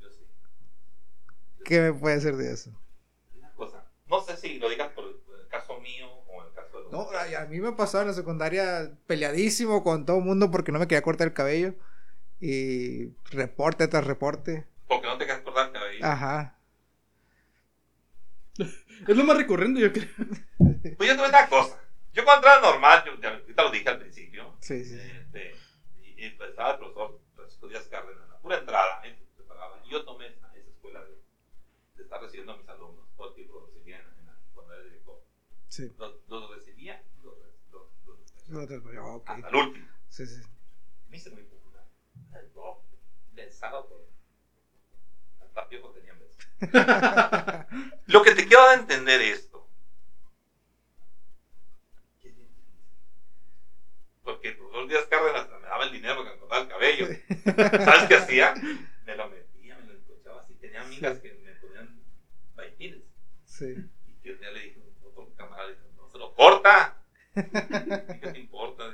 [0.00, 0.26] Yo sí.
[1.64, 2.70] ¿Qué me puede hacer de eso?
[3.38, 6.82] Una cosa, no sé si lo digas por el caso mío o el caso de
[6.84, 10.50] los No, a, a mí me pasaba en la secundaria peleadísimo con todo el mundo
[10.50, 11.74] porque no me quería cortar el cabello.
[12.40, 14.66] Y reporte tras reporte.
[14.88, 16.04] Porque no te querías cortar el cabello.
[16.04, 16.58] Ajá.
[18.58, 20.08] es lo más recurrente, yo creo.
[20.96, 21.80] Pues yo tuve una cosa.
[22.12, 24.56] Yo cuando era normal, yo, te lo dije al principio.
[24.60, 24.96] Sí, sí.
[24.98, 25.23] Eh,
[26.30, 29.02] pues estaba el profesor Francisco Díaz Cárdenas, la pura entrada,
[29.36, 29.80] preparaba.
[29.84, 31.18] Y yo tomé esa, esa escuela de,
[31.96, 34.74] de estar recibiendo a mis alumnos, todo el tiempo los recibía en, en la, cuando
[34.74, 35.22] era director.
[35.68, 35.92] Sí.
[35.98, 37.34] Los, los recibía, los,
[37.72, 39.28] los, los, te- oh, ok.
[39.30, 39.88] hasta el último.
[40.08, 40.42] Sí, sí.
[41.08, 41.84] Me hice muy popular.
[42.34, 42.84] El rock,
[43.34, 44.04] pensado por.
[45.40, 46.36] Hasta piojo tenían besos.
[48.06, 49.50] Lo que te quiero entender es.
[54.22, 57.84] Porque el profesor Díaz Cárdenas me daba el dinero para que me cortara el cabello.
[57.84, 58.54] ¿Sabes qué hacía?
[59.04, 60.54] Me lo metía, me lo escuchaba así.
[60.54, 62.00] Tenía amigas que me ponían
[62.54, 63.02] vaipines.
[63.44, 63.74] Sí.
[64.06, 66.96] Y que un día le dije otro camarada, le dije, no se lo corta.
[67.34, 67.42] ¿Y
[68.20, 68.84] ¿Qué te importa?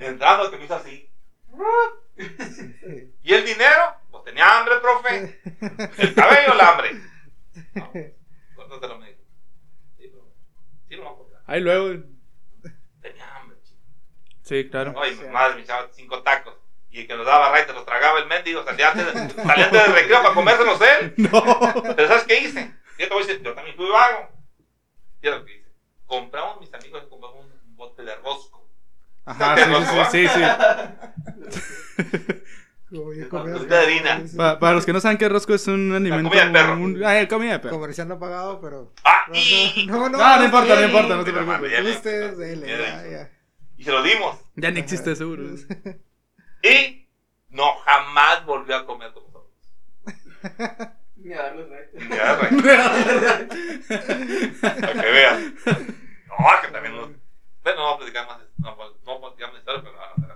[0.00, 1.10] Entrando que me hizo así.
[3.22, 3.96] ¿Y el dinero?
[4.10, 5.40] Pues tenía hambre, profe.
[6.02, 6.90] ¿El cabello o el hambre?
[7.74, 7.90] No,
[8.54, 9.20] córtatelo, me dijo.
[9.96, 10.30] Sí, profe.
[10.88, 11.42] Sí, lo voy a cortar.
[11.46, 12.17] Ahí luego.
[14.48, 14.94] Sí, claro.
[15.00, 16.54] Ay, mi madre me echaba cinco tacos.
[16.90, 18.64] Y el que nos daba ray te los tragaba el mendigo.
[18.64, 21.14] Salía antes, de- salía antes del recreo para comérselos él.
[21.18, 21.84] No.
[21.96, 22.72] Pero ¿sabes qué hice?
[22.98, 24.28] Yo te voy a decir, yo también fui vago.
[25.22, 25.68] Mira lo que hice.
[26.06, 28.66] Compramos, mis amigos, compramos un bote de rosco.
[29.26, 29.62] Ajá, sí,
[30.10, 30.42] sí, sí, sí.
[33.70, 34.26] Harina.
[34.26, 34.36] sí.
[34.36, 36.30] Para los que no saben qué rosco es un alimento.
[36.30, 36.72] comida de perro.
[36.74, 37.74] un- ah, comida de perro.
[37.74, 38.94] Comercial no pagado, pero.
[39.04, 39.26] ¡Ah!
[39.34, 40.84] Y, No, no, No, no importa, no sí.
[40.86, 41.60] importa, no te preocupes.
[41.60, 43.30] mami, ya me- Ustedes, dele, ya ya.
[43.78, 44.36] Y se lo dimos.
[44.56, 45.44] Ya ni existe seguro.
[46.62, 47.08] Y
[47.50, 49.54] no jamás volvió a comer con nosotros.
[51.16, 51.88] Ni a darles.
[52.10, 52.60] Ya, rey.
[54.60, 55.40] Para que veas.
[56.26, 57.08] No, que también nos...
[57.62, 58.38] Bueno, no voy a platicar más.
[58.58, 60.26] No, no voy a platicar más historia, pero no, no,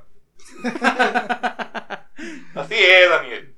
[2.54, 2.60] no.
[2.60, 3.56] Así es, Daniel.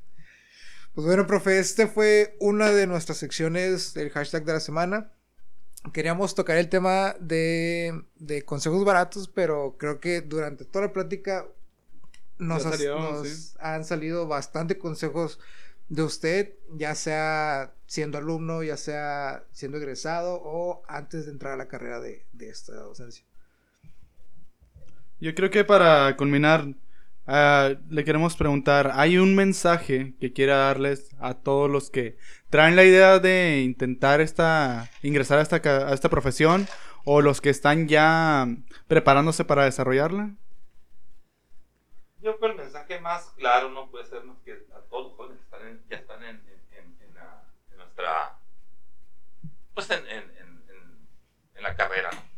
[0.94, 5.10] Pues bueno, profe, este fue una de nuestras secciones del hashtag de la semana.
[5.92, 11.46] Queríamos tocar el tema de, de consejos baratos, pero creo que durante toda la plática
[12.38, 13.58] nos, Ya has- salió, nos sí.
[13.60, 15.40] han salido bastante consejos
[15.88, 21.56] de usted, ya sea siendo alumno, ya sea siendo egresado o antes de entrar a
[21.58, 23.24] la carrera de, de esta docencia.
[25.20, 26.66] Yo creo que para culminar,
[27.26, 32.16] ah, le queremos preguntar, ¿hay un mensaje que quiera darles a todos los que
[32.50, 36.66] traen la idea de intentar esta, ingresar a esta, ca- a esta profesión
[37.04, 38.46] o los que están ya
[38.86, 40.30] preparándose para desarrollarla?
[42.20, 45.16] Yo creo que el mensaje más claro no puede ser más que a todos los
[45.16, 48.38] jóvenes que están en- ya están en, en- en- en la- en nuestra...
[49.74, 51.08] Pues en, en- en- en-
[51.56, 52.34] en la carrera, ¿no?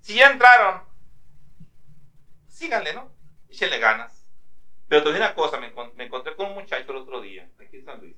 [0.00, 0.82] Si ya entraron,
[2.48, 3.10] síganle, ¿no?
[3.58, 4.24] Échenle ganas.
[4.86, 7.78] Pero te decir una cosa, me, me encontré con un muchacho el otro día, aquí
[7.78, 8.14] en San Luis,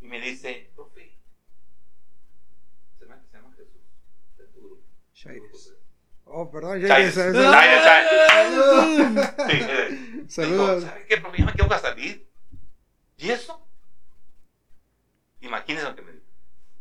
[0.00, 1.16] y me dice, profe,
[2.98, 3.80] se llama, se llama Jesús,
[4.36, 4.82] de tu grupo.
[6.24, 7.14] Oh, perdón, Chaires.
[7.14, 7.20] Sí,
[9.48, 10.80] eh, Saludos.
[10.82, 12.28] Dijo, ¿sabe qué problema que voy a salir?
[13.18, 13.66] ¿Y eso?
[15.40, 16.26] Imagínense lo que me dijo.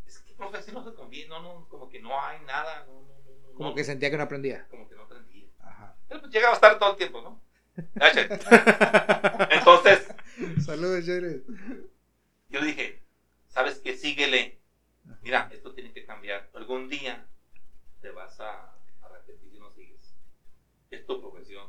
[0.07, 2.93] Es que, profe, así no se conviene, no, no, como que no hay nada, no,
[2.93, 4.67] no, no, Como que sentía que no aprendía.
[4.69, 5.36] como que no aprendí.
[6.07, 7.41] Pues llegaba a estar todo el tiempo, ¿no?
[9.51, 10.07] Entonces,
[10.63, 11.41] Saludos, Chaires.
[12.49, 13.03] yo le dije,
[13.47, 13.95] ¿sabes qué?
[13.95, 14.59] Síguele.
[15.21, 16.49] Mira, esto tiene que cambiar.
[16.53, 17.27] Algún día
[18.01, 20.15] te vas a arrepentir si no sigues.
[20.91, 21.67] Es tu profesión.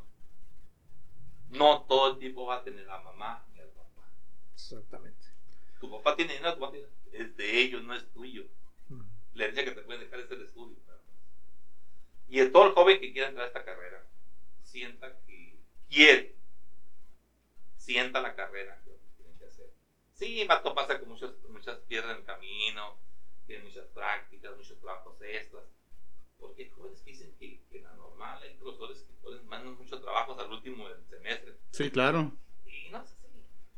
[1.50, 4.08] No todo el tiempo va a tener la mamá ni el papá.
[4.54, 5.26] Exactamente.
[5.80, 8.46] Tu papá tiene dinero, tu papá tiene Es de ellos, no es tuyo.
[8.90, 9.04] Ujú.
[9.34, 10.76] La herencia que te pueden dejar es el estudio.
[12.28, 14.04] Y el, todo el joven que quiera entrar a esta carrera,
[14.68, 15.58] sienta que
[15.88, 16.34] quiere.
[17.76, 19.72] Sienta la carrera que tiene que hacer.
[20.12, 22.98] Sí, va a toparse con muchos, muchas piedras en el camino,
[23.46, 25.64] tiene muchas prácticas, muchos trabajos extras.
[26.38, 30.00] Porque hay jóvenes que dicen que, que la normal, hay profesores que ponen, mandan muchos
[30.00, 31.56] trabajos al último del semestre.
[31.72, 32.32] Sí, claro.
[32.66, 33.16] Y no es así.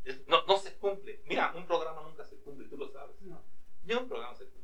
[0.05, 1.23] Es- no, no se cumple.
[1.27, 3.21] Mira, un programa nunca se cumple, tú lo sabes.
[3.23, 3.43] No.
[3.85, 4.61] Ni un programa se cumple.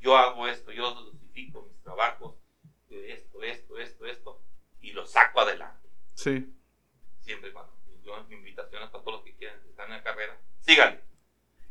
[0.00, 2.36] Yo hago esto, yo dosifico mis trabajos,
[2.88, 4.40] de esto, esto, esto, esto,
[4.80, 5.88] y lo saco adelante.
[6.14, 6.54] Sí.
[7.20, 7.72] Siempre cuando.
[8.02, 11.00] Yo, mi invitación es para todos los que quieran estar en la carrera, síganle.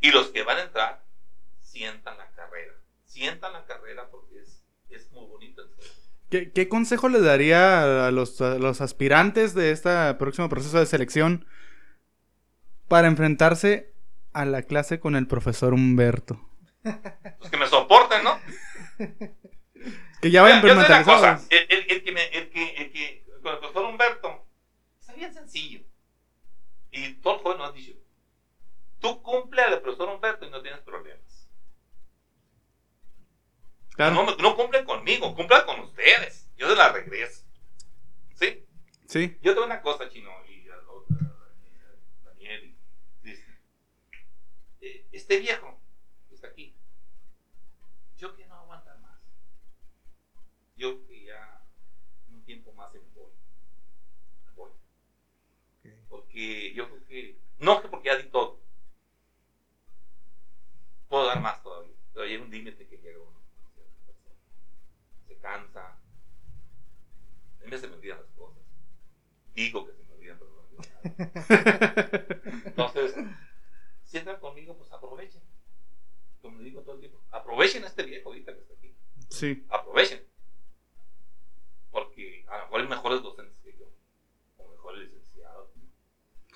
[0.02, 1.04] Y los que van a entrar,
[1.62, 2.74] sientan la carrera.
[3.06, 5.64] Sientan la carrera porque es, es muy bonito.
[6.30, 10.86] ¿Qué, qué consejo le daría a los, a los aspirantes de este próximo proceso de
[10.86, 11.48] selección
[12.88, 13.94] para enfrentarse
[14.34, 16.40] a la clase con el profesor Humberto.
[16.84, 18.40] Pues que me soporten, ¿no?
[20.22, 21.46] Que ya vayan mentalizados.
[21.50, 24.48] el, el- el que me, el que, el que, con el profesor Humberto,
[25.08, 25.82] es bien sencillo.
[26.92, 27.94] Y todo el joven nos ha dicho,
[29.00, 31.48] tú cumple al profesor Humberto y no tienes problemas.
[33.96, 34.16] Claro.
[34.16, 36.48] No, no cumplen conmigo, cumplan con ustedes.
[36.56, 37.44] Yo se la regreso.
[38.36, 38.64] ¿Sí?
[39.08, 39.38] Sí.
[39.42, 40.76] Yo tengo una cosa, Chino, y a
[42.26, 42.76] Daniel,
[43.24, 43.30] y.
[44.82, 45.80] Eh, Este viejo
[46.30, 46.76] que está aquí,
[48.18, 49.20] yo que no aguantar más.
[50.78, 51.66] Yo que ya
[52.30, 53.32] un tiempo más me voy.
[54.56, 54.72] Voy.
[56.08, 58.62] Porque yo creo que, no que porque ya di todo.
[61.10, 61.96] Puedo dar más todavía.
[62.14, 63.40] Pero hay un límite que llega uno.
[63.40, 65.28] a.
[65.28, 66.00] Se cansa.
[67.62, 68.68] En vez se me olvidan las cosas
[69.58, 70.78] digo que se me olvidan, pero no me.
[72.70, 73.16] Entonces,
[74.04, 75.42] si entran conmigo, pues aprovechen.
[76.42, 78.96] Como digo todo el tiempo, aprovechen a este viejo ahorita que está aquí.
[79.30, 79.66] Sí.
[79.70, 80.27] Aprovechen.
[82.86, 83.86] Mejor mejores docentes que yo.
[84.58, 85.70] O mejores licenciados.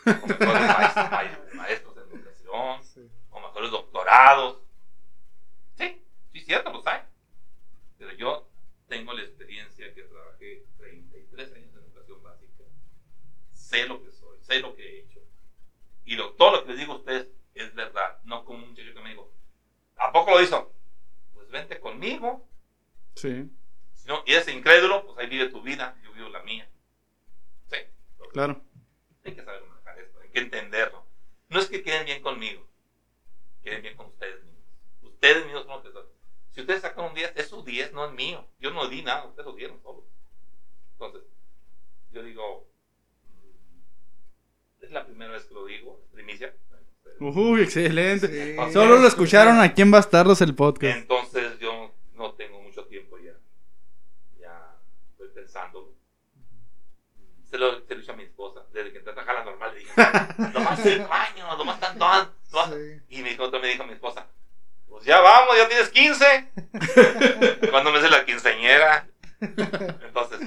[0.05, 0.37] O mejores
[0.67, 3.11] maestros, ma- maestros en educación.
[3.31, 4.61] O mejores doctorados.
[5.77, 6.01] Sí,
[6.33, 7.01] sí, cierto, los hay.
[7.97, 8.47] Pero yo
[8.87, 12.63] tengo la experiencia que trabajé 33 años en educación básica.
[13.51, 15.19] Sé lo que soy, sé lo que he hecho.
[16.05, 18.19] Y lo- todo lo que les digo a ustedes es verdad.
[18.25, 19.31] No como un muchacho que me dijo,
[19.97, 20.73] ¿a poco lo hizo?
[21.33, 22.47] Pues vente conmigo.
[23.15, 23.49] Sí.
[23.93, 25.95] Si no, y eres incrédulo, pues ahí vive tu vida,
[26.29, 26.69] la mía.
[27.69, 27.77] Sí,
[28.33, 28.61] Claro.
[29.23, 31.05] hay que saber manejar esto, hay que entenderlo.
[31.49, 32.65] No es que queden bien conmigo,
[33.63, 34.63] queden bien con ustedes mismos.
[35.01, 36.05] Ustedes mismos son los que son.
[36.51, 38.47] Si ustedes sacan un 10, es su 10, no es mío.
[38.59, 40.03] Yo no di nada, ustedes lo dieron solos.
[40.93, 41.21] Entonces,
[42.11, 42.67] yo digo,
[43.27, 46.53] mm, es la primera vez que lo digo, es primicia.
[47.19, 48.27] Uy, excelente.
[48.27, 48.73] Sí.
[48.73, 50.97] Solo lo escucharon aquí en Bastardos el podcast.
[50.97, 53.33] Entonces yo no tengo mucho tiempo ya.
[54.39, 54.75] Ya
[55.11, 55.93] estoy pensando.
[57.51, 58.61] Se lo, se lo dicho a mi esposa.
[58.73, 59.91] Desde que entré a trabajar la normal le dije,
[60.53, 62.73] nomás cinco años, nomás tanto an- nomás-".
[62.73, 63.01] Sí.
[63.17, 64.27] Y mi hijo me dijo mi esposa,
[64.87, 66.51] pues ya vamos, ya tienes 15.
[67.69, 69.07] Cuando me hace la quinceañera.
[69.41, 70.39] Entonces,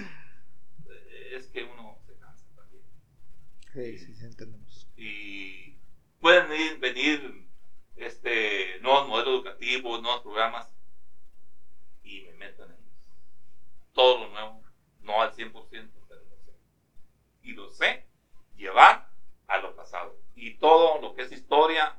[0.89, 2.83] eh, es que uno se cansa también.
[3.73, 4.89] Sí, sí, sí, entendemos.
[4.97, 5.77] y
[6.21, 7.49] pueden ir- venir
[7.97, 10.69] este, nuevos modelos educativos, nuevos programas
[12.03, 12.75] y me meto en.
[13.93, 14.63] Todo lo nuevo,
[15.03, 15.94] no al 100%, pero lo sé.
[17.45, 18.05] Y lo sé
[18.57, 19.09] llevar
[19.47, 20.17] a lo pasado.
[20.35, 21.97] Y todo lo que es historia,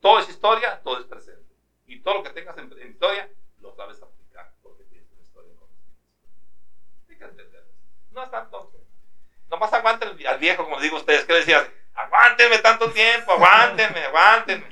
[0.00, 1.54] todo es historia, todo es presente.
[1.86, 3.28] Y todo lo que tengas en, en historia,
[3.60, 5.52] lo sabes aplicar porque tienes una historia.
[7.10, 7.72] Hay que entenderlo.
[8.12, 8.72] No es tanto.
[9.50, 11.24] Nomás aguanten al- viejo, como digo ustedes.
[11.24, 11.68] ¿Qué le decías?
[11.94, 14.66] Aguántenme tanto tiempo, aguántenme, aguántenme.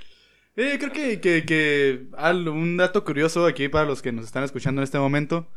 [0.55, 2.07] Eh, creo que, que, que
[2.51, 5.49] un dato curioso aquí para los que nos están escuchando en este momento.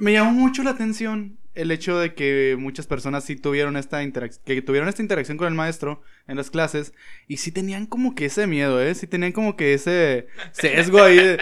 [0.00, 4.42] Me llamó mucho la atención el hecho de que muchas personas sí tuvieron esta interacción,
[4.46, 6.94] que tuvieron esta interacción con el maestro en las clases
[7.26, 8.94] y sí tenían como que ese miedo, ¿eh?
[8.94, 11.36] Sí tenían como que ese sesgo ahí.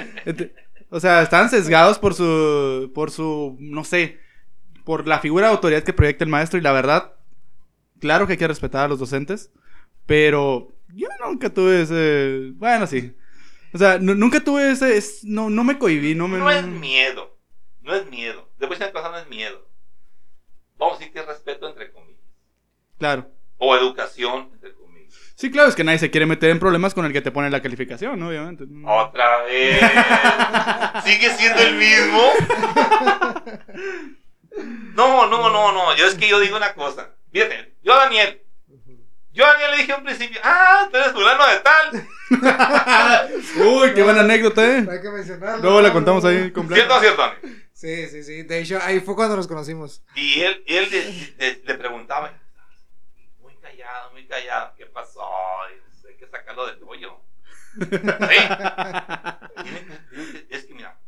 [0.90, 4.18] o sea, estaban sesgados por su, por su, no sé,
[4.85, 7.12] por la figura de autoridad que proyecta el maestro y la verdad,
[8.01, 9.51] claro que hay que respetar a los docentes,
[10.06, 13.14] pero yo nunca tuve ese, bueno, sí.
[13.74, 16.39] O sea, nu- nunca tuve ese, es- no, no me cohibí, no me...
[16.39, 17.38] No es miedo,
[17.89, 18.48] no es miedo.
[18.59, 19.66] Después una cosa no es miedo.
[20.77, 22.20] Vamos a decir que es respeto entre comillas.
[22.98, 23.31] Claro.
[23.56, 25.15] O educación entre comillas.
[25.35, 27.48] Sí, claro, es que nadie se quiere meter en problemas con el que te pone
[27.51, 28.28] la calificación, ¿no?
[28.28, 28.65] obviamente.
[28.85, 29.81] Otra vez.
[31.05, 32.32] ¿Sigue siendo el mismo?
[34.94, 35.97] No, no, no, no.
[35.97, 37.15] Yo es que yo digo una cosa.
[37.32, 38.43] Fíjate, yo a Daniel.
[39.32, 42.09] Yo a Daniel le dije al principio, ah, tú eres fulano de tal.
[43.65, 44.86] Uy, qué buena anécdota, ¿eh?
[44.90, 45.62] Hay que mencionarlo.
[45.62, 46.85] Luego la contamos ahí completa.
[46.85, 47.68] ¿Cierto o cierto, Daniel?
[47.78, 48.42] Sí, sí, sí.
[48.42, 50.02] De hecho, ahí fue cuando nos conocimos.
[50.16, 52.36] Y él, y él le, le- le preguntaba,
[53.38, 55.22] muy callado, muy callado, ¿qué pasó?
[55.62, 57.20] Hay que sacarlo del hoyo.
[57.78, 57.84] Sí.
[60.50, 60.98] Es que mira,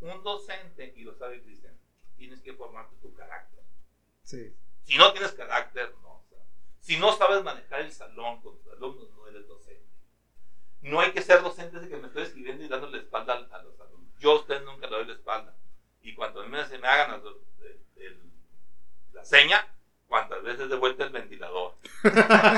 [0.00, 1.78] un docente, y lo sabe Cristian,
[2.16, 3.62] tienes que formarte tu carácter.
[4.22, 4.56] Sí.
[4.84, 6.24] Si no tienes carácter, no.
[6.80, 9.84] si no sabes manejar el salón con tus alumnos, no eres docente.
[10.80, 13.56] No hay que ser docente de que me estoy escribiendo y dándole la espalda a,
[13.56, 14.14] a los alumnos.
[14.20, 15.54] Yo a ustedes nunca le doy la espalda.
[16.04, 18.20] Y cuantas veces se me hagan el- el-
[19.12, 19.66] la seña,
[20.06, 21.76] cuantas veces de vuelta el ventilador.
[22.04, 22.12] Al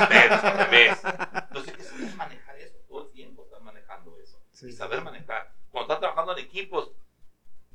[0.09, 0.99] revés, al revés.
[1.03, 2.77] Entonces, hay que saber manejar eso.
[2.89, 4.39] Todo el tiempo estar manejando eso.
[4.51, 5.05] Sí, y saber sí.
[5.05, 5.53] manejar.
[5.71, 6.91] Cuando estás trabajando en equipos,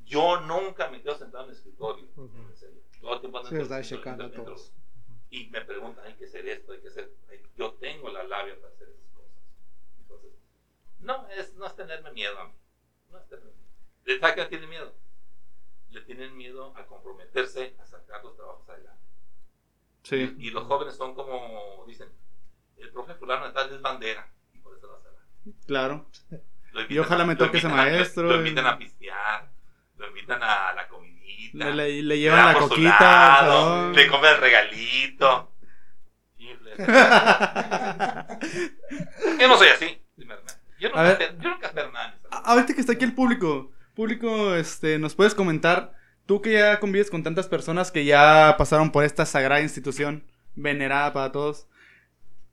[0.04, 2.04] yo nunca me quedo sentado en el escritorio.
[2.16, 2.36] Ujú.
[2.50, 2.82] en serio.
[3.00, 4.72] Todo el tiempo ando Sí, en el estás checando entro- todos.
[5.30, 7.10] Y me preguntan, hay que hacer esto, hay que hacer.
[7.56, 9.32] Yo tengo la labia para hacer esas cosas.
[9.98, 10.32] Entonces,
[11.00, 12.54] no es, no es tenerme miedo a mí.
[13.10, 14.20] No es tenerme miedo.
[14.20, 14.94] ¿Sabe qué tiene miedo?
[15.92, 19.00] Le tienen miedo a comprometerse a sacar los trabajos adelante.
[20.02, 20.34] Sí.
[20.38, 22.08] Y los jóvenes son como, dicen,
[22.78, 24.26] el profe fulano de tal es bandera.
[24.52, 25.12] Y por eso lo hacen.
[25.66, 26.06] Claro.
[26.72, 28.24] Lo Y ojalá me toque ese a- maestro.
[28.28, 29.50] Lo, invitan a pistear,
[29.98, 31.58] lo invitan a la comidita.
[31.70, 32.98] Le, le- le le llevan la coquita.
[33.00, 35.48] lado, le compran el regalito.
[39.38, 40.02] Yo no soy así.
[40.80, 41.12] Yo A nunca, ver.
[41.22, 41.72] espero, yo nunca
[42.30, 42.38] A-.
[42.50, 45.94] Ahorita que está aquí el público, público, este, nos puedes comentar,
[46.26, 50.24] tú que ya convives con tantas personas que ya pasaron por esta sagrada institución,
[50.54, 51.66] venerada para todos,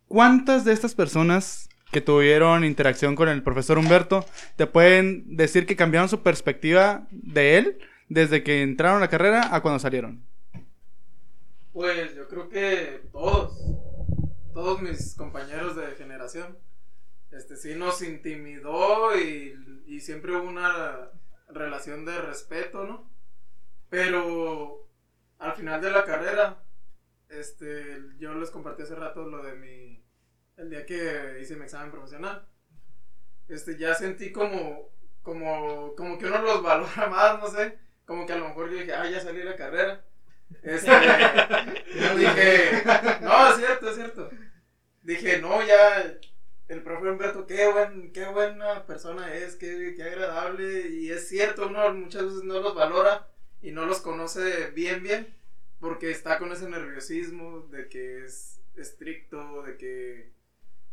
[0.08, 4.26] ¿cuántas de estas personas que tuvieron interacción con el profesor Humberto
[4.56, 7.80] te pueden decir que cambiaron su perspectiva de él
[8.10, 10.24] desde que entraron a la carrera a cuando salieron?
[11.74, 13.58] Pues yo creo que todos,
[14.54, 16.58] todos mis compañeros de generación,
[17.32, 19.56] este sí nos intimidó y,
[19.88, 21.10] y siempre hubo una
[21.50, 23.10] relación de respeto, ¿no?
[23.90, 24.88] Pero
[25.40, 26.64] al final de la carrera,
[27.30, 30.04] este, yo les compartí hace rato lo de mi,
[30.58, 32.48] el día que hice mi examen profesional,
[33.48, 34.90] este, ya sentí como,
[35.24, 38.78] como, como que uno los valora más, no sé, como que a lo mejor yo
[38.78, 40.04] dije, ah, ya salí de la carrera.
[40.64, 40.88] Este,
[42.00, 42.84] yo dije,
[43.22, 44.30] no, es cierto, es cierto.
[45.04, 46.18] Dije, no, ya,
[46.70, 50.88] el profe Humberto, qué, buen, qué buena persona es, qué, qué agradable.
[50.90, 53.28] Y es cierto, uno muchas veces no los valora
[53.62, 55.36] y no los conoce bien, bien,
[55.80, 60.32] porque está con ese nerviosismo de que es estricto, de que,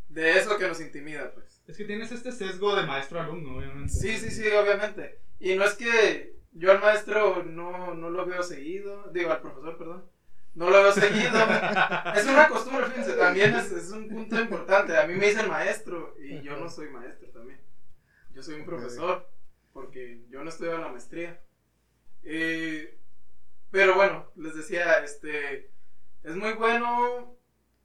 [0.09, 1.62] de eso que nos intimida, pues.
[1.69, 3.93] Es que tienes este sesgo de maestro-alumno, obviamente.
[3.93, 5.19] Sí, sí, sí, obviamente.
[5.39, 9.77] Y no es que yo al maestro no, no lo veo seguido, digo al profesor,
[9.77, 10.11] perdón,
[10.57, 11.31] no lo veo seguido.
[12.15, 14.97] es una costumbre, fíjense, también es, es un punto importante.
[14.97, 17.61] A mí me dicen maestro y yo no soy maestro también.
[18.33, 19.31] Yo soy un profesor
[19.73, 21.41] porque yo no estudio la maestría.
[22.24, 22.99] Eh,
[23.70, 25.70] pero bueno, les decía, este,
[26.23, 27.37] es muy bueno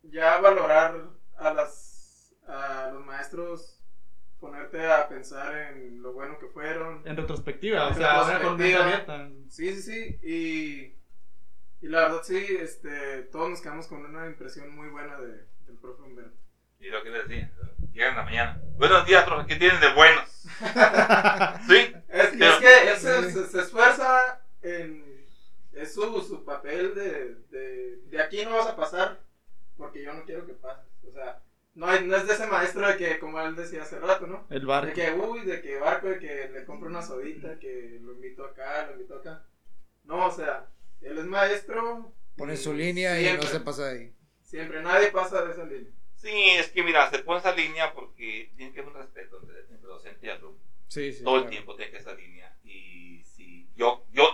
[0.04, 3.82] ya valorar a las a los maestros
[4.40, 7.06] ponerte a pensar en lo bueno que fueron.
[7.06, 8.84] En retrospectiva, o sea, retrospectiva.
[8.84, 9.30] abierta.
[9.50, 10.20] Sí, sí, sí.
[10.24, 11.01] Y,
[11.82, 15.78] y la verdad, sí, este, todos nos quedamos con una impresión muy buena de, del
[15.82, 16.38] profe Humberto.
[16.80, 17.52] Y lo que les decía,
[17.94, 18.62] llegan en la mañana.
[18.78, 20.30] Buenos días, profe, ¿qué tienen de buenos?
[21.68, 21.94] ¿Sí?
[22.10, 25.12] Es, Pero- es que él se, se- se esfuerza en.
[25.74, 27.98] Es su, su papel de, de.
[28.08, 29.20] De aquí no vas a pasar
[29.78, 30.86] porque yo no quiero que pases.
[31.08, 31.42] O sea,
[31.76, 34.46] no, hay- no es de ese maestro de que, como él decía hace rato, ¿no?
[34.50, 34.94] El De bar.
[34.94, 38.88] que, uy, de que barco, de que le compro una sodita, que lo invito acá,
[38.88, 39.44] lo invito acá.
[40.04, 40.66] No, o sea,
[41.02, 42.14] él es maestro.
[42.36, 44.16] Pone su línea y no se pasa de ahí.
[44.42, 45.92] Siempre, nadie pasa de esa línea.
[46.16, 49.60] Sí, es que mira, se pone esa línea porque tiene que haber un respeto entre,
[49.62, 50.62] entre docente y alumno.
[50.88, 51.24] Sí, sí.
[51.24, 52.56] Todo el tiempo tiene que esa línea.
[52.64, 54.28] Y si yo, yo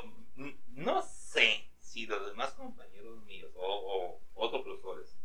[0.72, 5.18] no sé si los demás compañeros míos o, o otros profesores,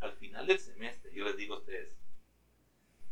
[0.00, 1.96] al final del semestre, yo les digo a ustedes,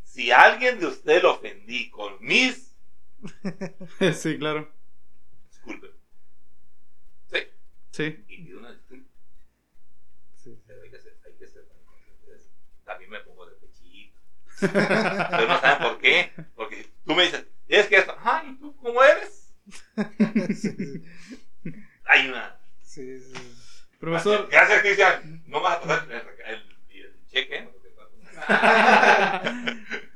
[0.02, 2.76] si alguien de ustedes lo ofendí con mis,
[4.14, 4.72] sí, claro.
[5.48, 5.99] disculpen.
[8.04, 8.24] ¿Sí?
[8.28, 9.08] Y pido una disculpa.
[10.36, 10.58] Sí.
[10.66, 11.64] Pero hay que ser, hay que ser.
[12.84, 14.18] También me pongo de pechito.
[14.60, 16.32] Pero no saben por qué.
[16.56, 19.52] Porque tú me dices, es que esto, ay, ¿y tú cómo eres?
[20.54, 21.04] Sí, sí.
[22.06, 22.58] Hay una.
[22.82, 23.32] Sí, sí.
[24.00, 25.42] Profesor, Gracias, Cristian.
[25.46, 27.62] No vas a pasar el, el- el cheque.
[27.62, 27.70] ¿no?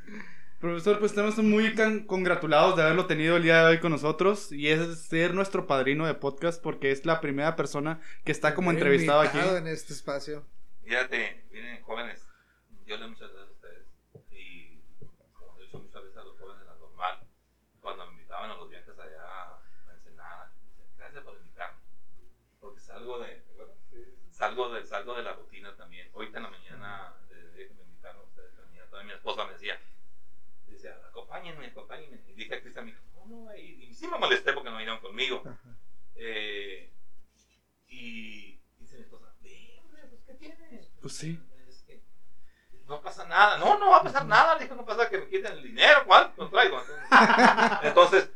[0.65, 1.75] Profesor, pues estamos muy
[2.07, 6.07] congratulados de haberlo tenido el día de hoy con nosotros y es ser nuestro padrino
[6.07, 9.39] de podcast porque es la primera persona que está como entrevistado aquí.
[9.39, 10.47] en este espacio.
[10.83, 12.27] Fíjate, miren, jóvenes,
[12.87, 13.87] yo le muchas gracias a ustedes.
[14.31, 14.81] Y
[15.35, 17.21] como he dicho muchas veces a los jóvenes de la normal,
[17.83, 20.51] cuando me invitaban a los viajes allá a Ensenada,
[20.97, 21.79] gracias por invitarme.
[22.59, 23.45] Porque salgo de,
[24.31, 26.09] salgo de, salgo de la rutina también.
[26.15, 28.55] Ahorita en la mañana, desde que me invitaron ustedes,
[28.99, 29.79] en mi esposa me decía,
[32.49, 35.43] me dijo, no, no, y, sí me molesté porque no vinieron conmigo.
[36.17, 36.93] Eh,
[37.89, 40.91] y dice mi esposa, ve, pues, ¿qué tienes?
[41.01, 41.41] Pues sí.
[41.69, 42.03] Es que
[42.87, 43.59] no pasa nada.
[43.59, 44.55] No, no va a pasar nada.
[44.55, 46.05] Le dije, no pasa que me quiten el dinero.
[46.07, 46.33] ¿Cuál?
[46.37, 46.83] No traigo.
[47.83, 48.31] Entonces,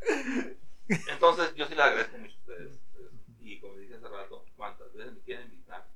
[0.89, 2.81] entonces yo sí les agradezco mucho a ustedes.
[3.41, 5.87] Y como dije hace rato, cuantas veces me quieren invitar,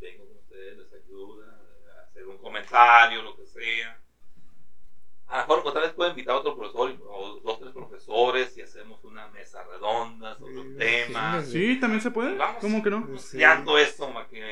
[0.00, 1.60] vengo con ustedes, les ayuda,
[1.96, 4.00] a hacer un comentario, lo que sea.
[5.28, 8.62] A lo mejor otra vez puedo invitar a otro profesor o dos, tres profesores y
[8.62, 11.42] hacemos una mesa redonda sobre un Sí, tema.
[11.42, 12.36] sí, Sí, también se puede.
[12.36, 12.60] Vamos.
[12.60, 13.18] ¿Cómo que no?
[13.18, 13.38] Sí.
[13.42, 14.44] Esto, Maquin.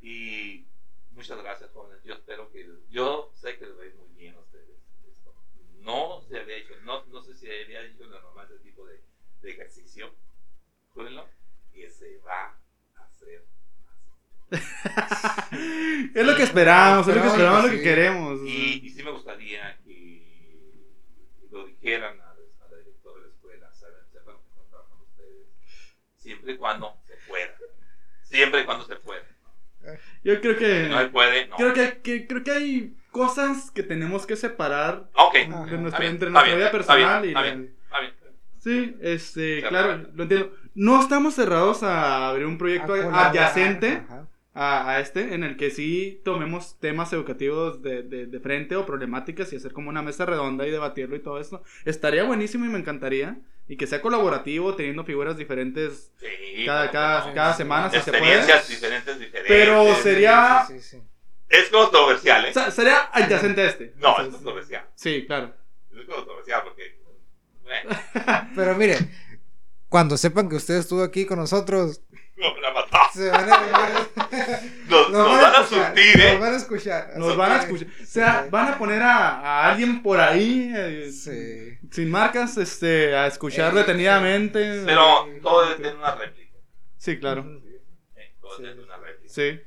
[0.00, 0.64] Y
[1.12, 2.00] Muchas gracias, jóvenes.
[2.04, 2.68] Yo espero que.
[2.90, 4.68] Yo sé que les va a ir muy bien a ustedes.
[5.10, 5.34] esto.
[5.80, 9.02] No se había hecho, no, no sé si había hecho la normal este tipo de,
[9.42, 10.14] de ejercicio.
[10.90, 11.26] Júrenlo.
[11.72, 12.56] Que se va
[12.96, 13.44] a hacer
[13.84, 14.60] más.
[16.14, 17.84] Es lo que esperamos, es lo que Esperamos esperamos, que lo que sí.
[17.84, 18.40] queremos.
[18.44, 19.76] Y, y sí me gustaría
[21.80, 25.46] dijeran a, a la directora de la escuela, saben, sepan que están trabajando ustedes,
[26.16, 27.54] siempre y cuando se pueda.
[28.22, 29.22] Siempre y cuando se pueda.
[30.22, 30.84] Yo creo que.
[30.84, 31.56] Si no se puede, no.
[31.56, 36.12] Creo que, que- creo que hay cosas que tenemos que separar de nuestra, Está bien,
[36.12, 37.76] entre nuestra bien, vida está personal bien, y está la- bien.
[37.84, 38.14] Está bien.
[38.60, 40.52] Sí, este, claro, lo entiendo.
[40.74, 44.17] No estamos cerrados a abrir un proyecto A colaborar, adyacente ajá.
[44.60, 48.84] A, a este, en el que sí tomemos temas educativos de, de, de frente o
[48.84, 51.62] problemáticas y hacer como una mesa redonda y debatirlo y todo esto.
[51.84, 53.38] Estaría buenísimo y me encantaría.
[53.70, 57.34] Y que sea colaborativo, teniendo figuras diferentes Sí, cada, claro cada, no.
[57.34, 58.16] cada semana, si se puede.
[58.22, 59.46] Experiencias diferentes, diferentes.
[59.46, 61.02] Pero sería- Sí, sí, sí.
[61.50, 62.50] Es controversial, ¿eh?
[62.50, 63.92] O sea, sería adyacente a este.
[63.98, 64.86] no, es controversial.
[64.94, 65.54] Sí, claro.
[65.96, 66.98] Es controversial porque.
[67.62, 68.00] Bueno,
[68.54, 68.96] Pero mire,
[69.88, 72.02] cuando sepan que usted estuvo aquí con nosotros,
[72.38, 73.00] nos van a matar.
[73.12, 74.08] se van a,
[74.88, 76.38] Nos, nos van a surtir, Nos ¿eh?
[76.38, 77.12] van a escuchar.
[77.16, 77.88] Nos van a escuchar.
[78.02, 81.78] O sea, van a poner a, a alguien por ahí, eh, Sí.
[81.90, 84.82] sin marcas, este, a escuchar Eh, detenidamente.
[84.84, 86.56] Pero todo debe tener una réplica.
[86.96, 87.40] Sí, claro.
[88.16, 88.34] ¿eh?
[88.40, 88.62] Todo Sí.
[88.62, 89.32] debe tener una réplica.
[89.32, 89.60] Sí.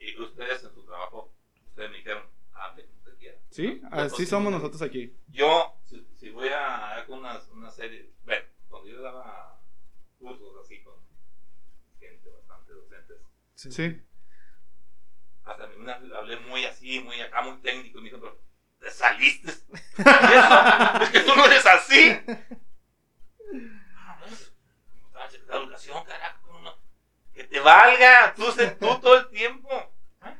[0.00, 1.34] Y ustedes en su trabajo,
[1.68, 2.22] ustedes me dijeron,
[2.52, 3.38] hable como usted quiera.
[3.50, 5.14] Sí, Yo así sí somos nosotros aquí.
[5.28, 9.60] Yo, si, si voy a con una, una serie, bueno, cuando yo daba
[10.18, 10.94] cursos así con
[12.00, 12.72] gente bastante
[13.58, 14.02] docentes, Sí.
[15.44, 18.20] hasta a mí una vez hablé muy así, muy acá, muy técnico, y me dijo,
[18.20, 18.40] pero,
[18.78, 19.52] ¿te saliste?
[21.02, 22.20] Es que tú no eres así.
[23.96, 24.52] Ah, pues,
[25.12, 26.38] estaba en la educación, carajo.
[27.34, 29.68] Que te valga, tú, sé tú todo el tiempo.
[30.24, 30.36] ¿eh?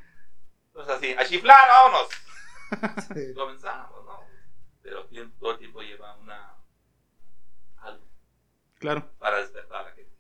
[0.67, 2.09] Entonces así, a chiflar, vámonos.
[3.15, 3.33] Sí.
[3.37, 4.21] Comenzamos, ¿no?
[4.83, 5.07] Pero
[5.39, 6.55] todo el tiempo lleva una
[7.79, 8.05] algo
[8.81, 9.09] Claro.
[9.19, 10.13] para despertar a la gente.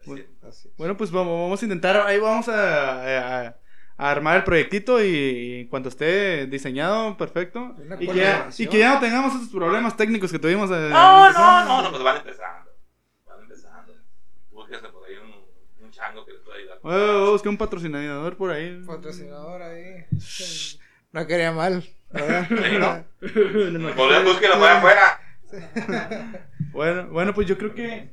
[0.00, 0.28] Así Bueno.
[0.42, 0.44] es.
[0.44, 0.76] Así es.
[0.76, 3.56] Bueno, pues vamos, vamos a intentar, ahí vamos a, a-
[3.98, 7.74] a armar el proyectito y en cuanto esté diseñado, perfecto.
[8.00, 8.66] Y que, ya, colaboración.
[8.66, 10.70] y que ya no tengamos esos problemas técnicos que tuvimos.
[10.70, 12.70] eh, No, no, no, no, pues van empezando.
[13.26, 13.92] Van empezando.
[14.50, 17.30] Búsquense por ahí un, un chango que les pueda ayudar.
[17.30, 18.82] Buscar un patrocinador por ahí.
[18.86, 20.06] Patrocinador ahí.
[21.12, 21.84] No quería mal.
[22.10, 22.46] ¿verdad?
[22.48, 22.78] Sí,
[23.78, 23.94] ¿no?
[23.94, 25.20] Volver, búsquenlo para afuera.
[26.72, 28.10] bueno, bueno, pues yo creo que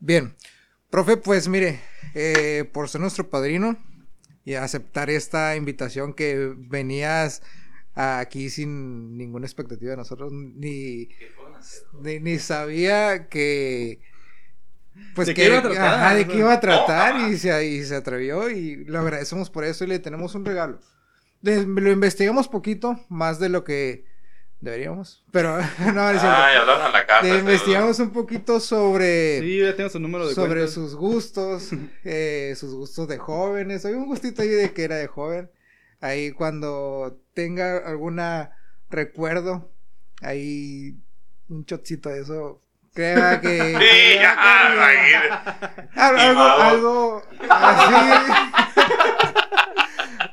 [0.00, 0.34] Bien,
[0.88, 1.80] profe, pues mire,
[2.14, 3.76] eh, por ser nuestro padrino
[4.44, 7.42] y aceptar esta invitación que venías
[7.94, 11.08] aquí sin ninguna expectativa de nosotros, ni,
[12.00, 14.00] ni, ni sabía que...
[15.14, 15.94] Pues ¿De que, qué iba a tratar?
[15.94, 19.64] ajá, de qué iba a tratar y, se, y se atrevió y lo agradecemos por
[19.64, 20.80] eso y le tenemos un regalo.
[21.42, 24.04] Lo investigamos poquito, más de lo que
[24.60, 26.36] deberíamos, pero no, no es cierto.
[26.36, 27.22] Ay, hablaron a la casa.
[27.22, 31.70] Le este, investigamos un poquito sobre sí, ya tengo su número de sobre sus gustos,
[32.04, 33.84] eh, sus gustos de jóvenes.
[33.84, 35.50] Hay un gustito ahí de que era de joven.
[36.00, 38.52] Ahí cuando tenga alguna
[38.88, 39.70] recuerdo,
[40.22, 40.94] ahí
[41.48, 42.62] un chocito de eso.
[42.94, 43.58] Crea que.
[43.58, 48.32] Sí, crea ya, que- algo, algo así.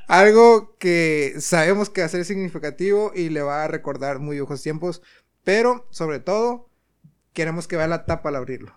[0.07, 4.61] Algo que sabemos que va a ser significativo y le va a recordar muy viejos
[4.63, 5.01] tiempos.
[5.43, 6.69] Pero, sobre todo,
[7.34, 8.73] queremos que vea la tapa al abrirlo.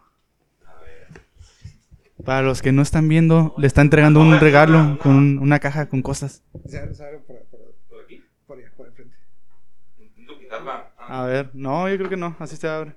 [2.25, 5.89] Para los que no están viendo, le está entregando un regalo con un- una caja
[5.89, 6.43] con cosas.
[6.69, 8.23] Se abre, se abre por, por- ¿Por aquí?
[8.47, 9.17] por allá, por el frente.
[9.99, 10.93] Intento quitarla.
[10.99, 12.95] Ah, A ver, no, yo creo que no, así se abre.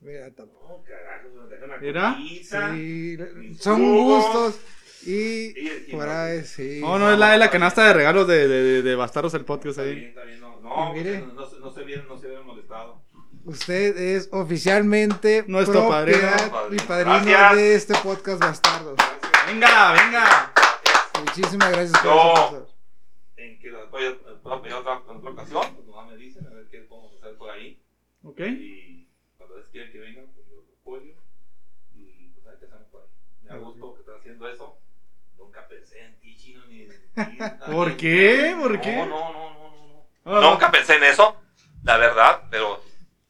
[0.00, 0.52] Mira la tapa.
[0.54, 2.16] no, carajo, se me una Mira.
[2.16, 2.72] copita.
[2.74, 3.18] Sí,
[3.58, 4.58] son gustos
[5.06, 6.80] y Y- no, sí.
[6.80, 9.44] No, no, es la de la canasta de regalos de, de, de, de Bastardos el
[9.44, 10.04] podcast Está bien, ahí.
[10.06, 10.40] está bien.
[10.40, 11.20] No, no, mire.
[11.34, 13.02] no, se- no se vieron, no se vieron molestado.
[13.44, 16.18] Usted es oficialmente Nuestro padrino.
[16.70, 17.56] y padrino Gracias.
[17.56, 18.96] de este podcast Bastardos.
[19.46, 20.52] Venga, venga.
[21.24, 22.68] Muchísimas gracias por eso.
[23.36, 24.10] En que las voy a,
[24.42, 27.12] voy a pedir otra, en otra ocasión, pues nomás me dicen a ver qué podemos
[27.18, 27.82] hacer por ahí.
[28.22, 28.40] Ok.
[28.40, 29.08] Y
[29.38, 31.14] cuando les quieren que vengan, pues yo los apoyo.
[31.94, 33.08] Y pues a ver qué hacemos por ahí.
[33.42, 34.78] Me da gusto que estén haciendo eso.
[35.38, 36.94] Nunca pensé en ti, chino, ni en ti.
[37.72, 38.56] ¿Por qué?
[38.58, 38.96] ¿Por qué?
[38.96, 40.36] No, no, no, no, no.
[40.36, 40.50] Ah.
[40.50, 41.36] Nunca pensé en eso,
[41.82, 42.82] la verdad, pero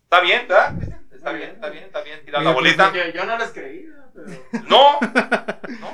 [0.04, 0.74] está bien, ¿verdad?
[1.12, 2.24] Está bien, está bien, está bien.
[2.24, 2.92] Tirar la pues, bolita.
[3.12, 4.28] Yo no les creía, pero.
[4.68, 5.90] No, no,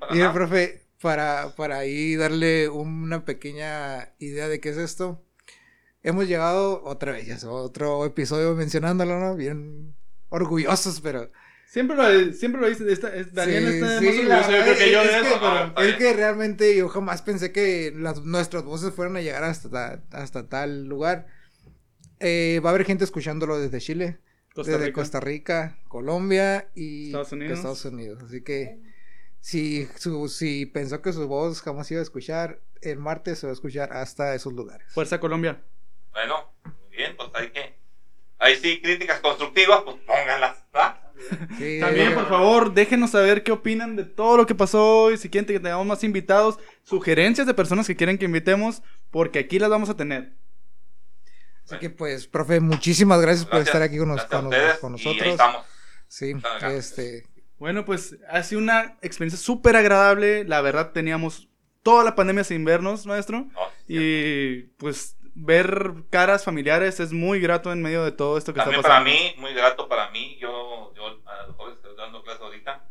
[0.00, 0.06] no.
[0.10, 5.22] Mire, profe, para, para ahí darle una pequeña idea de qué es esto.
[6.02, 9.36] Hemos llegado otra vez, ya otro episodio mencionándolo, ¿no?
[9.36, 9.94] Bien
[10.28, 11.30] orgullosos, pero
[11.66, 12.90] Siempre lo, siempre lo dice.
[12.92, 15.02] esta- es- Daniel Sí, está sí, más la orgulloso, yo verdad creo que es- yo
[15.02, 15.64] es de que- eso, pero.
[15.66, 20.02] Está Es que realmente yo jamás pensé que las, nuestras voces fueran a llegar hasta,
[20.12, 21.26] hasta tal lugar.
[22.20, 24.18] Eh, va a haber gente escuchándolo desde Chile,
[24.54, 25.00] Costa desde Rica.
[25.00, 27.58] Costa Rica, Colombia y Estados Unidos.
[27.58, 28.22] Estados Unidos.
[28.22, 28.78] Así que
[29.40, 33.50] si, su, si pensó que su voz jamás iba a escuchar, el martes se va
[33.50, 34.86] a escuchar hasta esos lugares.
[34.92, 35.60] Fuerza Colombia.
[36.12, 37.74] Bueno, muy bien, pues hay que.
[38.38, 41.00] Ahí sí, críticas constructivas, pues pónganlas, ¿verdad?
[41.58, 45.16] Sí, También, eh, por favor, déjenos saber qué opinan de todo lo que pasó hoy.
[45.16, 49.58] Si quieren que tengamos más invitados, sugerencias de personas que quieren que invitemos, porque aquí
[49.58, 50.32] las vamos a tener.
[51.64, 55.00] Así que pues, profe, muchísimas gracias, por estar aquí con, nos- con, ustedes, con Y
[55.00, 55.28] ahí nosotros.
[55.32, 55.64] estamos.
[56.08, 56.32] Sí,
[56.62, 57.26] este,
[57.58, 60.44] Bueno, pues ha sido una experiencia súper agradable.
[60.44, 61.48] La verdad, teníamos
[61.82, 63.46] toda la pandemia sin vernos, maestro.
[63.88, 68.80] Y pues ver caras familiares es muy grato en medio de todo esto que También
[68.80, 69.18] está para pasando.
[69.20, 70.36] mí, muy grato para mí.
[70.40, 72.84] Yo, yo a los jóvenes que estoy dando clases ahorita,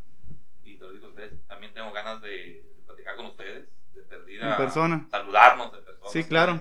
[0.65, 3.65] y te lo digo a ustedes, también tengo ganas de platicar con ustedes,
[4.51, 5.07] En persona.
[5.09, 6.09] Saludarnos de persona.
[6.11, 6.59] Sí, claro.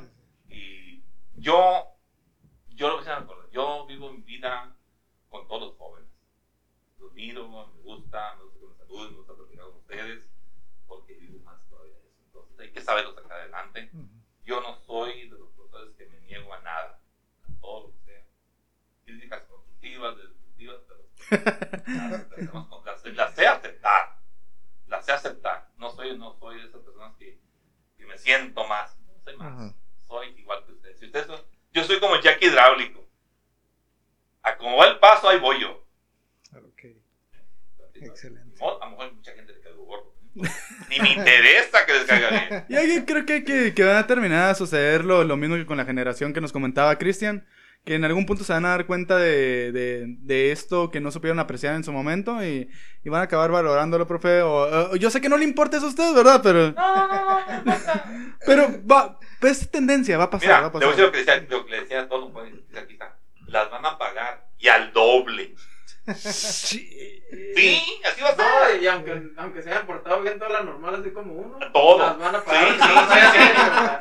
[0.48, 1.02] Y
[1.34, 1.86] yo,
[2.70, 4.76] yo lo decir una cosa, yo vivo mi vida
[5.28, 6.08] con todos los jóvenes.
[6.98, 10.30] Los miro, me gusta, me gusta que me saluden, me gusta platicar con ustedes,
[10.86, 12.20] porque vivo más todavía eso.
[12.26, 13.90] Entonces hay que saberlo sacar adelante.
[14.44, 17.00] Yo no soy de los profesores que me niego a nada,
[17.44, 18.24] a todo lo que sea.
[19.04, 21.02] Críticas constructivas, destructivas, pero
[21.86, 24.18] las, las- las sé aceptar.
[24.86, 25.70] Las sé aceptar.
[25.76, 26.91] No soy, no soy de esas personas que, que
[28.12, 28.96] me siento más.
[29.24, 29.74] Soy más.
[30.06, 30.98] Soy igual que ustedes.
[30.98, 31.40] Si ustedes son-
[31.72, 33.08] yo soy como Jack hidráulico.
[34.42, 35.70] A como va el paso, ahí voy yo.
[36.54, 36.84] ok,
[37.94, 38.56] Excelente.
[38.60, 40.12] No, a lo mejor mucha gente le gordo.
[40.34, 42.64] Ni me interesa que les caiga bien.
[42.68, 45.66] Y ahí creo que, que, que van a terminar a suceder lo, lo mismo que
[45.66, 47.46] con la generación que nos comentaba Cristian,
[47.84, 51.10] que en algún punto se van a dar cuenta de, de, de esto que no
[51.10, 52.70] supieron apreciar en su momento y,
[53.04, 54.40] y van a acabar valorándolo, profe.
[54.42, 56.40] O, yo sé que no le importa eso a usted, ¿verdad?
[56.42, 56.74] Pero,
[58.46, 61.10] pero va, es tendencia, va a pasar, Mira, va a te voy a decir lo
[61.12, 61.12] pasar.
[61.12, 62.42] que, decía, lo que le decía a todos los
[62.72, 62.98] que aquí.
[63.48, 65.54] Las van a pagar y al doble.
[66.14, 68.82] Sí, así va a No, ser.
[68.82, 71.98] y aunque, aunque se hayan portado bien todas las normales, así como uno, Todo.
[71.98, 72.68] las van a Sí, pagar.
[72.68, 72.88] sí, sí,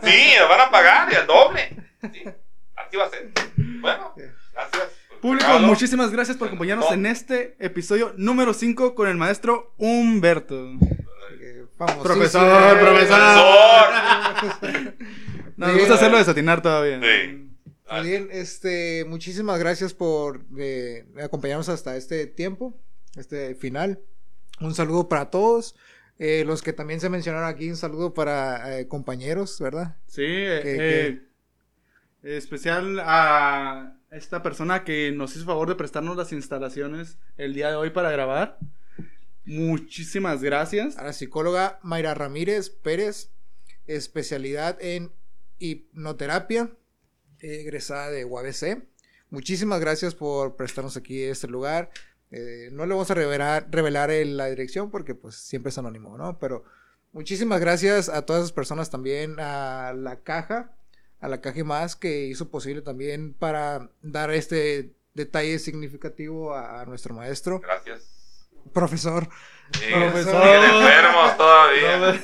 [0.02, 0.12] sí.
[0.12, 1.70] Sí, las van a pagar y al doble.
[2.14, 2.24] Sí,
[2.76, 3.32] así va a ser.
[3.82, 4.14] Bueno,
[4.54, 4.84] gracias.
[5.22, 10.72] Público, muchísimas gracias por acompañarnos en este episodio número 5 con el maestro Humberto.
[11.78, 12.04] Famosísimo.
[12.04, 13.20] Profesor, profesor.
[14.40, 14.94] Profesor.
[15.58, 15.80] Nos Bien.
[15.80, 17.00] gusta hacerlo desatinar todavía.
[17.02, 17.48] Sí.
[17.92, 22.80] Muy bien, este, muchísimas gracias por eh, acompañarnos hasta este tiempo,
[23.16, 24.00] este final.
[24.60, 25.76] Un saludo para todos.
[26.18, 29.98] Eh, los que también se mencionaron aquí, un saludo para eh, compañeros, ¿verdad?
[30.08, 31.22] Sí, eh, ¿Qué- eh,
[32.24, 37.76] especial a esta persona que nos hizo favor de prestarnos las instalaciones el día de
[37.76, 38.58] hoy para grabar.
[39.46, 40.98] Muchísimas gracias.
[40.98, 43.32] A la psicóloga Mayra Ramírez Pérez,
[43.88, 45.12] especialidad en
[45.60, 46.70] hipnoterapia,
[47.40, 48.84] egresada de UABC.
[49.30, 51.90] Muchísimas gracias por prestarnos aquí este lugar.
[52.32, 56.18] Eh, no le vamos a revelar, revelar el- la dirección porque pues siempre es anónimo,
[56.18, 56.38] ¿no?
[56.40, 56.64] Pero
[57.12, 60.76] muchísimas gracias a todas esas personas también, a la caja,
[61.22, 66.86] a la caja más que hizo posible también para dar este detalle significativo a, a
[66.86, 68.02] nuestro maestro, Gracias.
[68.74, 69.30] profesor.
[69.74, 70.44] Sí, Profesor.
[70.44, 72.22] enfermos todavía.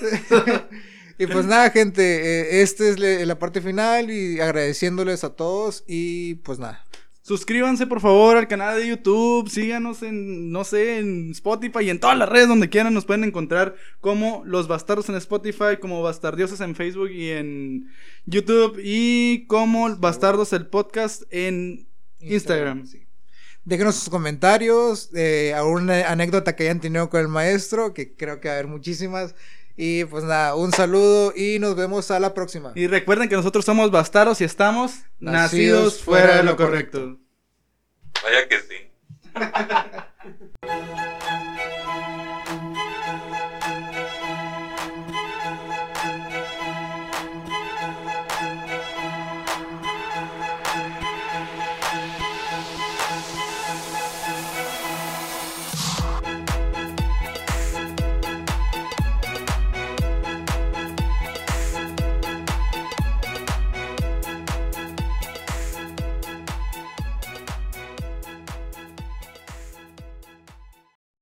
[1.19, 6.35] Y pues nada, gente, eh, esta es la parte final y agradeciéndoles a todos y
[6.35, 6.85] pues nada.
[7.27, 11.99] Suscríbanse por favor al canal de YouTube, síganos en, no sé, en Spotify y en
[11.99, 16.61] todas las redes donde quieran nos pueden encontrar como Los Bastardos en Spotify, como Bastardiosas
[16.61, 17.91] en Facebook y en
[18.25, 21.89] YouTube y como Bastardos el Podcast en
[22.21, 22.87] Instagram.
[22.87, 23.03] sí.
[23.65, 28.47] Déjenos sus comentarios, eh, alguna anécdota que hayan tenido con el maestro, que creo que
[28.47, 29.35] va a haber muchísimas.
[29.79, 32.71] Y pues nada, un saludo y nos vemos a la próxima.
[32.73, 37.19] Y recuerden que nosotros somos bastardos y estamos nacidos, Nacidos fuera de lo correcto.
[38.23, 38.89] Vaya que sí.